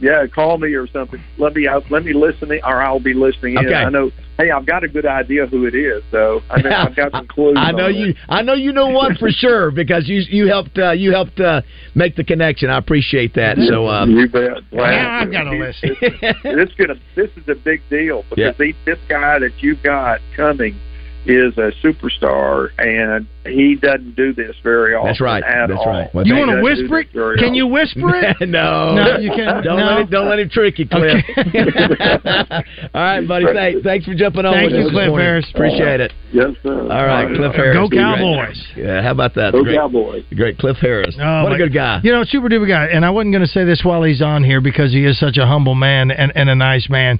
Yeah, 0.00 0.26
call 0.26 0.58
me 0.58 0.74
or 0.74 0.86
something. 0.88 1.22
Let 1.38 1.54
me 1.54 1.66
out. 1.68 1.90
Let 1.90 2.04
me 2.04 2.12
listen, 2.12 2.50
in, 2.52 2.60
or 2.64 2.80
I'll 2.82 3.00
be 3.00 3.14
listening 3.14 3.54
in. 3.54 3.66
Okay. 3.66 3.74
I 3.74 3.88
know. 3.90 4.10
Hey, 4.38 4.50
I've 4.50 4.66
got 4.66 4.84
a 4.84 4.88
good 4.88 5.06
idea 5.06 5.46
who 5.46 5.66
it 5.66 5.74
is, 5.74 6.02
though. 6.12 6.40
I 6.48 6.60
know 6.60 6.70
I've 6.70 6.94
got 6.94 7.12
some 7.12 7.26
clues. 7.28 7.56
I 7.58 7.72
know 7.72 7.86
on 7.86 7.94
you. 7.94 8.06
it. 8.10 8.16
I 8.28 8.42
know 8.42 8.54
you 8.54 8.72
know 8.72 8.88
one 8.88 9.16
for 9.16 9.30
sure 9.30 9.70
because 9.72 10.08
you 10.08 10.20
you 10.28 10.46
helped 10.48 10.78
uh, 10.78 10.92
you 10.92 11.10
helped 11.12 11.40
uh, 11.40 11.62
make 11.94 12.14
the 12.16 12.24
connection. 12.24 12.70
I 12.70 12.78
appreciate 12.78 13.34
that. 13.34 13.56
So 13.68 13.86
uh, 13.88 14.06
you 14.06 14.28
bet. 14.28 14.50
Wow. 14.72 14.90
Now 14.90 15.20
I've 15.20 15.32
got 15.32 15.44
to 15.44 15.50
listen. 15.58 15.96
It's 16.00 16.74
gonna. 16.74 16.94
This 17.16 17.30
is 17.36 17.48
a 17.48 17.54
big 17.56 17.82
deal 17.90 18.24
because 18.30 18.54
Yeah. 18.58 18.72
this 18.86 18.98
guy 19.08 19.38
that 19.40 19.52
you've 19.60 19.82
got 19.82 20.20
coming 20.36 20.78
is 21.28 21.56
a 21.58 21.70
superstar, 21.84 22.70
and 22.78 23.26
he 23.44 23.74
doesn't 23.76 24.16
do 24.16 24.32
this 24.32 24.56
very 24.62 24.94
often. 24.94 25.08
That's 25.08 25.20
right. 25.20 25.42
At 25.44 25.68
That's 25.68 25.78
all. 25.80 25.86
right. 25.86 26.14
Well, 26.14 26.26
You 26.26 26.36
want 26.36 26.50
to 26.50 26.62
whisper 26.62 27.00
it? 27.00 27.08
very 27.12 27.38
Can 27.38 27.54
you 27.54 27.66
whisper 27.66 28.14
it? 28.14 28.36
no, 28.48 28.94
No, 28.94 29.18
you 29.18 29.30
can't- 29.30 29.64
Don't 29.64 29.78
no. 29.78 29.84
let 29.86 29.98
him, 30.00 30.06
don't 30.10 30.28
let 30.28 30.38
him 30.38 30.48
trick 30.50 30.78
you, 30.78 30.88
Cliff. 30.88 31.24
Okay. 31.38 31.64
All 32.94 33.02
right, 33.02 33.26
buddy. 33.26 33.46
Thanks, 33.52 33.82
thanks 33.82 34.04
for 34.06 34.14
jumping 34.14 34.44
on 34.46 34.54
Thank 34.54 34.70
with 34.72 34.80
you, 34.80 34.86
us 34.86 34.92
this 34.92 34.92
Cliff. 34.94 35.18
Harris. 35.18 35.46
Appreciate 35.54 36.00
it. 36.00 36.12
Yes, 36.32 36.50
sir. 36.62 36.80
All 36.82 37.06
right, 37.06 37.26
Cliff 37.36 37.54
Harris. 37.54 37.76
Go 37.76 37.88
Great. 37.88 38.00
Cowboys. 38.00 38.66
Yeah, 38.76 39.02
how 39.02 39.10
about 39.12 39.34
that? 39.34 39.52
Go 39.52 39.62
Great- 39.62 39.76
Cowboys. 39.76 40.24
Great, 40.34 40.58
Cliff 40.58 40.76
Harris. 40.78 41.16
Oh, 41.20 41.44
what 41.44 41.52
a 41.52 41.56
good 41.58 41.72
guy. 41.74 42.00
You 42.02 42.12
know, 42.12 42.24
super 42.24 42.48
duper 42.48 42.68
guy. 42.68 42.86
And 42.86 43.04
I 43.04 43.10
wasn't 43.10 43.32
going 43.32 43.44
to 43.46 43.50
say 43.52 43.64
this 43.64 43.80
while 43.84 44.02
he's 44.02 44.22
on 44.22 44.44
here 44.44 44.60
because 44.60 44.92
he 44.92 45.04
is 45.04 45.18
such 45.18 45.36
a 45.36 45.46
humble 45.46 45.74
man 45.74 46.10
and, 46.10 46.32
and 46.34 46.48
a 46.50 46.54
nice 46.54 46.88
man. 46.90 47.18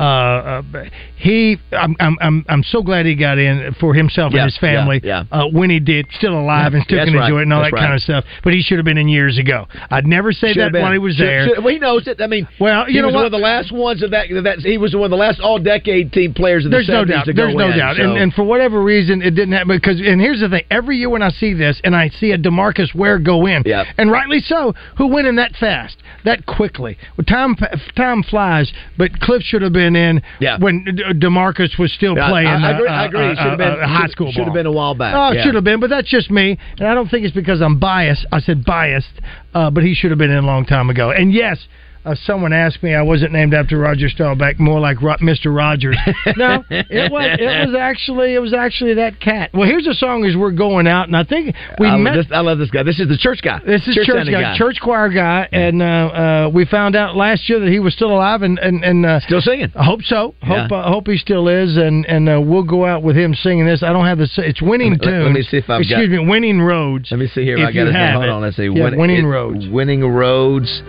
Uh, 0.00 0.62
uh, 0.72 0.84
he, 1.16 1.58
I'm, 1.72 1.94
I'm, 2.00 2.16
I'm, 2.22 2.44
I'm 2.48 2.62
so 2.62 2.82
glad 2.82 3.04
he 3.04 3.14
got 3.14 3.36
in 3.38 3.74
for 3.78 3.92
himself 3.92 4.32
Yeah, 4.32 4.42
and 4.44 4.50
his 4.50 4.58
family. 4.58 5.00
yeah, 5.04 5.24
Uh, 5.30 5.44
when 5.52 5.68
he 5.68 5.78
did, 5.78 6.06
still 6.16 6.38
alive 6.40 6.72
and 6.72 6.82
still 6.84 7.04
can 7.04 7.12
right, 7.14 7.26
enjoy 7.26 7.40
it 7.40 7.42
and 7.42 7.52
all 7.52 7.60
that's 7.62 7.72
that 7.74 7.76
kind 7.78 7.92
of 7.94 8.00
stuff. 8.00 8.24
But 8.42 8.54
he 8.54 8.62
should 8.62 8.78
have 8.78 8.86
been 8.86 8.96
in 8.96 9.08
years 9.08 9.36
ago. 9.36 9.66
I'd 9.90 10.06
never 10.06 10.32
say 10.32 10.54
Should 10.54 10.62
that 10.62 10.72
been. 10.72 10.80
while 10.82 10.92
he 10.92 10.98
was 10.98 11.16
Should- 11.16 11.26
there. 11.26 11.48
should- 11.48 11.58
well, 11.64 11.72
he 11.74 11.78
knows 11.78 12.06
it. 12.06 12.20
I 12.20 12.26
mean, 12.28 12.48
Well, 12.58 12.88
you 12.88 12.94
he 12.94 13.00
know 13.00 13.08
was 13.08 13.14
what? 13.14 13.18
one 13.20 13.26
of 13.26 13.32
the 13.32 13.38
last 13.38 13.72
ones 13.72 14.02
of 14.02 14.10
that. 14.12 14.28
that 14.44 14.60
he 14.60 14.78
was 14.78 14.94
one 14.94 15.04
of 15.04 15.10
the 15.10 15.16
last 15.18 15.38
all-decade 15.40 16.12
team 16.14 16.32
players 16.32 16.64
in 16.64 16.70
There's 16.70 16.86
the 16.86 16.92
no 16.94 17.04
doubt. 17.04 17.26
There's 17.26 17.54
no 17.54 17.68
in, 17.70 17.76
doubt. 17.78 17.96
so- 17.96 18.02
And, 18.02 18.16
and 18.16 18.32
for 18.34 18.44
whatever 18.44 18.82
reason, 18.82 19.20
it 19.20 19.32
didn't 19.32 19.52
happen. 19.52 19.76
Because 19.76 20.00
and 20.00 20.18
here's 20.20 20.40
the 20.40 20.48
thing: 20.48 20.62
every 20.70 20.96
year 20.96 21.10
when 21.10 21.22
I 21.22 21.28
see 21.30 21.52
this, 21.52 21.78
and 21.84 21.94
I 21.94 22.08
see 22.08 22.32
a 22.32 22.38
Demarcus 22.38 22.94
Ware 22.94 23.18
go 23.18 23.44
in, 23.46 23.64
Yeah. 23.66 23.84
and 23.98 24.10
rightly 24.10 24.40
so, 24.40 24.74
who 24.96 25.08
went 25.08 25.26
in 25.26 25.36
that 25.36 25.54
fast, 25.56 25.98
that 26.24 26.46
quickly. 26.46 26.96
Well, 27.18 27.26
time 27.26 27.54
time 27.96 28.22
flies, 28.22 28.72
but 28.96 29.20
Cliff 29.20 29.42
should 29.42 29.60
have 29.60 29.74
been 29.74 29.89
in 29.96 30.22
Yeah. 30.40 30.58
when 30.58 30.84
Demarcus 31.18 31.78
was 31.78 31.92
still 31.92 32.16
Yeah, 32.16 32.28
playing. 32.28 32.48
I, 32.48 32.70
I 32.70 32.74
agree. 32.74 32.88
uh, 32.88 32.92
I 32.92 33.04
agree. 33.06 33.20
uh, 33.26 33.30
It 33.32 33.36
should 33.36 33.46
have 33.50 33.58
been 33.58 33.68
uh, 33.68 33.84
uh, 33.84 33.86
high 33.88 34.06
school. 34.08 34.32
Should 34.32 34.44
have 34.44 34.54
been 34.54 34.66
a 34.66 34.72
while 34.72 34.94
back. 34.94 35.14
Oh, 35.16 35.32
yeah. 35.32 35.44
should 35.44 35.54
have 35.54 35.64
been, 35.64 35.80
but 35.80 35.90
that's 35.90 36.08
just 36.08 36.30
me, 36.30 36.58
and 36.78 36.86
I 36.88 36.94
don't 36.94 37.08
think 37.08 37.24
it's 37.24 37.34
because 37.34 37.60
I'm 37.60 37.78
biased. 37.78 38.26
I 38.32 38.40
said 38.40 38.64
biased, 38.64 39.20
uh, 39.54 39.70
but 39.70 39.82
he 39.84 39.94
should 39.94 40.10
have 40.10 40.18
been 40.18 40.30
in 40.30 40.38
a 40.38 40.46
long 40.46 40.64
time 40.64 40.90
ago. 40.90 41.10
And 41.10 41.32
yes, 41.32 41.58
uh, 42.04 42.14
someone 42.24 42.52
asked 42.52 42.82
me, 42.82 42.94
I 42.94 43.02
wasn't 43.02 43.32
named 43.32 43.52
after 43.54 43.76
Roger 43.78 44.08
Staubach, 44.08 44.58
more 44.58 44.80
like 44.80 45.00
Ro- 45.02 45.16
Mr. 45.16 45.54
Rogers. 45.54 45.96
no, 46.36 46.64
it 46.70 47.10
was 47.12 47.36
it 47.38 47.66
was 47.68 47.76
actually 47.78 48.34
it 48.34 48.38
was 48.38 48.54
actually 48.54 48.94
that 48.94 49.20
cat. 49.20 49.50
Well, 49.52 49.68
here's 49.68 49.86
a 49.86 49.94
song 49.94 50.24
as 50.24 50.36
we're 50.36 50.50
going 50.52 50.86
out, 50.86 51.08
and 51.08 51.16
I 51.16 51.24
think 51.24 51.54
we 51.78 51.86
I, 51.86 51.96
met. 51.96 52.16
love 52.16 52.24
this, 52.26 52.32
I 52.36 52.40
love 52.40 52.58
this 52.58 52.70
guy. 52.70 52.82
This 52.82 53.00
is 53.00 53.08
the 53.08 53.16
church 53.18 53.40
guy. 53.42 53.60
This 53.66 53.86
is 53.86 53.94
church, 53.94 54.06
sounding 54.06 54.32
guy, 54.34 54.56
church 54.56 54.78
choir 54.80 55.08
guy, 55.10 55.48
and 55.52 55.82
uh, 55.82 55.84
uh, 55.84 56.50
we 56.52 56.64
found 56.64 56.96
out 56.96 57.16
last 57.16 57.48
year 57.48 57.60
that 57.60 57.68
he 57.70 57.78
was 57.80 57.94
still 57.94 58.10
alive 58.12 58.42
and 58.42 58.58
and, 58.58 58.82
and 58.84 59.04
uh, 59.06 59.20
Still 59.20 59.40
singing. 59.40 59.70
I 59.76 59.84
hope 59.84 60.02
so. 60.02 60.34
Hope 60.42 60.70
Yeah. 60.70 60.76
uh, 60.78 60.88
hope 60.90 61.06
he 61.06 61.16
still 61.18 61.48
is, 61.48 61.76
and 61.76 62.06
and 62.06 62.28
uh, 62.28 62.40
we'll 62.40 62.62
go 62.64 62.86
out 62.86 63.02
with 63.02 63.16
him 63.16 63.34
singing 63.34 63.66
this. 63.66 63.82
I 63.82 63.92
don't 63.92 64.06
have 64.06 64.18
the. 64.18 64.24
s- 64.24 64.38
It's 64.38 64.62
winning 64.62 64.92
Let 64.92 65.02
tune. 65.02 65.24
let 65.24 65.32
me 65.32 65.42
see 65.42 65.58
if 65.58 65.68
I've 65.68 65.80
Excuse 65.82 66.08
got- 66.08 66.22
me, 66.22 66.28
winning 66.28 66.60
roads. 66.60 67.08
Let 67.10 67.20
me 67.20 67.26
see 67.28 67.44
here. 67.44 67.56
If 67.58 67.60
I 67.60 67.64
got 67.66 67.74
you 67.74 67.84
his 67.86 67.92
name. 67.94 68.02
have 68.02 68.14
Hold 68.14 68.24
it. 68.24 68.30
on. 68.30 68.42
Let's 68.42 68.56
see. 68.56 68.64
Yeah, 68.64 68.84
Win- 68.84 68.98
winning 68.98 69.24
it- 69.26 69.28
roads. 69.28 69.68
Winning 69.68 70.04
roads. 70.08 70.82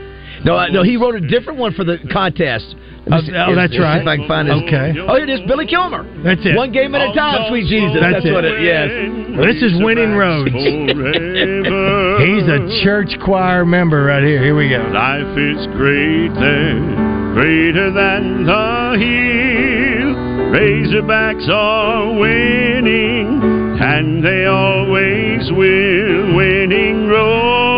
No, 0.43 0.55
I, 0.55 0.69
no, 0.69 0.81
he 0.83 0.97
wrote 0.97 1.15
a 1.15 1.21
different 1.21 1.59
one 1.59 1.73
for 1.73 1.83
the 1.83 1.97
contest. 2.11 2.75
Let 3.05 3.09
me 3.09 3.17
Oh, 3.17 3.21
see- 3.21 3.33
oh, 3.35 3.51
let's- 3.53 3.71
that's 3.71 3.79
right. 3.81 4.01
If 4.01 4.07
I 4.07 4.17
can 4.17 4.27
find 4.27 4.47
his. 4.47 4.57
Okay. 4.63 4.93
Oh, 5.07 5.15
here 5.15 5.23
it 5.25 5.29
is. 5.29 5.41
Billy 5.47 5.65
Kilmer. 5.67 6.03
That's 6.23 6.41
it. 6.45 6.55
One 6.55 6.71
game 6.71 6.93
at 6.95 7.01
a 7.09 7.13
time, 7.13 7.49
sweet 7.49 7.67
Jesus. 7.67 7.97
That's 7.99 8.13
That's, 8.21 8.25
it. 8.25 8.31
what 8.33 8.45
it. 8.45 8.61
Yes. 8.61 8.89
Well, 9.37 9.45
this 9.47 9.61
is 9.61 9.73
winning 9.81 10.13
roads. 10.13 10.51
He's 12.25 12.47
a 12.47 12.59
church 12.83 13.09
choir 13.23 13.65
member 13.65 14.03
right 14.05 14.23
here. 14.23 14.41
Here 14.43 14.55
we 14.55 14.69
go. 14.69 14.77
Life 14.93 15.37
is 15.37 15.65
great 15.77 16.33
there, 16.39 16.79
greater 17.33 17.91
than 17.91 18.45
the 18.45 18.97
hill. 19.01 20.15
Razorbacks 20.51 21.47
are 21.49 22.11
winning, 22.19 23.41
and 23.81 24.23
they 24.23 24.45
always 24.45 25.49
will. 25.51 26.35
Winning 26.35 27.07
roads, 27.07 27.31
take 27.31 27.70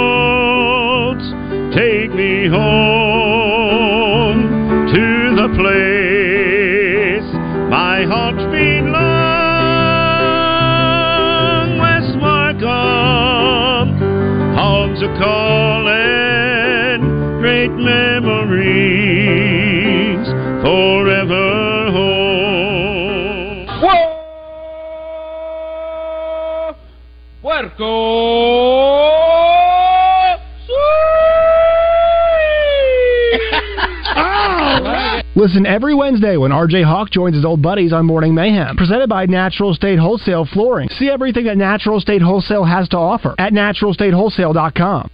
me 2.43 2.49
home 2.49 4.39
to 4.87 5.35
the 5.39 5.47
place 5.55 7.27
my 7.69 8.03
heart's 8.05 8.45
been 8.51 8.91
long. 8.91 10.09
West 11.79 12.17
Markham. 12.17 14.03
Are 14.55 15.17
calling, 15.17 17.01
great 17.41 17.71
memories 17.71 18.67
forever 20.61 21.91
home. 21.91 22.83
Listen 35.43 35.65
every 35.65 35.93
Wednesday 35.93 36.37
when 36.37 36.51
RJ 36.51 36.85
Hawk 36.85 37.09
joins 37.09 37.35
his 37.35 37.43
old 37.43 37.61
buddies 37.61 37.91
on 37.91 38.05
Morning 38.05 38.33
Mayhem. 38.33 38.77
Presented 38.77 39.09
by 39.09 39.25
Natural 39.25 39.73
State 39.73 39.99
Wholesale 39.99 40.45
Flooring. 40.45 40.87
See 40.87 41.09
everything 41.09 41.43
that 41.47 41.57
Natural 41.57 41.99
State 41.99 42.21
Wholesale 42.21 42.63
has 42.63 42.87
to 42.87 42.97
offer 42.97 43.35
at 43.37 43.51
naturalstatewholesale.com. 43.51 45.09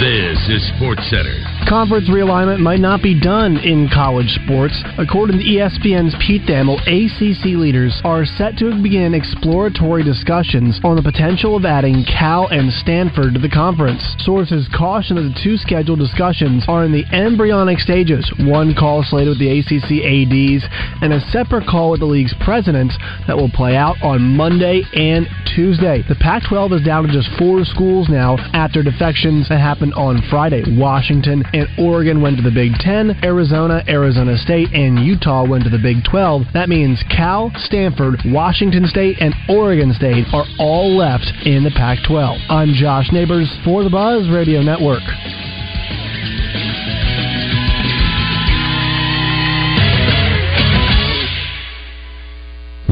This 0.00 0.48
is 0.48 0.66
Sports 0.74 1.10
Center. 1.10 1.59
Conference 1.70 2.10
realignment 2.10 2.58
might 2.58 2.80
not 2.80 3.00
be 3.00 3.14
done 3.14 3.56
in 3.58 3.88
college 3.94 4.26
sports. 4.42 4.74
According 4.98 5.38
to 5.38 5.44
ESPN's 5.44 6.16
Pete 6.18 6.42
Thamel, 6.42 6.82
ACC 6.82 7.54
leaders 7.54 7.94
are 8.02 8.24
set 8.26 8.58
to 8.58 8.74
begin 8.82 9.14
exploratory 9.14 10.02
discussions 10.02 10.80
on 10.82 10.96
the 10.96 11.02
potential 11.02 11.54
of 11.54 11.64
adding 11.64 12.02
Cal 12.02 12.48
and 12.48 12.72
Stanford 12.72 13.34
to 13.34 13.38
the 13.38 13.48
conference. 13.48 14.02
Sources 14.18 14.66
caution 14.76 15.14
that 15.14 15.30
the 15.30 15.40
two 15.44 15.56
scheduled 15.56 16.00
discussions 16.00 16.64
are 16.66 16.84
in 16.84 16.90
the 16.90 17.06
embryonic 17.14 17.78
stages. 17.78 18.26
One 18.40 18.74
call 18.74 19.04
slated 19.04 19.28
with 19.28 19.38
the 19.38 19.62
ACC 19.62 20.02
ADs 20.02 20.66
and 21.06 21.12
a 21.12 21.20
separate 21.30 21.68
call 21.70 21.92
with 21.92 22.00
the 22.00 22.10
league's 22.10 22.34
presidents 22.42 22.98
that 23.28 23.36
will 23.36 23.48
play 23.48 23.76
out 23.76 23.94
on 24.02 24.34
Monday 24.34 24.82
and 24.92 25.28
Tuesday. 25.54 26.02
The 26.08 26.18
Pac 26.18 26.42
12 26.48 26.72
is 26.72 26.82
down 26.82 27.06
to 27.06 27.12
just 27.12 27.30
four 27.38 27.64
schools 27.64 28.08
now 28.08 28.38
after 28.54 28.82
defections 28.82 29.48
that 29.50 29.60
happened 29.60 29.94
on 29.94 30.18
Friday. 30.28 30.64
Washington 30.66 31.44
and 31.54 31.59
Oregon 31.78 32.22
went 32.22 32.36
to 32.36 32.42
the 32.42 32.50
Big 32.50 32.72
Ten, 32.74 33.18
Arizona, 33.22 33.82
Arizona 33.88 34.36
State, 34.36 34.72
and 34.72 34.98
Utah 35.04 35.46
went 35.46 35.64
to 35.64 35.70
the 35.70 35.78
Big 35.78 36.04
12. 36.04 36.42
That 36.52 36.68
means 36.68 37.02
Cal, 37.08 37.50
Stanford, 37.56 38.20
Washington 38.26 38.86
State, 38.86 39.16
and 39.20 39.34
Oregon 39.48 39.92
State 39.92 40.26
are 40.32 40.46
all 40.58 40.96
left 40.96 41.26
in 41.44 41.64
the 41.64 41.70
Pac 41.70 41.98
12. 42.06 42.38
I'm 42.48 42.72
Josh 42.74 43.10
Neighbors 43.12 43.50
for 43.64 43.84
the 43.84 43.90
Buzz 43.90 44.28
Radio 44.30 44.62
Network. 44.62 45.02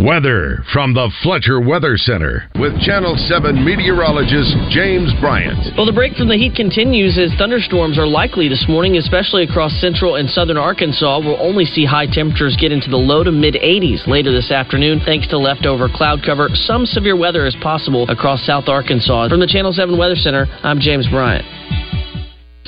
Weather 0.09 0.65
from 0.73 0.95
the 0.95 1.13
Fletcher 1.23 1.61
Weather 1.61 1.99
Center 1.99 2.49
with 2.59 2.73
Channel 2.81 3.13
7 3.29 3.63
meteorologist 3.63 4.57
James 4.73 5.13
Bryant. 5.21 5.77
Well, 5.77 5.85
the 5.85 5.93
break 5.93 6.17
from 6.17 6.33
the 6.33 6.41
heat 6.41 6.57
continues 6.57 7.21
as 7.21 7.29
thunderstorms 7.37 7.99
are 7.99 8.07
likely 8.07 8.49
this 8.49 8.65
morning, 8.71 8.97
especially 8.97 9.45
across 9.45 9.71
central 9.85 10.17
and 10.17 10.25
southern 10.31 10.57
Arkansas. 10.57 11.21
We'll 11.21 11.37
only 11.37 11.67
see 11.67 11.85
high 11.85 12.07
temperatures 12.09 12.57
get 12.59 12.73
into 12.73 12.89
the 12.89 12.97
low 12.97 13.23
to 13.23 13.31
mid 13.31 13.61
80s 13.61 14.09
later 14.09 14.33
this 14.33 14.51
afternoon, 14.51 15.03
thanks 15.05 15.29
to 15.29 15.37
leftover 15.37 15.91
cloud 15.93 16.25
cover. 16.25 16.49
Some 16.55 16.87
severe 16.87 17.15
weather 17.15 17.45
is 17.45 17.55
possible 17.61 18.09
across 18.09 18.47
South 18.47 18.65
Arkansas. 18.67 19.29
From 19.29 19.41
the 19.41 19.47
Channel 19.47 19.75
7 19.75 19.93
Weather 19.99 20.17
Center, 20.17 20.47
I'm 20.65 20.81
James 20.81 21.07
Bryant. 21.13 21.45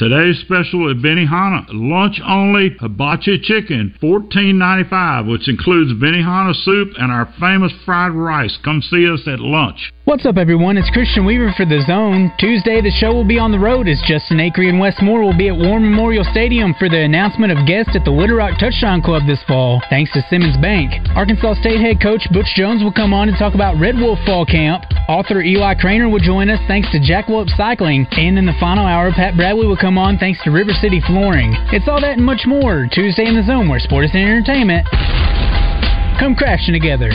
Today's 0.00 0.40
special 0.40 0.88
at 0.88 0.96
Benihana, 0.96 1.66
lunch 1.72 2.22
only 2.26 2.74
hibachi 2.80 3.38
chicken, 3.38 3.94
fourteen 4.00 4.56
ninety 4.56 4.88
five, 4.88 5.26
which 5.26 5.46
includes 5.46 5.92
Benihana 5.92 6.54
soup 6.54 6.94
and 6.96 7.12
our 7.12 7.30
famous 7.38 7.70
fried 7.84 8.12
rice. 8.12 8.56
Come 8.64 8.80
see 8.80 9.06
us 9.06 9.28
at 9.28 9.40
lunch. 9.40 9.92
What's 10.10 10.26
up, 10.26 10.38
everyone? 10.38 10.76
It's 10.76 10.90
Christian 10.90 11.24
Weaver 11.24 11.54
for 11.56 11.64
The 11.64 11.86
Zone. 11.86 12.34
Tuesday, 12.36 12.82
the 12.82 12.90
show 12.90 13.14
will 13.14 13.22
be 13.22 13.38
on 13.38 13.52
the 13.52 13.62
road 13.62 13.86
as 13.86 14.02
Justin 14.10 14.42
Acree 14.42 14.68
and 14.68 14.80
Wes 14.80 14.98
Moore 15.00 15.22
will 15.22 15.38
be 15.38 15.46
at 15.46 15.56
War 15.56 15.78
Memorial 15.78 16.26
Stadium 16.34 16.74
for 16.74 16.88
the 16.88 16.98
announcement 16.98 17.54
of 17.54 17.64
guests 17.64 17.94
at 17.94 18.02
the 18.02 18.10
Little 18.10 18.34
Rock 18.34 18.58
Touchdown 18.58 19.02
Club 19.02 19.22
this 19.24 19.38
fall, 19.46 19.80
thanks 19.88 20.10
to 20.10 20.26
Simmons 20.26 20.56
Bank. 20.58 20.90
Arkansas 21.14 21.62
State 21.62 21.78
head 21.78 22.02
coach 22.02 22.26
Butch 22.34 22.50
Jones 22.58 22.82
will 22.82 22.90
come 22.90 23.14
on 23.14 23.28
and 23.28 23.38
talk 23.38 23.54
about 23.54 23.78
Red 23.78 23.94
Wolf 24.02 24.18
Fall 24.26 24.44
Camp. 24.44 24.82
Author 25.06 25.42
Eli 25.42 25.78
Craner 25.78 26.10
will 26.10 26.18
join 26.18 26.50
us 26.50 26.58
thanks 26.66 26.90
to 26.90 26.98
Jack 26.98 27.28
Wolf 27.28 27.46
Cycling. 27.54 28.04
And 28.10 28.36
in 28.36 28.46
the 28.46 28.58
final 28.58 28.86
hour, 28.86 29.12
Pat 29.12 29.36
Bradley 29.36 29.68
will 29.68 29.78
come 29.78 29.96
on 29.96 30.18
thanks 30.18 30.42
to 30.42 30.50
River 30.50 30.74
City 30.74 31.00
Flooring. 31.06 31.54
It's 31.70 31.86
all 31.86 32.00
that 32.00 32.18
and 32.18 32.26
much 32.26 32.50
more 32.50 32.88
Tuesday 32.90 33.30
in 33.30 33.36
The 33.36 33.46
Zone, 33.46 33.68
where 33.68 33.78
sport 33.78 34.06
is 34.06 34.10
entertainment. 34.10 34.90
Come 36.18 36.34
crashing 36.34 36.74
together. 36.74 37.14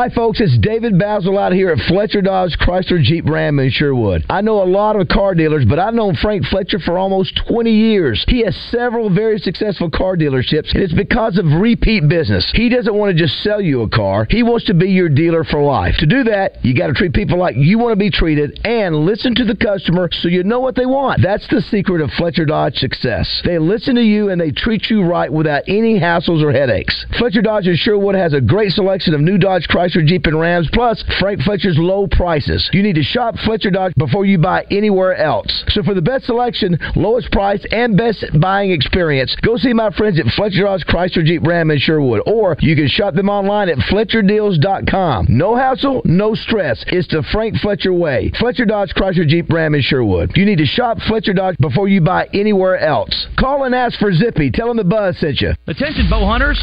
Hi, 0.00 0.08
folks. 0.08 0.40
It's 0.40 0.56
David 0.56 0.94
Bazzel 0.94 1.38
out 1.38 1.52
here 1.52 1.68
at 1.68 1.78
Fletcher 1.86 2.22
Dodge 2.22 2.56
Chrysler 2.58 3.02
Jeep 3.02 3.28
Ram 3.28 3.58
in 3.58 3.70
Sherwood. 3.70 4.24
I 4.30 4.40
know 4.40 4.62
a 4.62 4.64
lot 4.64 4.96
of 4.96 5.08
car 5.08 5.34
dealers, 5.34 5.66
but 5.68 5.78
I've 5.78 5.92
known 5.92 6.16
Frank 6.16 6.46
Fletcher 6.46 6.78
for 6.78 6.96
almost 6.96 7.38
20 7.46 7.70
years. 7.70 8.24
He 8.26 8.42
has 8.46 8.56
several 8.70 9.14
very 9.14 9.36
successful 9.36 9.90
car 9.90 10.16
dealerships, 10.16 10.72
and 10.72 10.82
it's 10.82 10.94
because 10.94 11.36
of 11.36 11.44
repeat 11.44 12.08
business. 12.08 12.50
He 12.54 12.70
doesn't 12.70 12.94
want 12.94 13.14
to 13.14 13.22
just 13.22 13.42
sell 13.42 13.60
you 13.60 13.82
a 13.82 13.90
car, 13.90 14.26
he 14.30 14.42
wants 14.42 14.64
to 14.68 14.74
be 14.74 14.88
your 14.88 15.10
dealer 15.10 15.44
for 15.44 15.62
life. 15.62 15.96
To 15.98 16.06
do 16.06 16.24
that, 16.24 16.64
you 16.64 16.74
got 16.74 16.86
to 16.86 16.94
treat 16.94 17.12
people 17.12 17.36
like 17.36 17.56
you 17.58 17.78
want 17.78 17.92
to 17.92 18.02
be 18.02 18.10
treated 18.10 18.58
and 18.64 19.04
listen 19.04 19.34
to 19.34 19.44
the 19.44 19.54
customer 19.54 20.08
so 20.10 20.28
you 20.28 20.44
know 20.44 20.60
what 20.60 20.76
they 20.76 20.86
want. 20.86 21.20
That's 21.22 21.46
the 21.48 21.60
secret 21.60 22.00
of 22.00 22.10
Fletcher 22.12 22.46
Dodge 22.46 22.76
success. 22.76 23.42
They 23.44 23.58
listen 23.58 23.96
to 23.96 24.02
you 24.02 24.30
and 24.30 24.40
they 24.40 24.50
treat 24.50 24.88
you 24.88 25.02
right 25.02 25.30
without 25.30 25.64
any 25.68 26.00
hassles 26.00 26.42
or 26.42 26.52
headaches. 26.52 27.04
Fletcher 27.18 27.42
Dodge 27.42 27.66
in 27.66 27.76
Sherwood 27.76 28.14
has 28.14 28.32
a 28.32 28.40
great 28.40 28.72
selection 28.72 29.12
of 29.12 29.20
new 29.20 29.36
Dodge 29.36 29.68
Chrysler 29.68 29.89
Jeep 29.98 30.26
and 30.26 30.38
Rams, 30.38 30.68
plus 30.72 31.02
Frank 31.18 31.42
Fletcher's 31.42 31.76
low 31.76 32.06
prices. 32.06 32.68
You 32.72 32.82
need 32.82 32.94
to 32.94 33.02
shop 33.02 33.36
Fletcher 33.44 33.70
Dodge 33.70 33.94
before 33.96 34.24
you 34.24 34.38
buy 34.38 34.64
anywhere 34.70 35.16
else. 35.16 35.64
So 35.68 35.82
for 35.82 35.94
the 35.94 36.02
best 36.02 36.26
selection, 36.26 36.78
lowest 36.94 37.32
price, 37.32 37.64
and 37.72 37.96
best 37.96 38.24
buying 38.40 38.70
experience, 38.70 39.34
go 39.42 39.56
see 39.56 39.72
my 39.72 39.90
friends 39.90 40.20
at 40.20 40.26
Fletcher 40.36 40.62
Dodge 40.62 40.84
Chrysler 40.86 41.24
Jeep 41.24 41.44
Ram 41.44 41.70
in 41.70 41.78
Sherwood, 41.78 42.22
or 42.26 42.56
you 42.60 42.76
can 42.76 42.88
shop 42.88 43.14
them 43.14 43.28
online 43.28 43.68
at 43.68 43.78
FletcherDeals.com. 43.78 45.26
No 45.28 45.56
hassle, 45.56 46.02
no 46.04 46.34
stress. 46.34 46.84
It's 46.88 47.08
the 47.08 47.24
Frank 47.32 47.56
Fletcher 47.58 47.92
way. 47.92 48.30
Fletcher 48.38 48.64
Dodge 48.64 48.94
Chrysler 48.94 49.26
Jeep 49.26 49.50
Ram 49.50 49.74
in 49.74 49.82
Sherwood. 49.82 50.32
You 50.36 50.44
need 50.44 50.58
to 50.58 50.66
shop 50.66 50.98
Fletcher 51.08 51.32
Dodge 51.32 51.56
before 51.58 51.88
you 51.88 52.00
buy 52.00 52.28
anywhere 52.32 52.78
else. 52.78 53.26
Call 53.38 53.64
and 53.64 53.74
ask 53.74 53.98
for 53.98 54.12
Zippy. 54.12 54.50
Tell 54.50 54.68
them 54.68 54.76
the 54.76 54.84
buzz 54.84 55.18
sent 55.18 55.40
you. 55.40 55.52
Attention, 55.66 56.08
bow 56.08 56.26
hunters. 56.26 56.60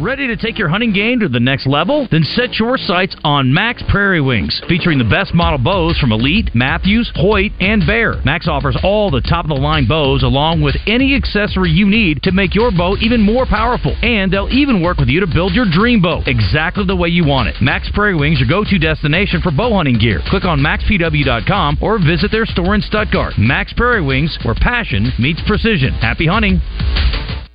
Ready 0.00 0.28
to 0.28 0.36
take 0.36 0.58
your 0.58 0.70
hunting 0.70 0.94
game 0.94 1.20
to 1.20 1.28
the 1.28 1.40
next 1.40 1.66
level? 1.66 2.08
Then 2.10 2.22
set 2.22 2.54
your 2.54 2.78
sights 2.78 3.14
on 3.22 3.52
Mack's 3.52 3.82
Prairie 3.90 4.22
Wings, 4.22 4.58
featuring 4.66 4.96
the 4.96 5.04
best 5.04 5.34
model 5.34 5.58
bows 5.58 5.98
from 5.98 6.10
Elite, 6.10 6.54
Mathews, 6.54 7.12
Hoyt, 7.16 7.52
and 7.60 7.86
Bear. 7.86 8.16
Mack's 8.24 8.48
offers 8.48 8.78
all 8.82 9.10
the 9.10 9.20
top 9.20 9.44
of 9.44 9.50
the 9.50 9.60
line 9.60 9.86
bows 9.86 10.22
along 10.22 10.62
with 10.62 10.74
any 10.86 11.14
accessory 11.14 11.70
you 11.70 11.86
need 11.86 12.22
to 12.22 12.32
make 12.32 12.54
your 12.54 12.70
bow 12.70 12.96
even 13.02 13.20
more 13.20 13.44
powerful. 13.44 13.94
And 14.00 14.32
they'll 14.32 14.48
even 14.48 14.80
work 14.80 14.96
with 14.96 15.08
you 15.08 15.20
to 15.20 15.26
build 15.26 15.52
your 15.52 15.66
dream 15.70 16.00
bow 16.00 16.22
exactly 16.24 16.86
the 16.86 16.96
way 16.96 17.08
you 17.08 17.26
want 17.26 17.48
it. 17.48 17.56
Mack's 17.60 17.90
Prairie 17.92 18.16
Wings, 18.16 18.40
your 18.40 18.48
go 18.48 18.64
to 18.64 18.78
destination 18.78 19.42
for 19.42 19.50
bow 19.50 19.74
hunting 19.74 19.98
gear. 19.98 20.22
Click 20.30 20.46
on 20.46 20.60
mackspw.com 20.60 21.76
or 21.82 21.98
visit 21.98 22.30
their 22.30 22.46
store 22.46 22.74
in 22.74 22.80
Stuttgart. 22.80 23.34
Mack's 23.36 23.74
Prairie 23.74 24.02
Wings, 24.02 24.38
where 24.44 24.54
passion 24.54 25.12
meets 25.18 25.42
precision. 25.46 25.92
Happy 26.00 26.26
hunting. 26.26 26.60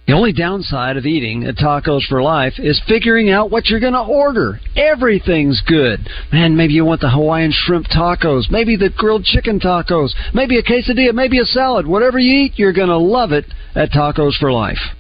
The 0.08 0.14
only 0.14 0.34
downside 0.34 0.98
of 0.98 1.08
eating 1.08 1.46
at 1.46 1.56
Tacos 1.56 2.06
for 2.08 2.22
Life 2.22 2.60
is 2.60 2.80
figuring 2.88 3.32
out 3.32 3.50
what 3.50 3.68
you're 3.68 3.80
going 3.80 3.94
to 3.94 4.02
order. 4.02 4.60
Everything's 4.76 5.64
good. 5.66 6.08
Man, 6.32 6.56
maybe 6.56 6.74
you 6.74 6.86
want 6.86 7.02
the 7.02 7.10
Hawaiian 7.10 7.52
shrimp 7.52 7.88
tacos, 7.88 8.52
maybe 8.52 8.76
the 8.76 8.92
grilled 8.96 9.24
chicken 9.24 9.60
tacos, 9.60 10.14
maybe 10.32 10.60
a 10.60 10.64
quesadilla, 10.64 11.12
maybe 11.12 11.40
a 11.40 11.46
salad. 11.46 11.88
Whatever 11.88 12.20
you 12.20 12.46
eat, 12.46 12.54
you're 12.56 12.72
going 12.72 12.90
to 12.90 12.98
love 12.98 13.32
it 13.32 13.46
at 13.74 13.90
Tacos 13.90 14.38
for 14.38 14.52
Life. 14.52 14.95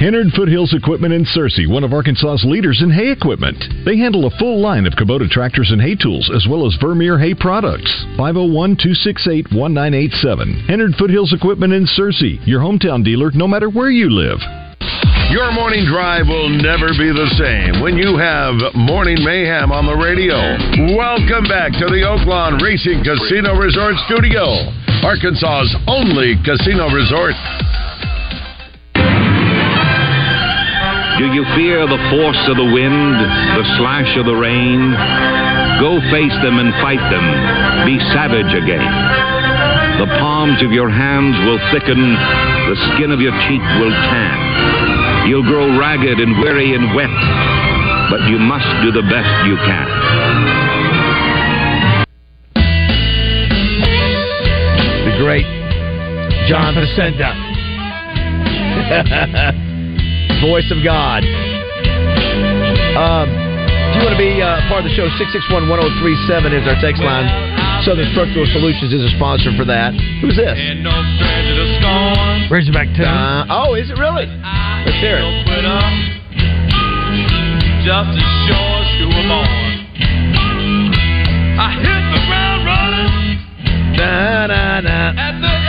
Hennard 0.00 0.32
Foothills 0.34 0.72
Equipment 0.72 1.12
in 1.12 1.26
Searcy, 1.26 1.68
one 1.68 1.84
of 1.84 1.92
Arkansas's 1.92 2.44
leaders 2.48 2.80
in 2.80 2.88
hay 2.88 3.12
equipment. 3.12 3.60
They 3.84 3.98
handle 3.98 4.24
a 4.24 4.36
full 4.38 4.58
line 4.58 4.86
of 4.86 4.94
Kubota 4.94 5.28
tractors 5.28 5.70
and 5.70 5.80
hay 5.80 5.94
tools, 5.94 6.30
as 6.34 6.48
well 6.48 6.66
as 6.66 6.74
Vermeer 6.80 7.18
hay 7.18 7.34
products. 7.34 7.92
501 8.16 8.80
268 8.80 9.52
1987. 9.52 10.64
Hennard 10.72 10.94
Foothills 10.96 11.34
Equipment 11.36 11.74
in 11.74 11.84
Searcy, 11.84 12.40
your 12.48 12.64
hometown 12.64 13.04
dealer, 13.04 13.30
no 13.34 13.46
matter 13.46 13.68
where 13.68 13.90
you 13.90 14.08
live. 14.08 14.40
Your 15.28 15.52
morning 15.52 15.84
drive 15.84 16.26
will 16.26 16.48
never 16.48 16.96
be 16.96 17.12
the 17.12 17.28
same 17.36 17.84
when 17.84 17.94
you 18.00 18.16
have 18.16 18.56
Morning 18.74 19.22
Mayhem 19.22 19.70
on 19.70 19.84
the 19.84 19.94
radio. 19.94 20.34
Welcome 20.96 21.44
back 21.44 21.76
to 21.76 21.86
the 21.92 22.02
Oaklawn 22.08 22.58
Racing 22.58 23.04
Casino 23.04 23.54
Resort 23.54 23.94
Studio, 24.08 24.42
Arkansas's 25.04 25.76
only 25.86 26.40
casino 26.42 26.88
resort. 26.88 27.36
Do 31.20 31.28
you 31.36 31.44
fear 31.54 31.84
the 31.84 32.00
force 32.08 32.40
of 32.48 32.56
the 32.56 32.64
wind, 32.64 33.12
the 33.20 33.66
slash 33.76 34.16
of 34.16 34.24
the 34.24 34.32
rain? 34.32 34.80
Go 35.76 36.00
face 36.08 36.32
them 36.40 36.56
and 36.56 36.72
fight 36.80 37.04
them. 37.12 37.26
Be 37.84 38.00
savage 38.16 38.48
again. 38.56 38.80
The 40.00 40.08
palms 40.16 40.62
of 40.64 40.72
your 40.72 40.88
hands 40.88 41.36
will 41.44 41.60
thicken, 41.76 42.00
the 42.00 42.76
skin 42.96 43.10
of 43.12 43.20
your 43.20 43.36
cheek 43.44 43.60
will 43.76 43.92
tan. 44.08 45.28
You'll 45.28 45.44
grow 45.44 45.78
ragged 45.78 46.18
and 46.20 46.40
weary 46.40 46.74
and 46.74 46.94
wet, 46.96 47.12
but 48.08 48.24
you 48.24 48.38
must 48.38 48.64
do 48.80 48.90
the 48.90 49.04
best 49.12 49.44
you 49.44 49.56
can. 49.60 49.88
The 55.04 55.20
great 55.20 55.44
John 56.48 56.72
Facenda. 56.72 57.36
Voice 60.40 60.68
of 60.72 60.80
God. 60.82 61.20
Um, 62.96 63.28
if 63.28 63.92
you 63.96 64.02
want 64.08 64.16
to 64.16 64.22
be 64.22 64.40
uh, 64.40 64.56
part 64.72 64.80
of 64.80 64.88
the 64.88 64.94
show, 64.96 65.04
661 65.20 65.68
1037 65.68 66.56
is 66.56 66.64
our 66.64 66.80
text 66.80 67.04
line. 67.04 67.28
Southern 67.84 68.08
Structural 68.16 68.48
Solutions 68.48 68.92
is 68.92 69.04
a 69.04 69.12
sponsor 69.20 69.52
for 69.56 69.68
that. 69.68 69.92
Who's 70.24 70.36
this? 70.36 70.56
Razorback 72.48 72.88
tune. 72.96 73.04
Uh, 73.04 73.44
oh, 73.52 73.76
is 73.76 73.92
it 73.92 74.00
really? 74.00 74.24
Let's 74.24 75.00
hear 75.04 75.20
it. 75.20 75.28
Just 77.84 78.12
as 78.16 78.28
sure 78.48 78.76
as 78.80 78.88
you 78.96 79.06
were 79.12 79.26
born. 79.28 79.48
I 81.60 81.68
hit 81.84 82.02
the 82.16 82.20
ground 82.24 82.64
running 82.64 83.20
Da, 83.96 84.46
da, 84.46 84.80
da. 84.80 85.59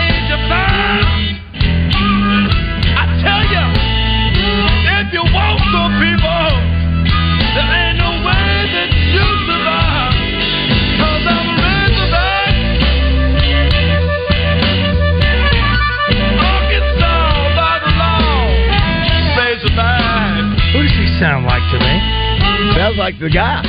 Sounds 22.91 22.99
like 22.99 23.19
the 23.23 23.31
guy. 23.31 23.63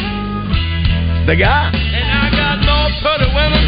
The 1.31 1.39
guy. 1.39 1.71
And 1.71 2.09
I 2.11 2.27
got 2.35 2.59
no 2.59 2.91
pretty 2.99 3.31
women. 3.31 3.65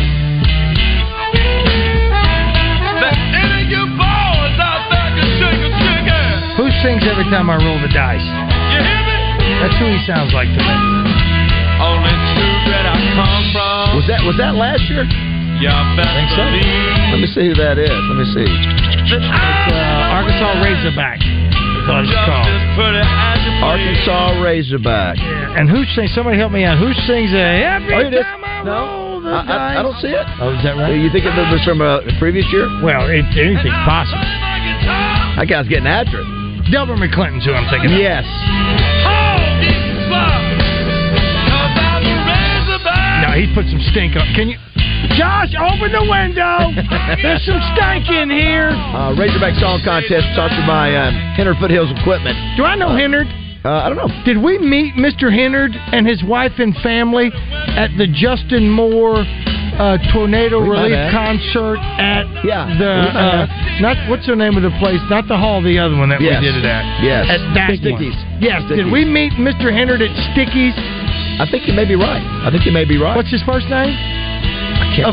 That 2.98 3.14
any 3.14 3.62
of 3.62 3.70
you 3.70 3.86
boys 3.94 4.59
out 4.59 4.82
there 4.90 5.14
can 5.14 5.30
shake 5.38 5.62
a 5.62 5.70
chicken. 5.78 6.59
Who 6.59 6.66
sings 6.82 7.07
every 7.07 7.30
time 7.30 7.55
I 7.55 7.62
roll 7.62 7.78
the 7.78 7.86
dice? 7.94 8.26
You 8.74 8.82
hear 8.82 8.98
me? 9.07 9.62
That's 9.62 9.78
who 9.78 9.86
he 9.94 10.02
sounds 10.11 10.34
like 10.34 10.50
to 10.50 10.59
me. 10.59 10.76
Only 11.78 12.14
two 12.34 12.50
that 12.74 12.90
I 12.90 12.98
come 13.14 13.42
from. 13.55 13.94
Was 13.94 14.11
that 14.11 14.26
was 14.26 14.34
that 14.42 14.59
last 14.59 14.82
year? 14.90 15.07
You 15.07 15.70
best 15.94 16.11
think 16.18 16.34
so. 16.34 16.42
Let 17.14 17.22
me 17.22 17.30
see 17.30 17.46
who 17.46 17.55
that 17.62 17.78
is. 17.78 17.94
Let 17.94 18.18
me 18.18 18.26
see. 18.26 18.50
It's 19.07 19.22
uh, 19.22 20.18
Arkansas 20.18 20.66
Razorback. 20.66 21.22
That's 21.85 21.93
what 21.93 21.97
I'm 22.01 22.05
it's 22.09 22.12
just 22.16 22.24
called. 22.24 22.49
as 22.49 22.64
pretty 22.80 23.01
as 23.05 23.39
you 23.45 23.53
please. 23.61 23.64
Arkansas 23.68 24.41
Razorback. 24.41 25.16
And 25.20 25.68
who 25.68 25.85
sings? 25.95 26.11
Somebody 26.16 26.39
help 26.41 26.51
me 26.53 26.64
out. 26.64 26.78
Who 26.80 26.93
sings 27.05 27.30
a 27.37 27.45
every 27.61 27.93
Oh, 27.95 27.99
here 28.01 28.09
it 28.09 28.14
is. 28.14 28.24
time 28.24 28.41
I 28.45 28.62
No. 28.64 28.72
roll 28.72 29.20
the 29.20 29.30
I, 29.30 29.41
I, 29.45 29.80
I 29.80 29.82
don't 29.85 29.97
see 30.01 30.09
it. 30.09 30.26
Oh, 30.41 30.53
is 30.57 30.62
that 30.64 30.76
right? 30.80 30.97
You 30.97 31.12
think 31.12 31.24
it 31.28 31.32
was 31.37 31.61
from 31.64 31.80
a 31.85 32.01
previous 32.18 32.47
year? 32.53 32.66
Well, 32.82 33.05
it, 33.09 33.24
anything's 33.37 33.76
possible. 33.85 34.24
That 35.37 35.47
guy's 35.49 35.68
getting 35.68 35.87
after 35.89 36.20
it. 36.20 36.26
Delbert 36.72 36.97
McClinton's 36.97 37.45
who 37.45 37.53
I'm 37.53 37.68
thinking. 37.68 37.93
of. 37.93 38.01
Yes. 38.01 38.24
No, 43.22 43.30
he 43.32 43.49
put 43.55 43.64
some 43.70 43.80
stink 43.93 44.16
on. 44.16 44.26
Can 44.35 44.49
you, 44.53 44.59
Josh? 45.18 45.52
Open 45.54 45.90
the 45.92 46.04
window. 46.06 46.70
There's 47.22 47.44
some 47.46 47.60
stank 47.76 48.08
in 48.10 48.30
here. 48.30 48.70
Uh, 48.70 49.14
Razorback 49.14 49.54
Song 49.60 49.80
Contest 49.84 50.26
sponsored 50.34 50.66
by 50.66 50.90
uh, 50.94 51.10
Hennard 51.38 51.56
Foothills 51.60 51.90
Equipment. 52.00 52.34
Do 52.56 52.64
I 52.64 52.74
know 52.74 52.94
Hennard? 52.96 53.26
Uh, 53.64 53.80
I 53.80 53.88
don't 53.88 53.96
know. 53.96 54.10
Did 54.28 54.42
we 54.42 54.58
meet 54.58 54.94
Mr. 54.94 55.32
Hennard 55.32 55.72
and 55.72 56.06
his 56.06 56.22
wife 56.22 56.52
and 56.58 56.76
family 56.84 57.30
at 57.32 57.88
the 57.96 58.04
Justin 58.12 58.68
Moore 58.68 59.24
uh, 59.24 59.96
tornado 60.12 60.60
We 60.60 60.68
relief 60.68 61.00
concert 61.10 61.80
at 61.96 62.28
Yeah, 62.44 62.68
the 62.78 62.92
uh, 62.92 63.80
not 63.80 63.96
what's 64.10 64.26
the 64.28 64.36
name 64.36 64.56
of 64.60 64.62
the 64.62 64.74
place? 64.78 65.00
Not 65.08 65.26
the 65.32 65.36
hall, 65.40 65.62
the 65.64 65.78
other 65.80 65.96
one 65.96 66.10
that 66.10 66.20
Yes. 66.20 66.42
we 66.44 66.46
did 66.52 66.60
it 66.60 66.66
at. 66.68 66.84
Yes. 67.02 67.24
at 67.30 67.40
that 67.56 67.70
Stickies. 67.80 68.12
one. 68.12 68.38
Yes. 68.42 68.60
Did 68.68 68.92
we 68.92 69.04
meet 69.08 69.32
Mr. 69.40 69.72
Hennard 69.72 70.02
at 70.02 70.12
Stickies? 70.36 70.76
I 71.40 71.48
think 71.50 71.66
you 71.66 71.72
may 71.72 71.88
be 71.88 71.96
right. 71.96 72.20
I 72.44 72.50
think 72.52 72.66
you 72.66 72.70
may 72.72 72.84
be 72.84 72.98
right. 73.00 73.16
What's 73.16 73.32
his 73.32 73.42
first 73.48 73.66
name? 73.72 73.96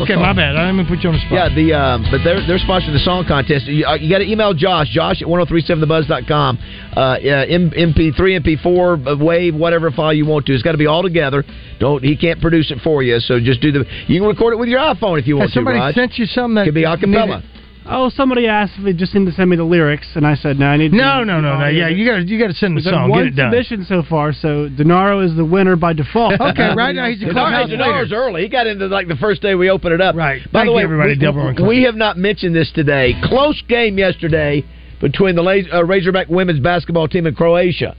Okay, 0.02 0.14
my 0.16 0.32
bad. 0.32 0.54
I 0.56 0.70
didn't 0.70 0.86
to 0.86 0.94
put 0.94 1.02
you 1.02 1.10
on 1.10 1.16
the 1.16 1.20
spot. 1.26 1.32
Yeah, 1.32 1.54
the 1.54 1.74
um, 1.74 2.06
but 2.10 2.22
they're 2.24 2.46
they're 2.46 2.58
sponsoring 2.62 2.92
the 2.94 3.02
song 3.04 3.24
contest. 3.26 3.66
You, 3.66 3.84
uh, 3.84 3.94
you 3.94 4.08
got 4.08 4.18
to 4.18 4.30
email 4.30 4.54
Josh, 4.54 4.88
Josh 4.90 5.20
at 5.22 5.28
1037thebuzz.com. 5.28 6.58
Uh, 6.96 7.16
yeah, 7.20 7.44
M- 7.48 7.70
MP3, 7.70 8.40
MP4, 8.42 9.06
uh, 9.20 9.24
Wave, 9.24 9.54
whatever 9.54 9.90
file 9.90 10.12
you 10.14 10.24
want 10.26 10.46
to. 10.46 10.54
It's 10.54 10.62
got 10.62 10.72
to 10.72 10.78
be 10.78 10.86
all 10.86 11.02
together. 11.02 11.44
Don't 11.80 12.02
he 12.02 12.16
can't 12.16 12.40
produce 12.40 12.70
it 12.70 12.78
for 12.84 13.02
you. 13.02 13.18
So 13.20 13.40
just 13.40 13.60
do 13.60 13.72
the. 13.72 13.84
You 14.06 14.20
can 14.20 14.28
record 14.28 14.54
it 14.54 14.58
with 14.58 14.68
your 14.68 14.80
iPhone 14.80 15.18
if 15.18 15.26
you 15.26 15.36
want 15.36 15.50
Has 15.50 15.54
somebody 15.54 15.78
to. 15.78 15.82
Raj. 15.84 15.94
sent 15.94 16.16
you 16.16 16.26
something 16.26 16.54
that 16.56 16.64
Could 16.66 16.74
be 16.74 16.84
a 16.84 16.96
cappella. 16.96 17.26
needed- 17.38 17.48
Oh, 17.84 18.10
somebody 18.10 18.46
asked 18.46 18.74
if 18.78 18.84
they 18.84 18.92
just 18.92 19.12
need 19.14 19.26
to 19.26 19.32
send 19.32 19.50
me 19.50 19.56
the 19.56 19.64
lyrics, 19.64 20.06
and 20.14 20.24
I 20.24 20.36
said 20.36 20.56
no. 20.58 20.66
I 20.66 20.76
need. 20.76 20.92
No, 20.92 21.20
to, 21.20 21.24
no, 21.24 21.40
no, 21.40 21.58
no. 21.58 21.66
Yeah, 21.66 21.88
you 21.88 22.06
got 22.06 22.18
to 22.18 22.22
you 22.22 22.38
got 22.38 22.46
to 22.48 22.54
send 22.54 22.76
the 22.76 22.78
We've 22.78 22.84
had 22.84 22.92
song. 22.92 23.10
one 23.10 23.24
Get 23.24 23.32
it 23.32 23.36
done. 23.36 23.50
submission 23.50 23.84
so 23.88 24.02
far, 24.08 24.32
so 24.32 24.68
Denaro 24.68 25.24
is 25.28 25.34
the 25.36 25.44
winner 25.44 25.74
by 25.76 25.92
default. 25.92 26.34
Okay, 26.40 26.74
right 26.76 26.94
now 26.94 27.08
he's 27.08 27.20
a 27.22 27.26
All 27.26 27.32
clubhouse 27.32 27.68
right, 27.70 27.78
Denar's 27.78 28.10
leader. 28.10 28.22
early. 28.22 28.42
He 28.42 28.48
got 28.48 28.66
into 28.68 28.86
like 28.86 29.08
the 29.08 29.16
first 29.16 29.42
day 29.42 29.54
we 29.56 29.68
opened 29.68 29.94
it 29.94 30.00
up. 30.00 30.14
Right. 30.14 30.42
By 30.52 30.60
Thank 30.60 30.66
the 30.66 30.70
you, 30.70 30.76
way, 30.76 30.82
everybody. 30.84 31.62
we, 31.62 31.68
we 31.78 31.82
have 31.84 31.96
not 31.96 32.16
mentioned 32.18 32.54
this 32.54 32.70
today. 32.72 33.14
Close 33.24 33.60
game 33.68 33.98
yesterday 33.98 34.64
between 35.00 35.34
the 35.34 35.42
La- 35.42 35.78
uh, 35.78 35.84
Razorback 35.84 36.28
women's 36.28 36.60
basketball 36.60 37.08
team 37.08 37.26
and 37.26 37.36
Croatia. 37.36 37.96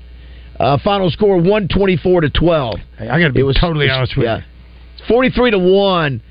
Uh, 0.60 0.78
final 0.84 1.10
score 1.10 1.42
one 1.42 1.68
twenty 1.68 1.98
four 1.98 2.22
to 2.22 2.30
twelve. 2.30 2.80
Hey, 2.98 3.10
I 3.10 3.20
got 3.20 3.28
to 3.28 3.34
be 3.34 3.44
was, 3.44 3.58
totally 3.60 3.90
honest 3.90 4.16
with 4.16 4.26
yeah, 4.26 4.38
you. 4.38 4.44
forty 5.10 5.30
three 5.30 5.52
to 5.52 5.60
one. 5.60 6.22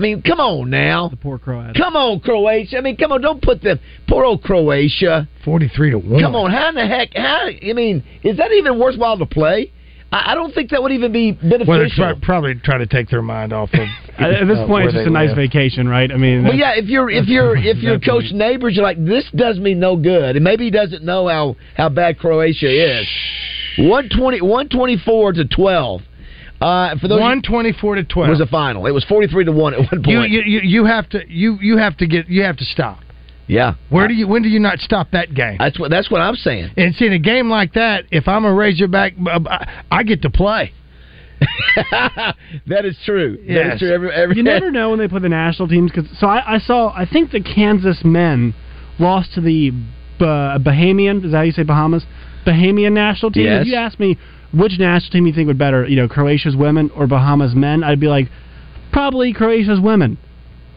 I 0.00 0.02
mean, 0.02 0.22
come 0.22 0.40
on 0.40 0.70
now. 0.70 1.08
The 1.08 1.16
poor 1.16 1.38
Croatia. 1.38 1.78
Come 1.78 1.94
on, 1.94 2.20
Croatia. 2.20 2.78
I 2.78 2.80
mean, 2.80 2.96
come 2.96 3.12
on. 3.12 3.20
Don't 3.20 3.42
put 3.42 3.60
the 3.60 3.78
poor 4.08 4.24
old 4.24 4.42
Croatia. 4.42 5.28
Forty-three 5.44 5.90
to 5.90 5.98
one. 5.98 6.22
Come 6.22 6.34
on. 6.34 6.50
How 6.50 6.70
in 6.70 6.74
the 6.74 6.86
heck? 6.86 7.10
How? 7.14 7.48
I 7.48 7.74
mean, 7.74 8.02
is 8.22 8.38
that 8.38 8.50
even 8.52 8.78
worthwhile 8.78 9.18
to 9.18 9.26
play? 9.26 9.70
I, 10.10 10.32
I 10.32 10.34
don't 10.34 10.54
think 10.54 10.70
that 10.70 10.82
would 10.82 10.92
even 10.92 11.12
be 11.12 11.32
beneficial. 11.32 11.66
Well, 11.66 11.78
they're 11.80 11.88
try, 11.90 12.14
probably 12.22 12.54
try 12.54 12.78
to 12.78 12.86
take 12.86 13.10
their 13.10 13.20
mind 13.20 13.52
off 13.52 13.68
of. 13.74 13.80
At 14.18 14.46
this 14.48 14.56
uh, 14.56 14.66
point, 14.66 14.86
it's 14.86 14.94
just 14.94 15.04
they 15.04 15.10
a 15.10 15.12
nice 15.12 15.28
live. 15.28 15.36
vacation, 15.36 15.86
right? 15.86 16.10
I 16.10 16.16
mean, 16.16 16.44
Well, 16.44 16.54
yeah, 16.54 16.72
if 16.76 16.86
you're 16.86 17.10
if 17.10 17.28
you're 17.28 17.54
if 17.54 17.76
you're 17.82 17.98
That's 17.98 18.06
coach 18.06 18.32
neighbors, 18.32 18.76
you're 18.76 18.84
like 18.84 19.04
this 19.04 19.28
does 19.36 19.58
me 19.58 19.74
no 19.74 19.96
good, 19.96 20.36
and 20.36 20.42
maybe 20.42 20.64
he 20.64 20.70
doesn't 20.70 21.04
know 21.04 21.28
how 21.28 21.56
how 21.76 21.90
bad 21.90 22.18
Croatia 22.18 23.00
is. 23.00 23.06
120, 23.76 24.40
124 24.40 25.32
to 25.34 25.44
12. 25.44 26.00
Uh, 26.60 26.96
for 26.98 27.08
those 27.08 27.18
124 27.20 27.94
to 27.96 28.04
12 28.04 28.28
was 28.28 28.38
the 28.38 28.46
final. 28.46 28.86
It 28.86 28.90
was 28.90 29.04
43 29.04 29.44
to 29.46 29.52
1 29.52 29.74
at 29.74 29.78
one 29.80 30.02
point. 30.02 30.30
you 30.30 30.40
you 30.42 30.60
you 30.62 30.84
have 30.84 31.08
to 31.10 31.20
you 31.28 31.56
you 31.60 31.78
have 31.78 31.96
to 31.98 32.06
get 32.06 32.28
you 32.28 32.42
have 32.42 32.56
to 32.58 32.64
stop. 32.64 32.98
yeah. 33.46 33.74
Where 33.88 34.06
do 34.08 34.14
you 34.14 34.28
when 34.28 34.42
do 34.42 34.48
you 34.50 34.60
not 34.60 34.78
stop 34.80 35.10
that 35.12 35.32
game? 35.34 35.56
That's 35.58 35.78
what 35.78 35.90
that's 35.90 36.10
what 36.10 36.20
I'm 36.20 36.36
saying. 36.36 36.70
And 36.76 36.94
see, 36.94 37.06
in 37.06 37.12
a 37.14 37.18
game 37.18 37.48
like 37.48 37.72
that, 37.74 38.04
if 38.10 38.28
I'm 38.28 38.44
a 38.44 38.52
Razorback, 38.52 39.14
uh, 39.26 39.40
I- 39.48 39.82
I 39.90 40.02
get 40.02 40.20
to 40.22 40.30
play. 40.30 40.72
that 41.90 42.84
is 42.84 42.96
true. 43.04 43.36
That 43.38 43.52
Yes. 43.52 43.74
is 43.74 43.78
true. 43.80 43.92
Every, 43.94 44.10
every, 44.12 44.36
you 44.36 44.42
never 44.42 44.70
know 44.70 44.90
when 44.90 44.98
they 44.98 45.08
play 45.08 45.20
the 45.20 45.28
national 45.28 45.68
teams 45.68 45.90
because 45.90 46.08
so 46.18 46.26
I, 46.26 46.56
I 46.56 46.58
saw 46.58 46.90
I 46.94 47.06
think 47.10 47.30
the 47.30 47.40
Kansas 47.40 48.02
men 48.04 48.54
lost 48.98 49.32
to 49.34 49.40
the 49.40 49.70
bah- 50.18 50.58
Bahamian 50.58 51.24
is 51.24 51.30
that 51.32 51.38
how 51.38 51.42
you 51.42 51.52
say 51.52 51.62
Bahamas 51.62 52.04
Bahamian 52.46 52.92
national 52.92 53.30
team. 53.32 53.44
Yes. 53.46 53.62
If 53.62 53.68
you 53.68 53.74
ask 53.76 53.98
me 53.98 54.18
which 54.52 54.72
national 54.78 55.10
team 55.12 55.26
you 55.26 55.32
think 55.32 55.46
would 55.46 55.58
better, 55.58 55.86
you 55.86 55.96
know 55.96 56.08
Croatia's 56.08 56.56
women 56.56 56.90
or 56.96 57.06
Bahamas 57.06 57.54
men, 57.54 57.84
I'd 57.84 58.00
be 58.00 58.08
like 58.08 58.28
probably 58.92 59.32
Croatia's 59.32 59.80
women. 59.80 60.18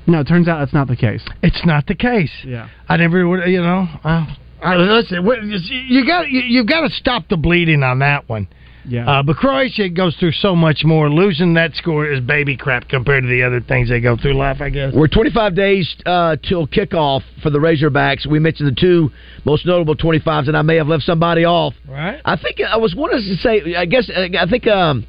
No, 0.06 0.20
it 0.20 0.28
turns 0.28 0.48
out 0.48 0.60
that's 0.60 0.74
not 0.74 0.88
the 0.88 0.96
case. 0.98 1.24
It's 1.42 1.66
not 1.66 1.88
the 1.88 1.96
case. 1.96 2.32
Yeah. 2.46 2.68
I 2.90 2.98
never 2.98 3.28
would. 3.28 3.48
You 3.48 3.62
know. 3.62 3.88
Uh, 4.04 4.26
I, 4.62 4.76
listen, 4.76 5.26
what- 5.26 5.44
you 5.44 6.06
got 6.06 6.30
you, 6.30 6.42
you've 6.42 6.68
got 6.68 6.82
to 6.88 6.90
stop 6.94 7.28
the 7.30 7.38
bleeding 7.38 7.84
on 7.84 8.00
that 8.00 8.28
one. 8.30 8.48
Yeah. 8.86 9.10
Uh, 9.10 9.24
but 9.24 9.38
Croatia 9.38 9.90
goes 9.90 10.16
through 10.18 10.34
so 10.34 10.56
much 10.56 10.84
more. 10.84 11.10
Losing 11.10 11.54
that 11.56 11.76
score 11.76 12.10
is 12.10 12.20
baby 12.20 12.58
crap 12.58 12.90
compared 12.90 13.24
to 13.24 13.30
the 13.30 13.44
other 13.44 13.62
things 13.62 13.90
they 13.90 14.02
go 14.02 14.18
through 14.18 14.34
life. 14.34 14.62
I 14.62 14.70
guess. 14.70 14.94
We're 14.94 15.08
25 15.08 15.56
days 15.56 15.96
uh, 16.06 16.38
till 16.44 16.68
kickoff 16.68 17.22
for 17.42 17.50
the 17.50 17.60
Razorbacks. 17.60 18.26
We 18.26 18.40
mentioned 18.40 18.70
the 18.70 18.80
two 18.80 19.12
most 19.46 19.66
notable 19.66 19.96
25s, 19.96 20.48
and 20.48 20.58
I 20.58 20.62
may 20.62 20.76
have 20.76 20.88
left 20.88 21.04
somebody 21.04 21.46
off. 21.46 21.74
Right. 21.88 22.22
I 22.26 22.36
think 22.36 22.58
I 22.62 22.78
was 22.78 22.96
wanting 22.96 23.20
to 23.20 23.36
say. 23.38 23.76
I 23.76 23.86
guess 23.86 24.10
I 24.14 24.46
think 24.50 24.68
um, 24.68 25.06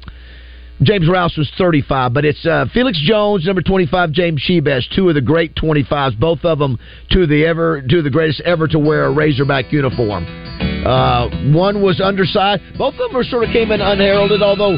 James 0.81 1.07
Rouse 1.09 1.37
was 1.37 1.49
35, 1.57 2.13
but 2.13 2.25
it's 2.25 2.45
uh, 2.45 2.65
Felix 2.73 2.99
Jones, 3.01 3.45
number 3.45 3.61
25, 3.61 4.11
James 4.11 4.43
Shibest, 4.47 4.93
two 4.95 5.07
of 5.07 5.15
the 5.15 5.21
great 5.21 5.55
25s. 5.55 6.19
Both 6.19 6.43
of 6.43 6.59
them 6.59 6.77
two 7.11 7.23
of 7.23 7.29
the 7.29 7.45
ever 7.45 7.81
two 7.81 7.99
of 7.99 8.03
the 8.03 8.09
greatest 8.09 8.41
ever 8.41 8.67
to 8.67 8.79
wear 8.79 9.05
a 9.05 9.11
Razorback 9.11 9.71
uniform. 9.71 10.74
Uh, 10.85 11.29
one 11.51 11.81
was 11.81 11.99
undersized. 11.99 12.61
Both 12.77 12.93
of 12.95 12.99
them 13.09 13.13
were 13.13 13.23
sort 13.23 13.43
of 13.43 13.49
came 13.51 13.71
in 13.71 13.81
unheralded, 13.81 14.41
although. 14.41 14.77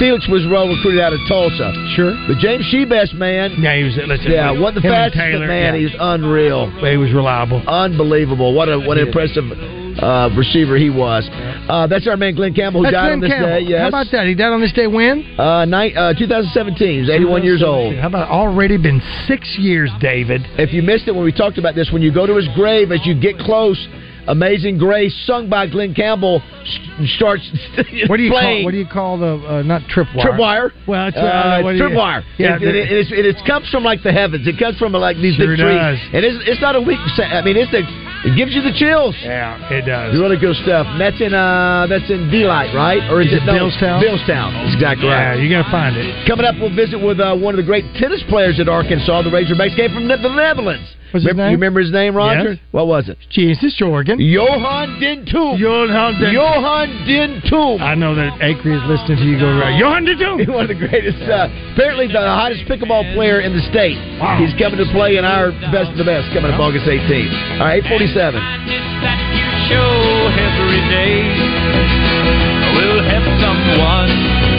Felix 0.00 0.26
was 0.28 0.44
well 0.50 0.68
recruited 0.68 1.00
out 1.00 1.14
of 1.14 1.20
Tulsa. 1.28 1.72
Sure. 1.94 2.12
But 2.28 2.36
James 2.38 2.66
Shibest, 2.68 3.14
man. 3.14 3.54
Yeah, 3.62 3.76
he 3.78 3.84
was. 3.84 3.96
Listen, 3.96 4.32
Yeah, 4.32 4.50
what 4.50 4.74
the 4.74 4.82
fastest, 4.82 5.16
Taylor, 5.16 5.46
man, 5.46 5.72
yeah. 5.74 5.80
he's 5.88 5.96
unreal. 5.98 6.68
He 6.84 6.96
was 6.98 7.12
reliable. 7.14 7.62
Unbelievable. 7.66 8.52
What 8.52 8.68
a 8.68 8.78
what 8.80 8.98
an 8.98 9.06
impressive 9.06 9.44
uh, 9.46 10.28
receiver 10.36 10.76
he 10.76 10.90
was. 10.90 11.24
Uh, 11.70 11.86
that's 11.86 12.06
our 12.08 12.16
man 12.18 12.34
Glen 12.34 12.52
Campbell 12.52 12.80
who 12.80 12.90
That's 12.90 12.94
died 12.94 13.08
Glen 13.08 13.12
on 13.14 13.20
this 13.20 13.30
Campbell. 13.30 13.48
day. 13.48 13.60
Yes. 13.60 13.80
How 13.80 13.88
about 13.88 14.06
that? 14.12 14.26
He 14.26 14.34
died 14.34 14.52
on 14.52 14.60
this 14.60 14.72
day 14.72 14.86
when? 14.88 15.24
Uh, 15.38 15.64
ni- 15.64 15.94
uh, 15.94 16.12
2017. 16.18 16.76
He 16.76 17.00
was 17.00 17.08
81 17.10 17.44
years 17.44 17.62
old. 17.62 17.94
How 17.96 18.08
about 18.08 18.28
already 18.28 18.76
been 18.76 19.00
six 19.26 19.48
years, 19.56 19.88
David? 20.00 20.42
If 20.58 20.74
you 20.74 20.82
missed 20.82 21.06
it 21.08 21.14
when 21.14 21.24
we 21.24 21.32
talked 21.32 21.56
about 21.56 21.74
this, 21.74 21.88
when 21.90 22.02
you 22.02 22.12
go 22.12 22.26
to 22.26 22.34
his 22.36 22.48
grave, 22.54 22.90
as 22.92 23.00
you 23.06 23.14
get 23.18 23.38
close, 23.38 23.78
"Amazing 24.28 24.78
Grace," 24.78 25.14
sung 25.26 25.48
by 25.48 25.66
Glen 25.66 25.94
Campbell, 25.94 26.42
starts 27.16 27.42
What 28.08 28.16
do 28.16 28.22
you 28.22 28.30
playing. 28.30 28.58
call? 28.60 28.64
What 28.64 28.70
do 28.72 28.78
you 28.78 28.86
call 28.86 29.18
the 29.18 29.32
uh, 29.36 29.62
not 29.62 29.82
tripwire? 29.82 30.22
Tripwire. 30.24 30.70
Well, 30.86 31.06
it's, 31.08 31.16
Uh, 31.16 31.20
uh, 31.20 31.62
tripwire. 31.62 32.22
Yeah, 32.38 32.56
it, 32.56 32.62
it, 32.62 32.76
it, 32.92 33.12
it, 33.12 33.26
it 33.26 33.36
comes 33.46 33.68
from 33.70 33.84
like 33.84 34.02
the 34.02 34.12
heavens. 34.12 34.46
It 34.46 34.58
comes 34.58 34.76
from 34.78 34.92
like 34.92 35.16
these 35.16 35.36
Sure 35.36 35.46
big 35.48 35.58
trees. 35.58 35.74
does. 35.78 35.98
And 36.12 36.24
it's, 36.24 36.38
it's 36.48 36.60
not 36.60 36.74
a 36.76 36.80
weak. 36.80 36.98
I 37.18 37.42
mean, 37.42 37.56
it's 37.56 37.70
the 37.70 37.82
it 38.26 38.34
gives 38.34 38.50
you 38.56 38.62
the 38.62 38.72
chills. 38.74 39.14
Yeah, 39.22 39.54
it 39.70 39.82
does. 39.86 40.18
Really 40.18 40.36
good 40.40 40.56
stuff. 40.64 40.86
And 40.88 41.00
that's 41.00 41.20
in 41.20 41.32
uh 41.34 41.86
that's 41.88 42.08
in 42.10 42.30
Delight, 42.30 42.74
right? 42.74 43.04
Or 43.12 43.20
is, 43.20 43.28
Is 43.28 43.38
it 43.38 43.44
no, 43.46 43.52
Billstown? 43.54 44.02
Billstown. 44.02 44.50
Exactly 44.74 45.06
Yeah, 45.06 45.30
right. 45.36 45.38
you 45.38 45.48
got 45.50 45.62
to 45.64 45.70
find 45.70 45.94
it. 45.96 46.26
Coming 46.26 46.46
up, 46.46 46.56
we'll 46.58 46.74
visit 46.74 46.98
with 46.98 47.20
uh, 47.20 47.36
one 47.36 47.54
of 47.54 47.58
the 47.58 47.62
great 47.68 47.84
tennis 47.94 48.22
players 48.28 48.58
at 48.58 48.68
Arkansas. 48.68 49.22
The 49.22 49.30
Razorbacks 49.30 49.76
came 49.76 49.92
from 49.94 50.08
the 50.08 50.16
Netherlands. 50.16 50.88
What's 51.12 51.24
his 51.24 51.32
remember, 51.32 51.42
name? 51.42 51.50
You 51.52 51.56
remember 51.56 51.80
his 51.80 51.92
name, 51.92 52.16
Roger? 52.16 52.52
Yes. 52.54 52.62
What 52.72 52.86
was 52.86 53.08
it? 53.08 53.18
Jesus, 53.30 53.76
Jorgen. 53.80 54.16
Johan 54.18 55.00
Dentum. 55.00 55.58
Johan 55.58 56.20
Den- 56.20 56.34
Johan 56.34 56.88
Dentum. 57.06 57.80
I 57.82 57.94
know 57.94 58.14
that 58.14 58.40
Acree 58.40 58.74
is 58.74 58.84
listening 58.88 59.18
to 59.18 59.24
you 59.24 59.38
go 59.38 59.50
right. 59.58 59.78
Johan 59.78 60.04
Dentum. 60.04 60.46
One 60.52 60.68
of 60.68 60.72
the 60.72 60.78
greatest, 60.78 61.22
uh, 61.22 61.48
apparently 61.72 62.06
the 62.08 62.20
hottest 62.20 62.64
pickleball 62.66 63.14
player 63.14 63.40
in 63.40 63.54
the 63.54 63.62
state. 63.70 63.96
Wow. 64.18 64.38
He's 64.40 64.52
coming 64.58 64.78
to 64.78 64.88
play 64.92 65.16
in 65.16 65.24
our 65.24 65.52
best 65.72 65.90
of 65.92 65.98
the 65.98 66.04
best 66.06 66.32
coming 66.34 66.50
up 66.50 66.58
August 66.60 66.86
18th. 66.86 67.32
All 67.60 67.66
right, 67.66 67.82
847. 67.84 68.40
that 69.02 69.18
you 69.36 69.46
show 69.68 69.92
every 70.32 70.82
day 70.88 71.20
will 72.76 73.00
help 73.04 73.24
someone 73.40 74.55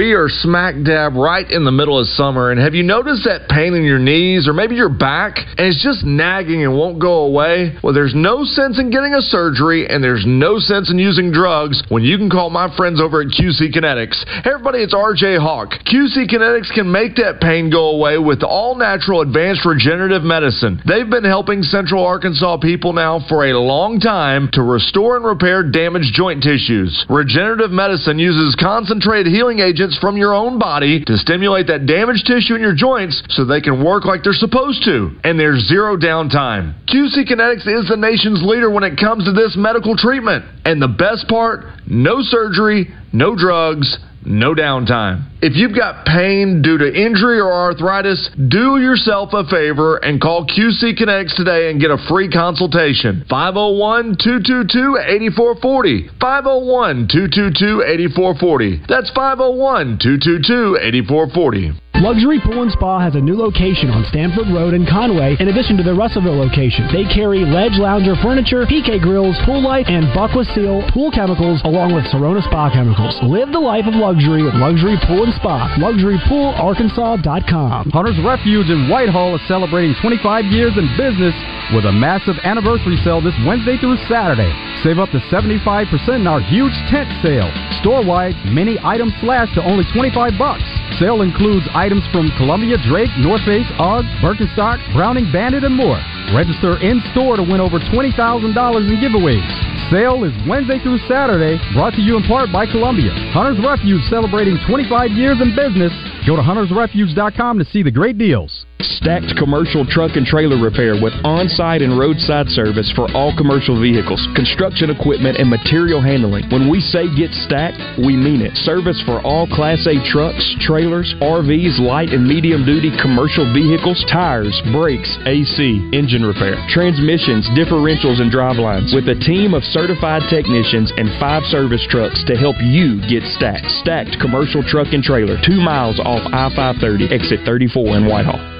we 0.00 0.14
are 0.14 0.30
smack 0.30 0.80
dab 0.82 1.12
right 1.12 1.44
in 1.50 1.68
the 1.68 1.70
middle 1.70 2.00
of 2.00 2.08
summer, 2.16 2.50
and 2.50 2.58
have 2.58 2.72
you 2.72 2.82
noticed 2.82 3.28
that 3.28 3.52
pain 3.52 3.74
in 3.74 3.84
your 3.84 3.98
knees 3.98 4.48
or 4.48 4.54
maybe 4.54 4.74
your 4.74 4.88
back, 4.88 5.36
and 5.36 5.68
it's 5.68 5.84
just 5.84 6.08
nagging 6.08 6.64
and 6.64 6.72
won't 6.72 6.98
go 6.98 7.28
away? 7.28 7.76
Well, 7.84 7.92
there's 7.92 8.16
no 8.16 8.48
sense 8.48 8.80
in 8.80 8.88
getting 8.88 9.12
a 9.12 9.20
surgery, 9.20 9.84
and 9.84 10.02
there's 10.02 10.24
no 10.24 10.56
sense 10.56 10.90
in 10.90 10.96
using 10.96 11.36
drugs 11.36 11.84
when 11.90 12.02
you 12.02 12.16
can 12.16 12.30
call 12.30 12.48
my 12.48 12.74
friends 12.80 12.98
over 12.98 13.20
at 13.20 13.28
QC 13.28 13.76
Kinetics. 13.76 14.24
Hey, 14.40 14.56
everybody, 14.56 14.80
it's 14.80 14.96
RJ 14.96 15.36
Hawk. 15.36 15.76
QC 15.84 16.32
Kinetics 16.32 16.72
can 16.72 16.90
make 16.90 17.16
that 17.16 17.44
pain 17.44 17.68
go 17.68 17.92
away 17.92 18.16
with 18.16 18.42
all 18.42 18.76
natural 18.76 19.20
advanced 19.20 19.66
regenerative 19.66 20.22
medicine. 20.22 20.80
They've 20.88 21.10
been 21.10 21.28
helping 21.28 21.60
Central 21.60 22.06
Arkansas 22.06 22.56
people 22.64 22.94
now 22.94 23.20
for 23.28 23.44
a 23.44 23.52
long 23.52 24.00
time 24.00 24.48
to 24.54 24.62
restore 24.62 25.16
and 25.16 25.26
repair 25.26 25.62
damaged 25.62 26.16
joint 26.16 26.42
tissues. 26.42 27.04
Regenerative 27.10 27.70
medicine 27.70 28.18
uses 28.18 28.56
concentrated 28.56 29.30
healing 29.30 29.58
agents 29.58 29.89
from 29.98 30.16
your 30.16 30.34
own 30.34 30.58
body 30.58 31.04
to 31.04 31.16
stimulate 31.16 31.66
that 31.68 31.86
damaged 31.86 32.26
tissue 32.26 32.54
in 32.54 32.60
your 32.60 32.74
joints 32.74 33.22
so 33.30 33.44
they 33.44 33.60
can 33.60 33.84
work 33.84 34.04
like 34.04 34.22
they're 34.22 34.32
supposed 34.32 34.84
to. 34.84 35.16
And 35.24 35.38
there's 35.38 35.66
zero 35.66 35.96
downtime. 35.96 36.74
QC 36.86 37.28
Kinetics 37.30 37.66
is 37.66 37.88
the 37.88 37.96
nation's 37.96 38.42
leader 38.42 38.70
when 38.70 38.84
it 38.84 38.98
comes 38.98 39.24
to 39.24 39.32
this 39.32 39.56
medical 39.56 39.96
treatment. 39.96 40.44
And 40.64 40.80
the 40.80 40.88
best 40.88 41.28
part 41.28 41.64
no 41.86 42.18
surgery, 42.20 42.88
no 43.12 43.34
drugs. 43.34 43.98
No 44.24 44.54
downtime. 44.54 45.29
If 45.42 45.56
you've 45.56 45.74
got 45.74 46.04
pain 46.04 46.60
due 46.60 46.76
to 46.76 46.84
injury 46.84 47.40
or 47.40 47.50
arthritis, 47.50 48.28
do 48.36 48.76
yourself 48.76 49.30
a 49.32 49.44
favor 49.48 49.96
and 49.96 50.20
call 50.20 50.44
QC 50.44 51.00
Kinetics 51.00 51.34
today 51.34 51.70
and 51.70 51.80
get 51.80 51.90
a 51.90 51.96
free 52.08 52.28
consultation. 52.28 53.24
501 53.30 54.20
222 54.20 55.00
8440. 55.00 56.10
501 56.20 57.08
222 57.08 57.80
8440. 57.88 58.84
That's 58.86 59.08
501 59.16 59.96
222 59.96 60.76
8440. 60.76 61.80
Luxury 62.00 62.40
Pool 62.40 62.64
and 62.64 62.72
Spa 62.72 62.96
has 62.96 63.12
a 63.12 63.20
new 63.20 63.36
location 63.36 63.92
on 63.92 64.08
Stanford 64.08 64.48
Road 64.48 64.72
in 64.72 64.88
Conway, 64.88 65.36
in 65.36 65.52
addition 65.52 65.76
to 65.76 65.84
their 65.84 65.92
Russellville 65.92 66.32
location. 66.32 66.88
They 66.88 67.04
carry 67.04 67.44
Ledge 67.44 67.76
Lounger 67.76 68.16
furniture, 68.24 68.64
PK 68.64 68.96
grills, 69.04 69.36
pool 69.44 69.60
light, 69.60 69.84
and 69.84 70.08
Baquacil 70.16 70.88
pool 70.96 71.12
chemicals, 71.12 71.60
along 71.68 71.92
with 71.92 72.08
Serona 72.08 72.40
Spa 72.48 72.72
chemicals. 72.72 73.12
Live 73.20 73.52
the 73.52 73.60
life 73.60 73.84
of 73.84 73.92
luxury 73.92 74.40
with 74.40 74.56
Luxury 74.56 74.96
Pool 75.04 75.28
and 75.30 75.38
Spa. 75.38 75.78
LuxuryPoolArkansas.com. 75.78 77.90
Hunter's 77.90 78.18
Refuge 78.24 78.70
in 78.70 78.88
Whitehall 78.88 79.36
is 79.36 79.42
celebrating 79.46 79.94
25 80.02 80.46
years 80.46 80.72
in 80.76 80.88
business 80.98 81.34
with 81.74 81.84
a 81.86 81.92
massive 81.92 82.34
anniversary 82.42 82.96
sale 83.04 83.20
this 83.22 83.34
Wednesday 83.46 83.78
through 83.78 83.96
Saturday. 84.10 84.50
Save 84.82 84.98
up 84.98 85.10
to 85.10 85.20
75% 85.30 86.18
in 86.18 86.26
our 86.26 86.40
huge 86.40 86.74
tent 86.90 87.06
sale. 87.22 87.48
Store-wide, 87.80 88.34
many 88.50 88.76
items 88.82 89.14
slashed 89.20 89.54
to 89.54 89.62
only 89.62 89.84
25 89.94 90.32
bucks. 90.38 90.64
Sale 90.98 91.22
includes 91.22 91.68
items 91.74 92.04
from 92.10 92.32
Columbia, 92.36 92.76
Drake, 92.88 93.10
North 93.18 93.42
Face, 93.46 93.66
UGG, 93.78 94.06
Birkenstock, 94.18 94.80
Browning 94.92 95.30
Banded, 95.30 95.62
and 95.64 95.76
more. 95.76 96.00
Register 96.34 96.78
in-store 96.82 97.36
to 97.36 97.42
win 97.42 97.60
over 97.60 97.78
$20,000 97.78 98.10
in 98.10 98.96
giveaways. 98.98 99.69
Sale 99.88 100.24
is 100.24 100.34
Wednesday 100.46 100.78
through 100.78 100.98
Saturday, 101.08 101.58
brought 101.72 101.94
to 101.94 102.02
you 102.02 102.16
in 102.16 102.22
part 102.24 102.52
by 102.52 102.66
Columbia. 102.66 103.10
Hunter's 103.32 103.58
Refuge 103.64 104.02
celebrating 104.10 104.58
25 104.68 105.10
years 105.12 105.40
in 105.40 105.56
business. 105.56 105.92
Go 106.26 106.36
to 106.36 106.42
huntersrefuge.com 106.42 107.58
to 107.58 107.64
see 107.64 107.82
the 107.82 107.90
great 107.90 108.18
deals. 108.18 108.66
Stacked 108.82 109.36
commercial 109.36 109.84
truck 109.84 110.16
and 110.16 110.24
trailer 110.24 110.56
repair 110.56 110.96
with 110.96 111.12
on-site 111.24 111.82
and 111.82 111.98
roadside 111.98 112.48
service 112.48 112.90
for 112.96 113.12
all 113.12 113.36
commercial 113.36 113.76
vehicles, 113.80 114.20
construction 114.34 114.88
equipment, 114.88 115.36
and 115.36 115.50
material 115.50 116.00
handling. 116.00 116.48
When 116.48 116.70
we 116.70 116.80
say 116.80 117.04
get 117.12 117.32
stacked, 117.44 117.76
we 118.00 118.16
mean 118.16 118.40
it. 118.40 118.56
Service 118.64 119.00
for 119.04 119.20
all 119.20 119.46
Class 119.46 119.84
A 119.86 120.00
trucks, 120.08 120.40
trailers, 120.60 121.12
RVs, 121.20 121.78
light 121.80 122.08
and 122.10 122.24
medium 122.26 122.64
duty 122.64 122.88
commercial 123.00 123.44
vehicles, 123.52 124.00
tires, 124.08 124.56
brakes, 124.72 125.12
AC, 125.26 125.90
engine 125.92 126.24
repair, 126.24 126.56
transmissions, 126.68 127.44
differentials, 127.52 128.20
and 128.20 128.32
drivelines 128.32 128.94
with 128.94 129.08
a 129.08 129.18
team 129.20 129.52
of 129.52 129.64
certified 129.64 130.22
technicians 130.30 130.92
and 130.96 131.12
five 131.20 131.44
service 131.52 131.84
trucks 131.90 132.24
to 132.24 132.36
help 132.36 132.56
you 132.60 133.00
get 133.08 133.24
stacked. 133.36 133.68
Stacked 133.84 134.16
commercial 134.20 134.62
truck 134.64 134.88
and 134.92 135.04
trailer, 135.04 135.36
two 135.44 135.60
miles 135.60 136.00
off 136.00 136.24
I 136.32 136.48
530, 136.56 137.12
exit 137.12 137.40
34 137.44 137.96
in 137.96 138.06
Whitehall. 138.08 138.59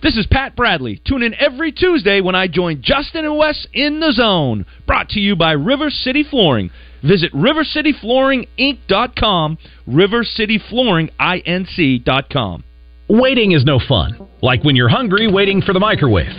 This 0.00 0.16
is 0.16 0.28
Pat 0.30 0.54
Bradley. 0.54 1.02
Tune 1.04 1.24
in 1.24 1.34
every 1.34 1.72
Tuesday 1.72 2.20
when 2.20 2.36
I 2.36 2.46
join 2.46 2.82
Justin 2.82 3.24
and 3.24 3.36
Wes 3.36 3.66
in 3.72 3.98
the 3.98 4.12
zone. 4.12 4.64
Brought 4.86 5.08
to 5.10 5.20
you 5.20 5.34
by 5.34 5.50
River 5.52 5.90
City 5.90 6.22
Flooring. 6.22 6.70
Visit 7.02 7.32
rivercityflooringinc.com, 7.32 9.58
rivercityflooringinc.com. 9.88 12.64
Waiting 13.08 13.52
is 13.52 13.64
no 13.64 13.80
fun. 13.88 14.28
Like 14.40 14.62
when 14.62 14.76
you're 14.76 14.88
hungry, 14.88 15.28
waiting 15.30 15.60
for 15.62 15.72
the 15.72 15.80
microwave. 15.80 16.30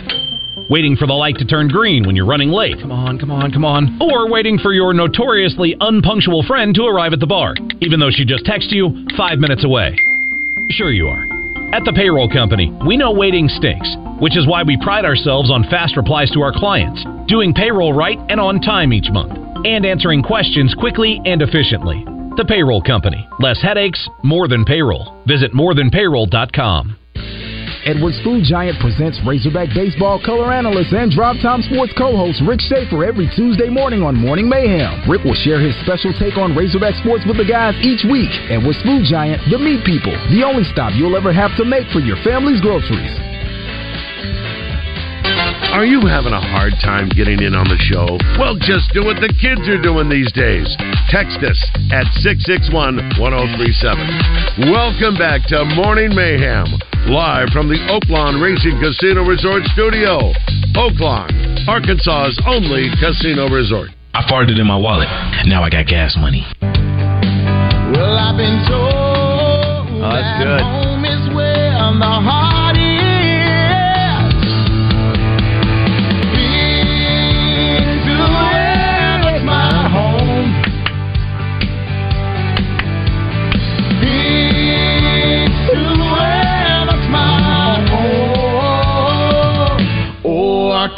Waiting 0.70 0.96
for 0.96 1.06
the 1.06 1.12
light 1.12 1.36
to 1.36 1.44
turn 1.44 1.68
green 1.68 2.06
when 2.06 2.16
you're 2.16 2.26
running 2.26 2.48
late. 2.50 2.80
Come 2.80 2.92
on, 2.92 3.18
come 3.18 3.30
on, 3.30 3.52
come 3.52 3.66
on. 3.66 3.98
Or 4.00 4.30
waiting 4.30 4.58
for 4.58 4.72
your 4.72 4.94
notoriously 4.94 5.76
unpunctual 5.80 6.44
friend 6.44 6.74
to 6.76 6.84
arrive 6.84 7.12
at 7.12 7.20
the 7.20 7.26
bar, 7.26 7.56
even 7.80 8.00
though 8.00 8.10
she 8.10 8.24
just 8.24 8.46
texted 8.46 8.72
you 8.72 9.06
five 9.16 9.38
minutes 9.38 9.64
away. 9.64 9.94
Sure, 10.70 10.90
you 10.90 11.08
are. 11.08 11.29
At 11.72 11.84
the 11.84 11.92
payroll 11.92 12.28
company, 12.28 12.72
we 12.84 12.96
know 12.96 13.12
waiting 13.12 13.48
stinks, 13.48 13.88
which 14.18 14.36
is 14.36 14.46
why 14.46 14.64
we 14.64 14.76
pride 14.82 15.04
ourselves 15.04 15.52
on 15.52 15.62
fast 15.70 15.96
replies 15.96 16.28
to 16.32 16.40
our 16.40 16.52
clients, 16.52 17.04
doing 17.28 17.54
payroll 17.54 17.92
right 17.92 18.18
and 18.28 18.40
on 18.40 18.60
time 18.60 18.92
each 18.92 19.08
month, 19.12 19.38
and 19.64 19.86
answering 19.86 20.20
questions 20.20 20.74
quickly 20.74 21.20
and 21.24 21.42
efficiently. 21.42 22.04
The 22.36 22.44
payroll 22.44 22.82
company. 22.82 23.28
Less 23.38 23.62
headaches, 23.62 24.08
more 24.24 24.48
than 24.48 24.64
payroll. 24.64 25.22
Visit 25.26 25.52
morethanpayroll.com. 25.52 26.96
Edwards 27.86 28.20
Food 28.20 28.44
Giant 28.44 28.78
presents 28.78 29.16
Razorback 29.24 29.72
Baseball 29.74 30.20
color 30.20 30.52
analyst 30.52 30.92
and 30.92 31.10
Drive 31.10 31.40
Time 31.40 31.62
Sports 31.62 31.92
co-host 31.96 32.42
Rick 32.44 32.60
Schaefer 32.60 33.04
every 33.04 33.24
Tuesday 33.32 33.70
morning 33.70 34.02
on 34.02 34.14
Morning 34.14 34.48
Mayhem. 34.48 35.08
Rick 35.08 35.24
will 35.24 35.38
share 35.40 35.60
his 35.60 35.72
special 35.80 36.12
take 36.20 36.36
on 36.36 36.54
Razorback 36.54 36.94
sports 37.00 37.24
with 37.24 37.38
the 37.38 37.48
guys 37.48 37.72
each 37.80 38.04
week. 38.04 38.28
Edwards 38.52 38.82
Food 38.84 39.08
Giant, 39.08 39.40
the 39.48 39.56
meat 39.56 39.80
people, 39.88 40.12
the 40.28 40.44
only 40.44 40.64
stop 40.64 40.92
you'll 40.92 41.16
ever 41.16 41.32
have 41.32 41.56
to 41.56 41.64
make 41.64 41.88
for 41.88 42.00
your 42.00 42.20
family's 42.20 42.60
groceries. 42.60 43.29
Are 45.68 45.84
you 45.84 46.00
having 46.08 46.32
a 46.32 46.40
hard 46.40 46.72
time 46.80 47.08
getting 47.12 47.38
in 47.44 47.54
on 47.54 47.68
the 47.68 47.76
show? 47.78 48.16
Well, 48.40 48.56
just 48.58 48.90
do 48.96 49.04
what 49.04 49.20
the 49.20 49.28
kids 49.28 49.62
are 49.68 49.78
doing 49.80 50.08
these 50.08 50.32
days. 50.32 50.66
Text 51.12 51.38
us 51.44 51.60
at 51.92 52.08
661 52.24 53.20
1037. 53.20 54.72
Welcome 54.72 55.14
back 55.20 55.44
to 55.52 55.62
Morning 55.76 56.10
Mayhem, 56.16 56.66
live 57.12 57.52
from 57.54 57.68
the 57.68 57.78
Oaklawn 57.92 58.40
Racing 58.42 58.80
Casino 58.80 59.22
Resort 59.22 59.62
Studio. 59.76 60.32
Oaklawn, 60.74 61.30
Arkansas's 61.68 62.40
only 62.48 62.90
casino 62.98 63.46
resort. 63.52 63.92
I 64.16 64.26
farted 64.26 64.58
in 64.58 64.66
my 64.66 64.76
wallet. 64.80 65.08
Now 65.46 65.62
I 65.62 65.70
got 65.70 65.86
gas 65.86 66.16
money. 66.18 66.42
Well, 67.94 68.16
I've 68.16 68.34
been 68.36 68.58
told 68.66 68.90
Oh, 70.00 70.08
that's 70.08 70.24
that 70.24 70.42
good. 70.42 70.64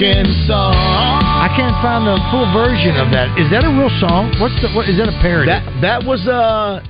I 0.02 1.48
can't 1.54 1.76
find 1.82 2.06
the 2.06 2.18
full 2.30 2.50
version 2.52 2.96
of 2.96 3.12
that. 3.12 3.38
Is 3.38 3.50
that 3.50 3.62
a 3.62 3.70
real 3.70 3.90
song? 4.00 4.34
What's 4.40 4.54
the? 4.60 4.72
What 4.74 4.88
is 4.88 4.98
that 4.98 5.08
a 5.08 5.16
parody? 5.22 5.46
That 5.46 5.62
that 5.80 6.02
was 6.04 6.26
uh, 6.26 6.82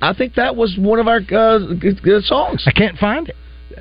I 0.00 0.14
think 0.14 0.34
that 0.34 0.54
was 0.54 0.76
one 0.78 1.00
of 1.00 1.08
our 1.08 1.16
uh, 1.18 1.74
good, 1.74 2.00
good 2.02 2.22
songs. 2.24 2.62
I 2.66 2.70
can't 2.70 2.96
find 2.98 3.28
it. 3.28 3.34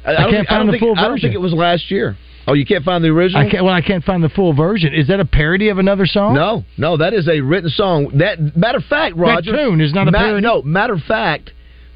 I, 0.06 0.16
I 0.16 0.22
don't 0.24 0.32
can't 0.32 0.32
think- 0.32 0.48
I 0.50 0.50
find 0.50 0.60
don't 0.62 0.66
the 0.68 0.72
think- 0.74 0.82
full 0.82 0.96
version. 0.96 1.06
I 1.06 1.08
don't 1.10 1.20
think 1.22 1.34
it 1.36 1.42
was 1.42 1.54
last 1.54 1.92
year. 1.92 2.18
Oh, 2.48 2.54
you 2.54 2.66
can't 2.66 2.84
find 2.84 3.04
the 3.04 3.10
original? 3.10 3.46
I 3.46 3.50
can't. 3.50 3.64
Well, 3.64 3.74
I 3.74 3.82
can't 3.82 4.04
find 4.04 4.24
the 4.24 4.30
full 4.30 4.54
version. 4.54 4.94
Is 4.94 5.08
that 5.10 5.20
a 5.20 5.26
parody 5.26 5.70
of 5.70 5.78
another 5.78 6.06
song? 6.08 6.34
No, 6.36 6.64
no, 6.78 6.98
that 6.98 7.14
is 7.14 7.28
a 7.28 7.42
written 7.42 7.70
song. 7.70 8.18
That 8.18 8.56
matter 8.58 8.78
of 8.80 8.86
fact, 8.86 9.16
Roger, 9.16 9.52
tune 9.52 9.82
is 9.82 9.94
not 9.94 10.08
a 10.08 10.12
ma- 10.12 10.18
parody? 10.20 10.42
No, 10.42 10.62
matter 10.64 10.94
of 10.94 11.02
fact, 11.02 11.52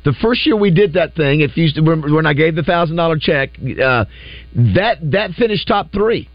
the 0.06 0.14
first 0.22 0.46
year 0.46 0.56
we 0.56 0.70
did 0.72 0.94
that 0.94 1.16
thing, 1.16 1.42
if 1.42 1.56
you 1.58 1.70
when 1.84 2.14
when 2.14 2.26
I 2.28 2.34
gave 2.34 2.56
the 2.56 2.64
thousand 2.64 2.96
dollar 2.96 3.18
check, 3.20 3.52
uh, 3.60 4.06
that 4.76 4.98
that 5.12 5.32
finished 5.34 5.68
top 5.68 5.92
three. 5.92 6.30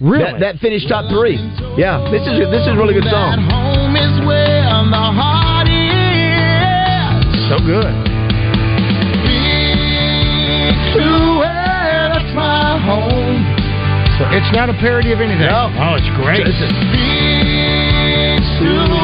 Really? 0.00 0.24
That, 0.24 0.40
that 0.40 0.56
finished 0.58 0.88
top 0.88 1.06
three. 1.10 1.38
Yeah, 1.78 2.02
this 2.10 2.26
is 2.26 2.38
this 2.50 2.66
is 2.66 2.74
a 2.74 2.76
really 2.76 2.94
good 2.94 3.06
song. 3.06 3.46
home 3.46 3.94
is 3.94 4.26
where 4.26 4.66
the 4.90 5.06
heart 5.14 5.70
is. 5.70 5.84
So 7.46 7.62
good. 7.62 7.94
To 10.98 11.06
where 11.38 12.10
that's 12.10 12.34
my 12.34 12.74
home. 12.82 13.46
So 14.18 14.26
it's 14.34 14.50
not 14.50 14.68
a 14.68 14.74
parody 14.82 15.12
of 15.12 15.20
anything. 15.20 15.46
No. 15.46 15.70
Oh, 15.78 15.94
it's 15.94 16.10
great. 16.18 16.42
To 16.42 16.50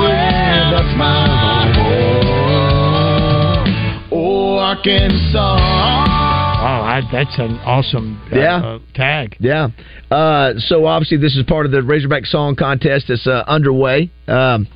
where 0.03 0.75
that's 0.75 0.95
my 0.99 1.71
home. 1.79 3.67
Oh, 4.11 4.59
Arkansas. 4.59 6.10
I, 7.09 7.13
that's 7.13 7.39
an 7.39 7.57
awesome 7.65 8.21
uh, 8.33 8.37
Yeah. 8.39 8.57
uh, 8.57 8.79
tag. 8.95 9.37
Yeah. 9.41 9.69
Uh, 10.11 10.55
so 10.59 10.87
obviously 10.87 11.17
this 11.19 11.37
is 11.37 11.45
part 11.45 11.67
of 11.67 11.73
the 11.73 11.83
Razorback 11.83 12.27
Song 12.27 12.57
Contest 12.57 13.07
that's 13.09 13.27
uh, 13.27 13.45
underway. 13.47 14.11
Um, 14.29 14.67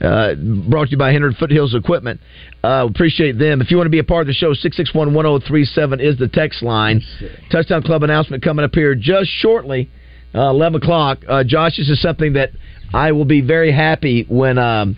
uh, 0.00 0.34
brought 0.68 0.84
to 0.86 0.90
you 0.92 0.96
by 0.96 1.10
Henry 1.12 1.34
Foothills 1.38 1.74
Equipment. 1.74 2.20
Uh, 2.62 2.86
appreciate 2.88 3.38
them. 3.38 3.60
If 3.60 3.70
you 3.70 3.76
want 3.76 3.86
to 3.86 3.90
be 3.90 3.98
a 3.98 4.04
part 4.04 4.22
of 4.22 4.26
the 4.28 4.32
show, 4.32 4.52
661-1037 4.54 6.00
is 6.00 6.16
the 6.18 6.28
text 6.28 6.62
line. 6.62 7.02
Touchdown 7.50 7.82
Club 7.82 8.02
announcement 8.04 8.42
coming 8.44 8.64
up 8.64 8.74
here 8.74 8.94
just 8.94 9.28
shortly, 9.30 9.90
uh, 10.34 10.50
11 10.50 10.82
o'clock. 10.82 11.18
Uh, 11.28 11.42
Josh, 11.44 11.76
this 11.78 11.88
is 11.88 12.00
something 12.00 12.34
that 12.34 12.50
I 12.94 13.10
will 13.10 13.24
be 13.24 13.40
very 13.40 13.72
happy 13.72 14.24
when 14.28 14.56
um, 14.58 14.96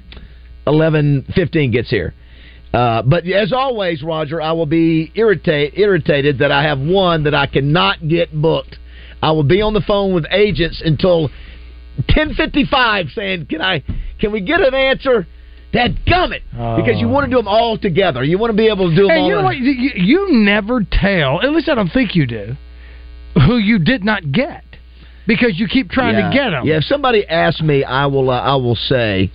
11.15 0.66 1.73
gets 1.73 1.89
here. 1.91 2.12
Uh, 2.73 3.03
but 3.03 3.27
as 3.27 3.53
always, 3.53 4.03
Roger, 4.03 4.41
I 4.41 4.53
will 4.53 4.66
be 4.66 5.11
irritate, 5.14 5.77
irritated 5.77 6.39
that 6.39 6.53
I 6.53 6.62
have 6.62 6.79
one 6.79 7.25
that 7.25 7.35
I 7.35 7.47
cannot 7.47 8.07
get 8.07 8.33
booked. 8.33 8.77
I 9.23 9.33
will 9.33 9.43
be 9.43 9.61
on 9.61 9.75
the 9.75 9.81
phone 9.81 10.14
with 10.14 10.25
agents 10.31 10.81
until 10.85 11.31
10:55, 12.09 13.11
saying, 13.11 13.47
"Can 13.47 13.61
I? 13.61 13.83
Can 14.21 14.33
we 14.33 14.41
get 14.41 14.61
an 14.61 14.75
answer?" 14.75 15.27
That 15.73 16.05
gummit, 16.05 16.41
because 16.51 17.01
you 17.01 17.07
want 17.09 17.27
to 17.27 17.31
do 17.31 17.37
them 17.37 17.47
all 17.47 17.79
together. 17.79 18.25
You 18.25 18.39
want 18.39 18.51
to 18.51 18.57
be 18.57 18.66
able 18.66 18.91
to 18.91 18.97
do 18.97 19.03
them 19.03 19.11
Hey, 19.11 19.21
all. 19.21 19.29
you 19.29 19.35
know 19.37 19.43
what? 19.43 19.57
You, 19.57 19.93
you 19.95 20.33
never 20.33 20.83
tell. 20.83 21.41
At 21.43 21.53
least 21.53 21.68
I 21.68 21.77
don't 21.77 21.93
think 21.93 22.16
you 22.16 22.27
do. 22.27 22.57
who 23.47 23.59
you 23.59 23.79
did 23.79 24.03
not 24.05 24.33
get 24.33 24.64
because 25.27 25.61
you 25.61 25.68
keep 25.68 25.91
trying 25.91 26.16
yeah. 26.16 26.29
to 26.29 26.35
get 26.35 26.51
them. 26.51 26.66
Yeah, 26.66 26.79
if 26.79 26.85
somebody 26.85 27.25
asks 27.27 27.62
me, 27.62 27.85
I 27.85 28.07
will. 28.07 28.31
Uh, 28.31 28.41
I 28.41 28.57
will 28.57 28.75
say. 28.75 29.31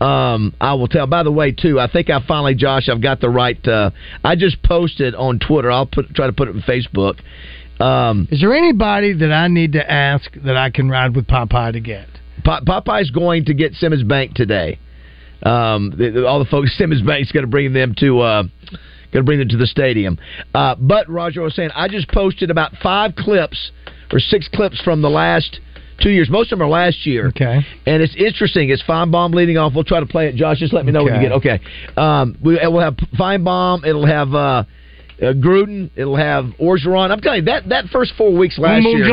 Um, 0.00 0.54
I 0.60 0.74
will 0.74 0.88
tell. 0.88 1.06
By 1.06 1.22
the 1.22 1.32
way, 1.32 1.52
too, 1.52 1.78
I 1.78 1.86
think 1.90 2.08
I 2.08 2.20
finally, 2.26 2.54
Josh, 2.54 2.88
I've 2.88 3.02
got 3.02 3.20
the 3.20 3.28
right. 3.28 3.66
Uh, 3.66 3.90
I 4.24 4.34
just 4.34 4.62
posted 4.62 5.14
on 5.14 5.38
Twitter. 5.38 5.70
I'll 5.70 5.86
put 5.86 6.14
try 6.14 6.26
to 6.26 6.32
put 6.32 6.48
it 6.48 6.54
on 6.54 6.62
Facebook. 6.62 7.20
Um, 7.82 8.28
Is 8.30 8.40
there 8.40 8.54
anybody 8.54 9.12
that 9.14 9.32
I 9.32 9.48
need 9.48 9.72
to 9.72 9.90
ask 9.90 10.30
that 10.44 10.56
I 10.56 10.70
can 10.70 10.88
ride 10.88 11.14
with 11.16 11.26
Popeye 11.26 11.72
to 11.72 11.80
get? 11.80 12.08
Po- 12.44 12.60
Popeye's 12.66 13.10
going 13.10 13.46
to 13.46 13.54
get 13.54 13.74
Simmons 13.74 14.02
Bank 14.02 14.34
today. 14.34 14.78
Um, 15.42 15.92
all 16.26 16.38
the 16.38 16.48
folks, 16.50 16.74
Simmons 16.78 17.02
Bank's 17.02 17.32
going 17.32 17.44
to 17.44 17.50
bring 17.50 17.72
them 17.72 17.94
to. 17.98 18.20
Uh, 18.20 18.42
Going 19.12 19.24
to 19.24 19.26
bring 19.26 19.40
them 19.40 19.48
to 19.48 19.56
the 19.56 19.66
stadium. 19.66 20.20
Uh, 20.54 20.76
but 20.78 21.08
Roger 21.08 21.42
was 21.42 21.56
saying, 21.56 21.70
I 21.74 21.88
just 21.88 22.06
posted 22.12 22.48
about 22.48 22.74
five 22.80 23.16
clips 23.16 23.72
or 24.12 24.20
six 24.20 24.48
clips 24.54 24.80
from 24.82 25.02
the 25.02 25.10
last 25.10 25.58
two 26.00 26.10
years. 26.10 26.28
Most 26.30 26.52
of 26.52 26.58
them 26.58 26.66
are 26.66 26.70
last 26.70 27.06
year. 27.06 27.28
Okay. 27.28 27.60
And 27.86 28.02
it's 28.02 28.14
interesting. 28.16 28.70
It's 28.70 28.82
Finebaum 28.82 29.34
leading 29.34 29.58
off. 29.58 29.72
We'll 29.74 29.84
try 29.84 30.00
to 30.00 30.06
play 30.06 30.28
it. 30.28 30.34
Josh, 30.34 30.58
just 30.58 30.72
let 30.72 30.84
me 30.84 30.92
know 30.92 31.04
when 31.04 31.14
you 31.22 31.28
get. 31.28 31.32
Okay. 31.32 31.60
Um, 31.96 32.36
we, 32.42 32.58
we'll 32.62 32.80
have 32.80 32.96
Finebaum. 33.18 33.84
It'll 33.86 34.06
have 34.06 34.34
uh, 34.34 34.38
uh, 34.38 34.64
Gruden. 35.20 35.90
It'll 35.96 36.16
have 36.16 36.46
Orgeron. 36.60 37.10
I'm 37.10 37.20
telling 37.20 37.40
you 37.40 37.44
that 37.46 37.68
that 37.68 37.86
first 37.86 38.14
four 38.16 38.36
weeks 38.36 38.58
last 38.58 38.82
year. 38.96 39.04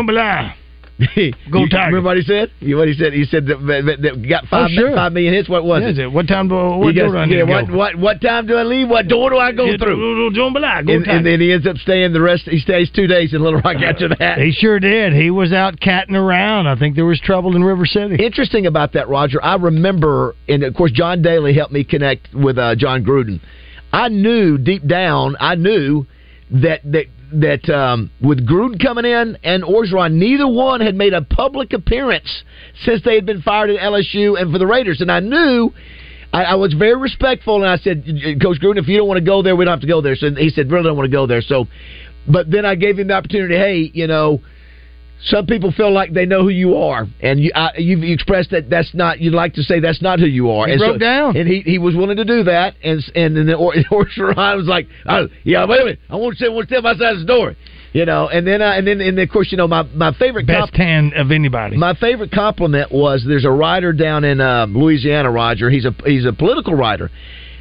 Go 1.51 1.59
You- 1.59 1.69
Tiger. 1.69 1.87
Remember 1.93 2.09
what 2.09 2.17
he 2.17 2.23
said? 2.23 2.51
You 2.59 2.77
what 2.77 2.87
he 2.87 2.95
said? 2.95 3.13
He 3.13 3.25
said 3.25 3.45
that, 3.45 3.57
that, 3.59 4.01
that 4.01 4.27
got 4.27 4.45
five, 4.47 4.69
Oh, 4.71 4.73
sure. 4.73 4.95
five 4.95 5.13
million 5.13 5.33
hits. 5.33 5.47
What 5.47 5.63
was 5.63 5.83
What 5.83 5.97
it? 5.97 6.11
What 6.11 6.27
time 6.27 6.47
do 6.47 6.55
what 6.55 6.93
He 6.93 6.99
door 6.99 7.25
do 7.25 7.35
yeah, 7.35 7.43
what, 7.43 7.69
what 7.71 7.95
what 7.97 8.21
time 8.21 8.47
do 8.47 8.55
I 8.55 8.63
leave? 8.63 8.89
What 8.89 9.07
door 9.07 9.29
do 9.29 9.37
I 9.37 9.51
go 9.51 9.65
Yeah, 9.65 9.77
through? 9.77 10.31
Jambalaya. 10.31 10.85
Go 10.87 10.93
And, 10.93 11.05
Tiger. 11.05 11.17
and 11.17 11.25
then 11.25 11.39
he 11.39 11.51
ends 11.53 11.67
up 11.67 11.77
staying 11.77 12.13
the 12.13 12.21
rest. 12.21 12.43
He 12.45 12.57
stays 12.59 12.89
two 12.89 13.05
days 13.05 13.33
in 13.33 13.41
Little 13.43 13.59
Rock 13.61 13.75
after 13.77 14.09
that. 14.17 14.39
He 14.39 14.51
sure 14.51 14.79
did. 14.79 15.13
He 15.13 15.29
was 15.29 15.53
out 15.53 15.79
catting 15.79 16.15
around. 16.15 16.65
I 16.67 16.75
think 16.77 16.95
there 16.95 17.05
was 17.05 17.19
trouble 17.19 17.55
in 17.55 17.63
River 17.63 17.85
City. 17.85 18.15
Interesting 18.23 18.65
about 18.65 18.93
that, 18.93 19.07
Roger. 19.07 19.43
I 19.43 19.55
remember, 19.55 20.35
and 20.49 20.63
of 20.63 20.73
course, 20.73 20.91
John 20.91 21.21
Daly 21.21 21.53
helped 21.53 21.73
me 21.73 21.83
connect 21.83 22.33
with 22.33 22.57
uh, 22.57 22.75
Jon 22.75 23.03
Gruden. 23.05 23.39
I 23.93 24.09
knew 24.09 24.57
deep 24.57 24.85
down, 24.87 25.35
I 25.39 25.55
knew 25.55 26.05
that 26.49 26.81
that 26.85 27.05
that 27.33 27.69
um, 27.69 28.11
with 28.21 28.47
Gruden 28.47 28.81
coming 28.81 29.05
in 29.05 29.37
and 29.43 29.63
Orgeron, 29.63 30.13
neither 30.13 30.47
one 30.47 30.81
had 30.81 30.95
made 30.95 31.13
a 31.13 31.21
public 31.21 31.73
appearance 31.73 32.43
since 32.83 33.03
they 33.03 33.15
had 33.15 33.25
been 33.25 33.41
fired 33.41 33.69
at 33.69 33.79
LSU 33.79 34.39
and 34.39 34.51
for 34.51 34.59
the 34.59 34.67
Raiders, 34.67 35.01
and 35.01 35.11
I 35.11 35.19
knew. 35.19 35.71
I, 36.33 36.43
I 36.43 36.55
was 36.55 36.73
very 36.73 36.97
respectful, 36.97 37.63
and 37.63 37.71
I 37.71 37.77
said, 37.77 38.03
"Coach 38.41 38.59
Gruden, 38.59 38.77
if 38.77 38.87
you 38.89 38.97
don't 38.97 39.07
want 39.07 39.17
to 39.17 39.25
go 39.25 39.41
there, 39.41 39.55
we 39.55 39.63
don't 39.63 39.71
have 39.71 39.81
to 39.81 39.87
go 39.87 40.01
there." 40.01 40.15
So 40.17 40.29
he 40.35 40.49
said, 40.49 40.69
"Really 40.69 40.83
don't 40.83 40.97
want 40.97 41.09
to 41.09 41.15
go 41.15 41.25
there." 41.25 41.41
So, 41.41 41.67
but 42.27 42.51
then 42.51 42.65
I 42.65 42.75
gave 42.75 42.99
him 42.99 43.07
the 43.07 43.13
opportunity. 43.13 43.55
Hey, 43.55 43.89
you 43.93 44.07
know, 44.07 44.41
some 45.25 45.45
people 45.45 45.71
feel 45.71 45.91
like 45.91 46.13
they 46.13 46.25
know 46.25 46.43
who 46.43 46.49
you 46.49 46.75
are, 46.77 47.07
and 47.21 47.39
you, 47.39 47.51
I, 47.55 47.71
you've 47.77 48.03
expressed 48.03 48.51
that 48.51 48.69
that's 48.69 48.93
not. 48.93 49.19
You'd 49.19 49.33
like 49.33 49.55
to 49.55 49.63
say 49.63 49.79
that's 49.79 50.01
not 50.01 50.19
who 50.19 50.27
you 50.27 50.51
are. 50.51 50.67
He 50.67 50.73
and 50.73 50.79
broke 50.79 50.99
down. 50.99 51.35
and 51.35 51.47
he 51.47 51.61
he 51.61 51.79
was 51.79 51.95
willing 51.95 52.17
to 52.17 52.25
do 52.25 52.43
that. 52.43 52.75
And 52.83 53.03
and 53.15 53.35
then 53.35 53.53
or, 53.55 53.73
Orgeron 53.91 54.57
was 54.57 54.67
like, 54.67 54.87
oh, 55.07 55.27
"Yeah, 55.43 55.65
wait 55.65 55.81
a 55.81 55.85
minute, 55.85 55.99
I 56.09 56.15
want 56.15 56.37
to 56.37 56.43
say, 56.43 56.49
want 56.49 56.69
to 56.69 56.75
step 56.75 56.85
outside 56.85 57.17
the 57.17 57.25
door." 57.25 57.55
You 57.93 58.05
know, 58.05 58.29
and 58.29 58.45
then 58.45 58.61
uh, 58.61 58.73
and 58.73 58.85
then 58.85 59.01
and 59.01 59.17
then 59.17 59.23
of 59.23 59.31
course, 59.31 59.51
you 59.51 59.57
know, 59.57 59.67
my 59.67 59.83
my 59.83 60.13
favorite 60.13 60.45
Best 60.45 60.75
hand 60.75 61.13
of 61.13 61.31
anybody. 61.31 61.77
my 61.77 61.95
favorite 61.95 62.31
compliment 62.31 62.91
was 62.91 63.23
there's 63.27 63.45
a 63.45 63.49
writer 63.49 63.93
down 63.93 64.23
in 64.23 64.39
uh, 64.39 64.67
Louisiana, 64.69 65.31
Roger. 65.31 65.69
He's 65.69 65.85
a 65.85 65.95
he's 66.05 66.25
a 66.25 66.33
political 66.33 66.75
writer, 66.75 67.09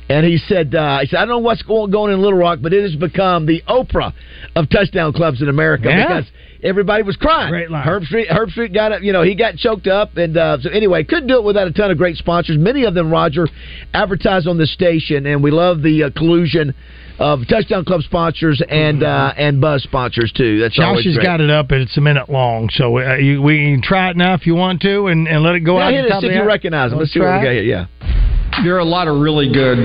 and 0.09 0.25
he 0.27 0.39
said 0.39 0.75
uh, 0.75 1.01
he 1.01 1.07
said 1.09 1.17
I 1.19 1.21
don't 1.21 1.29
know 1.29 1.39
what's 1.39 1.63
going 1.63 1.91
going 1.91 2.13
in 2.13 2.21
Little 2.21 2.39
Rock, 2.39 2.59
but 2.63 2.73
it 2.73 2.83
has 2.83 2.95
become 2.97 3.47
the 3.47 3.63
Oprah 3.69 4.13
of 4.55 4.69
touchdown 4.71 5.13
clubs 5.13 5.43
in 5.43 5.49
America 5.49 5.85
Yeah. 5.89 6.07
because 6.07 6.25
everybody 6.63 7.03
was 7.03 7.17
crying. 7.17 7.51
Great 7.51 7.71
line. 7.71 7.87
Herbstreit 7.87 8.29
Herb 8.29 8.51
Street 8.51 8.73
got 8.73 8.93
it. 8.93 9.03
You 9.03 9.13
know 9.13 9.23
he 9.23 9.35
got 9.35 9.57
choked 9.57 9.87
up, 9.87 10.17
and 10.17 10.37
uh, 10.37 10.59
so 10.61 10.71
anyway, 10.71 11.05
couldn't 11.05 11.27
do 11.29 11.37
it 11.37 11.45
without 11.45 11.67
a 11.67 11.73
ton 11.73 11.91
of 11.91 11.99
great 11.99 12.17
sponsors. 12.17 12.57
Many 12.59 12.85
of 12.85 12.95
them, 12.95 13.11
Roger, 13.11 13.49
advertise 13.95 14.47
on 14.47 14.59
the 14.59 14.67
station, 14.67 15.27
and 15.27 15.43
we 15.43 15.51
love 15.51 15.83
the 15.83 16.05
uh, 16.05 16.11
collusion. 16.17 16.75
Of 17.19 17.49
touchdown 17.49 17.87
club 17.87 18.03
sponsors 18.03 18.63
and 18.69 19.03
uh, 19.03 19.33
and 19.39 19.59
buzz 19.59 19.83
sponsors 19.85 20.31
too. 20.37 20.59
That's 20.61 20.75
Josh 20.77 21.03
has 21.03 21.15
great. 21.15 21.25
got 21.25 21.41
it 21.41 21.49
up, 21.49 21.71
and 21.71 21.81
it's 21.81 21.97
a 21.97 22.01
minute 22.03 22.29
long. 22.29 22.69
So 22.71 22.99
uh, 22.99 23.15
you, 23.15 23.41
we 23.41 23.57
can 23.73 23.81
try 23.83 24.11
it 24.11 24.19
now 24.19 24.35
if 24.35 24.47
you 24.47 24.55
want 24.55 24.83
to, 24.83 25.07
and, 25.07 25.27
and 25.27 25.43
let 25.43 25.55
it 25.55 25.61
go 25.61 25.79
Yeah, 25.79 25.87
out. 25.87 25.93
hit 25.95 26.05
it, 26.05 26.21
see 26.21 26.27
if 26.27 26.35
you 26.35 26.45
recognize 26.45 26.91
them. 26.91 26.99
Let's 26.99 27.15
see 27.15 27.21
try 27.21 27.37
what 27.37 27.41
we 27.41 27.47
got 27.47 27.53
here. 27.53 27.63
Yeah. 27.63 28.36
There 28.65 28.75
are 28.75 28.81
a 28.81 28.89
lot 28.89 29.07
of 29.07 29.21
really 29.21 29.53
good 29.53 29.77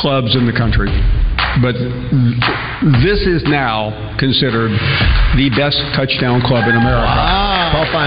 clubs 0.00 0.32
in 0.34 0.46
the 0.48 0.54
country, 0.56 0.88
but 1.60 1.76
this 3.04 3.20
is 3.28 3.44
now 3.44 3.92
considered 4.16 4.72
the 5.36 5.52
best 5.52 5.76
touchdown 5.92 6.40
club 6.40 6.64
in 6.70 6.74
America. 6.74 7.04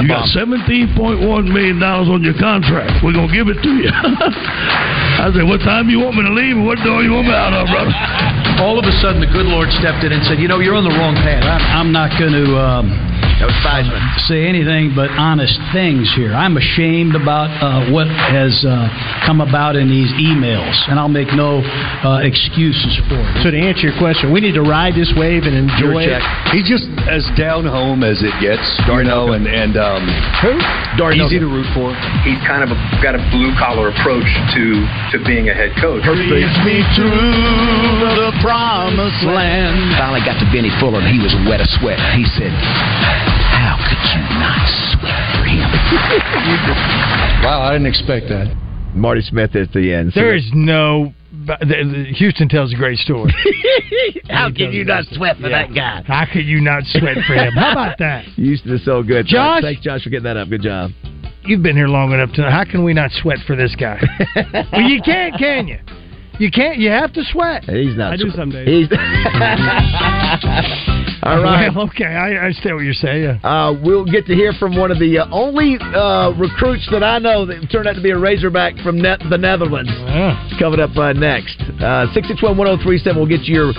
You 0.02 0.10
got 0.10 0.26
seventeen 0.34 0.90
point 0.98 1.22
one 1.22 1.46
million 1.54 1.78
dollars 1.78 2.10
on 2.10 2.26
your 2.26 2.34
contract. 2.34 3.06
We're 3.06 3.14
gonna 3.14 3.30
give 3.32 3.46
it 3.48 3.62
to 3.62 3.72
you. 3.78 3.92
I 5.22 5.30
said, 5.30 5.46
"What 5.46 5.62
time 5.62 5.86
you 5.90 6.02
want 6.02 6.18
me 6.18 6.26
to 6.26 6.34
leave, 6.34 6.58
what 6.58 6.82
door 6.82 7.06
you 7.06 7.14
want 7.14 7.30
me 7.30 7.36
out 7.38 7.54
of, 7.54 7.70
brother?" 7.70 7.94
All 8.58 8.82
of 8.82 8.86
a 8.90 8.94
sudden, 9.06 9.22
the 9.22 9.30
good 9.30 9.46
Lord 9.46 9.70
stepped 9.78 10.02
in 10.02 10.12
and 10.12 10.26
said, 10.26 10.42
"You 10.42 10.50
know, 10.50 10.58
you're 10.60 10.76
on 10.76 10.84
the 10.84 10.96
wrong 10.98 11.14
path. 11.14 11.46
I'm, 11.46 11.62
I'm 11.78 11.92
not 11.94 12.10
going 12.18 12.34
to 12.34 12.58
um, 12.58 12.90
say 14.28 14.46
anything 14.46 14.94
but 14.96 15.10
honest 15.18 15.58
things 15.74 16.12
here. 16.16 16.34
I'm 16.34 16.58
ashamed 16.58 17.16
about 17.16 17.50
uh, 17.62 17.92
what 17.92 18.08
has 18.08 18.66
uh, 18.68 18.88
come 19.26 19.42
about 19.42 19.76
in 19.76 19.90
these 19.90 20.12
emails, 20.20 20.76
and 20.90 21.00
I'll 21.00 21.12
make 21.12 21.34
no 21.34 21.62
uh, 22.04 22.22
excuses 22.22 23.00
for 23.10 23.20
it." 23.20 23.44
So 23.44 23.52
to 23.52 23.58
answer 23.58 23.90
your 23.90 23.98
question, 23.98 24.32
we 24.32 24.42
need 24.42 24.54
to 24.56 24.66
ride 24.66 24.94
this 24.94 25.12
wave 25.16 25.44
and 25.44 25.56
enjoy 25.56 26.06
it. 26.06 26.22
He's 26.54 26.68
just 26.68 26.86
as 27.10 27.26
down 27.38 27.66
home 27.66 28.04
as 28.04 28.22
it 28.22 28.34
gets, 28.42 28.64
you 28.88 29.04
know, 29.04 29.34
and 29.34 29.48
and 29.48 29.78
um, 29.78 30.06
easy 31.16 31.40
to 31.40 31.50
root 31.50 31.68
for. 31.74 31.94
He's 32.28 32.40
kind 32.46 32.62
of 32.62 32.70
a, 32.72 32.78
got 33.02 33.16
a 33.16 33.24
blue 33.32 33.54
collar 33.58 33.90
approach 33.90 34.28
to 34.56 34.64
to 35.12 35.18
being 35.26 35.50
a 35.50 35.56
head 35.56 35.74
coach. 35.80 36.04
Leads 36.06 36.58
me 36.68 36.84
through 36.94 37.10
the 37.10 38.32
promised 38.42 39.24
land. 39.26 39.78
Finally 39.98 40.22
got 40.26 40.38
to 40.40 40.48
Bennie 40.52 40.74
Fuller 40.80 41.00
and 41.00 41.10
he 41.10 41.20
was 41.20 41.34
wet 41.48 41.62
a 41.62 41.68
sweat. 41.80 42.00
He 42.16 42.26
said, 42.26 42.52
How 43.52 43.78
could 43.78 44.02
you 44.14 44.22
not 44.40 44.68
sweat 44.92 45.24
for 45.36 45.46
him? 45.46 45.70
wow, 47.44 47.62
I 47.62 47.74
didn't 47.74 47.88
expect 47.88 48.30
that. 48.30 48.56
Marty 48.94 49.22
Smith 49.22 49.56
at 49.56 49.72
the 49.74 49.94
end. 49.94 50.12
There 50.16 50.36
is 50.36 50.50
no. 50.54 51.14
the- 51.32 51.58
the- 51.62 52.14
Houston 52.18 52.50
tells 52.50 52.74
a 52.74 52.76
great 52.76 52.98
story. 53.00 53.34
How 54.30 54.52
can 54.52 54.72
you 54.74 54.84
not 54.84 55.06
sweat 55.14 55.38
for 55.38 55.48
Yeah. 55.50 55.68
that 55.68 55.74
guy? 55.76 56.04
How 56.06 56.26
could 56.32 56.46
you 56.46 56.60
not 56.62 56.84
sweat 56.86 57.18
for 57.26 57.34
him? 57.34 57.54
How 57.54 57.72
about 57.72 57.98
that? 58.00 58.26
Houston 58.36 58.74
is 58.74 58.84
so 58.86 59.02
good. 59.04 59.26
Josh? 59.28 59.62
Thanks, 59.62 59.82
Josh, 59.82 60.04
for 60.04 60.10
getting 60.10 60.26
that 60.26 60.38
up. 60.38 60.50
Good 60.50 60.62
job. 60.62 60.92
You've 61.44 61.64
been 61.64 61.76
here 61.76 61.88
long 61.88 62.12
enough 62.12 62.32
to 62.34 62.42
know. 62.42 62.52
How 62.52 62.64
can 62.66 62.84
we 62.84 62.94
not 62.94 63.12
sweat 63.12 63.40
for 63.48 63.56
this 63.56 63.76
guy? 63.76 64.00
well, 64.72 64.82
you 64.82 65.02
can't, 65.02 65.36
can 65.40 65.68
you? 65.68 65.80
You 66.40 66.50
can't. 66.50 66.78
You 66.78 66.90
have 66.90 67.14
to 67.14 67.24
sweat. 67.32 67.66
He's 67.66 67.96
not. 67.96 68.14
I 68.14 68.18
do 68.18 68.30
some 68.32 68.50
days. 68.50 68.68
He's. 68.68 68.88
All 71.24 71.38
right. 71.44 71.70
Well, 71.76 71.86
okay, 71.86 72.06
I 72.06 72.32
I 72.34 72.46
understand 72.50 72.76
what 72.76 72.84
you're 72.84 72.94
saying. 72.98 73.40
Uh, 73.44 73.74
we'll 73.84 74.06
get 74.06 74.26
to 74.26 74.34
hear 74.34 74.54
from 74.54 74.76
one 74.76 74.90
of 74.90 74.98
the 74.98 75.20
uh, 75.20 75.28
only 75.32 75.78
uh, 75.80 76.32
recruits 76.34 76.88
that 76.92 77.04
I 77.04 77.20
know 77.20 77.46
that 77.46 77.70
turned 77.72 77.88
out 77.88 77.94
to 77.94 78.02
be 78.02 78.10
a 78.10 78.18
Razorback 78.18 78.76
from 78.78 78.98
ne- 78.98 79.22
the 79.30 79.38
Netherlands. 79.38 79.92
It's 79.94 80.58
coming 80.60 80.80
up 80.80 80.98
uh, 80.98 81.14
next. 81.14 81.62
Uh, 81.78 82.08
661-1037 82.18 83.16
will 83.16 83.28
get 83.28 83.42
you 83.44 83.54
your 83.54 83.74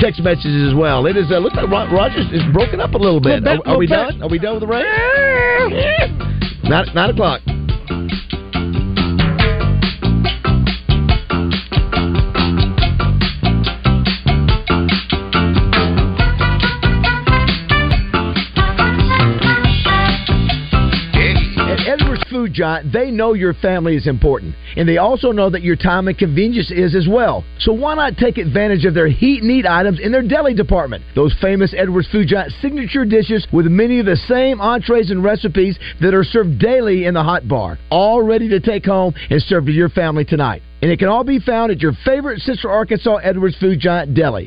text 0.00 0.20
messages 0.22 0.72
as 0.72 0.74
well. 0.74 1.06
It 1.06 1.16
is 1.16 1.30
uh, 1.30 1.38
looks 1.38 1.54
like 1.54 1.68
Ro- 1.70 1.86
Rogers 1.94 2.26
is 2.32 2.42
broken 2.52 2.80
up 2.80 2.94
a 2.94 2.98
little 2.98 3.20
bit. 3.20 3.42
Little 3.44 3.62
bit, 3.62 3.66
are, 3.68 3.74
are 3.74 3.78
we 3.78 3.86
little 3.86 4.06
bit. 4.06 4.12
done? 4.18 4.22
Are 4.24 4.28
we 4.28 4.38
done 4.40 4.54
with 4.54 4.62
the 4.62 4.66
race? 4.66 4.86
Nine, 6.64 6.86
nine 6.94 7.10
o'clock. 7.10 7.40
Food 22.42 22.92
they 22.92 23.10
know 23.10 23.34
your 23.34 23.54
family 23.54 23.96
is 23.96 24.06
important, 24.06 24.54
and 24.76 24.88
they 24.88 24.96
also 24.98 25.30
know 25.30 25.48
that 25.50 25.62
your 25.62 25.76
time 25.76 26.08
and 26.08 26.18
convenience 26.18 26.72
is 26.72 26.94
as 26.96 27.06
well. 27.08 27.44
So 27.60 27.72
why 27.72 27.94
not 27.94 28.16
take 28.16 28.36
advantage 28.38 28.84
of 28.84 28.94
their 28.94 29.08
heat 29.08 29.42
and 29.42 29.50
eat 29.50 29.66
items 29.66 30.00
in 30.00 30.10
their 30.10 30.26
deli 30.26 30.54
department? 30.54 31.04
Those 31.14 31.34
famous 31.40 31.72
Edwards 31.76 32.08
Food 32.10 32.28
Giant 32.28 32.52
signature 32.60 33.04
dishes 33.04 33.46
with 33.52 33.66
many 33.66 34.00
of 34.00 34.06
the 34.06 34.16
same 34.16 34.60
entrees 34.60 35.10
and 35.10 35.22
recipes 35.22 35.78
that 36.00 36.14
are 36.14 36.24
served 36.24 36.58
daily 36.58 37.04
in 37.04 37.14
the 37.14 37.22
hot 37.22 37.46
bar, 37.46 37.78
all 37.90 38.22
ready 38.22 38.48
to 38.48 38.60
take 38.60 38.84
home 38.84 39.14
and 39.30 39.40
serve 39.42 39.66
to 39.66 39.72
your 39.72 39.88
family 39.88 40.24
tonight. 40.24 40.62
And 40.82 40.90
it 40.90 40.98
can 40.98 41.08
all 41.08 41.22
be 41.22 41.38
found 41.38 41.70
at 41.70 41.80
your 41.80 41.92
favorite 42.04 42.40
Central 42.40 42.74
Arkansas 42.74 43.16
Edwards 43.18 43.56
Food 43.58 43.78
Giant 43.78 44.14
deli. 44.14 44.40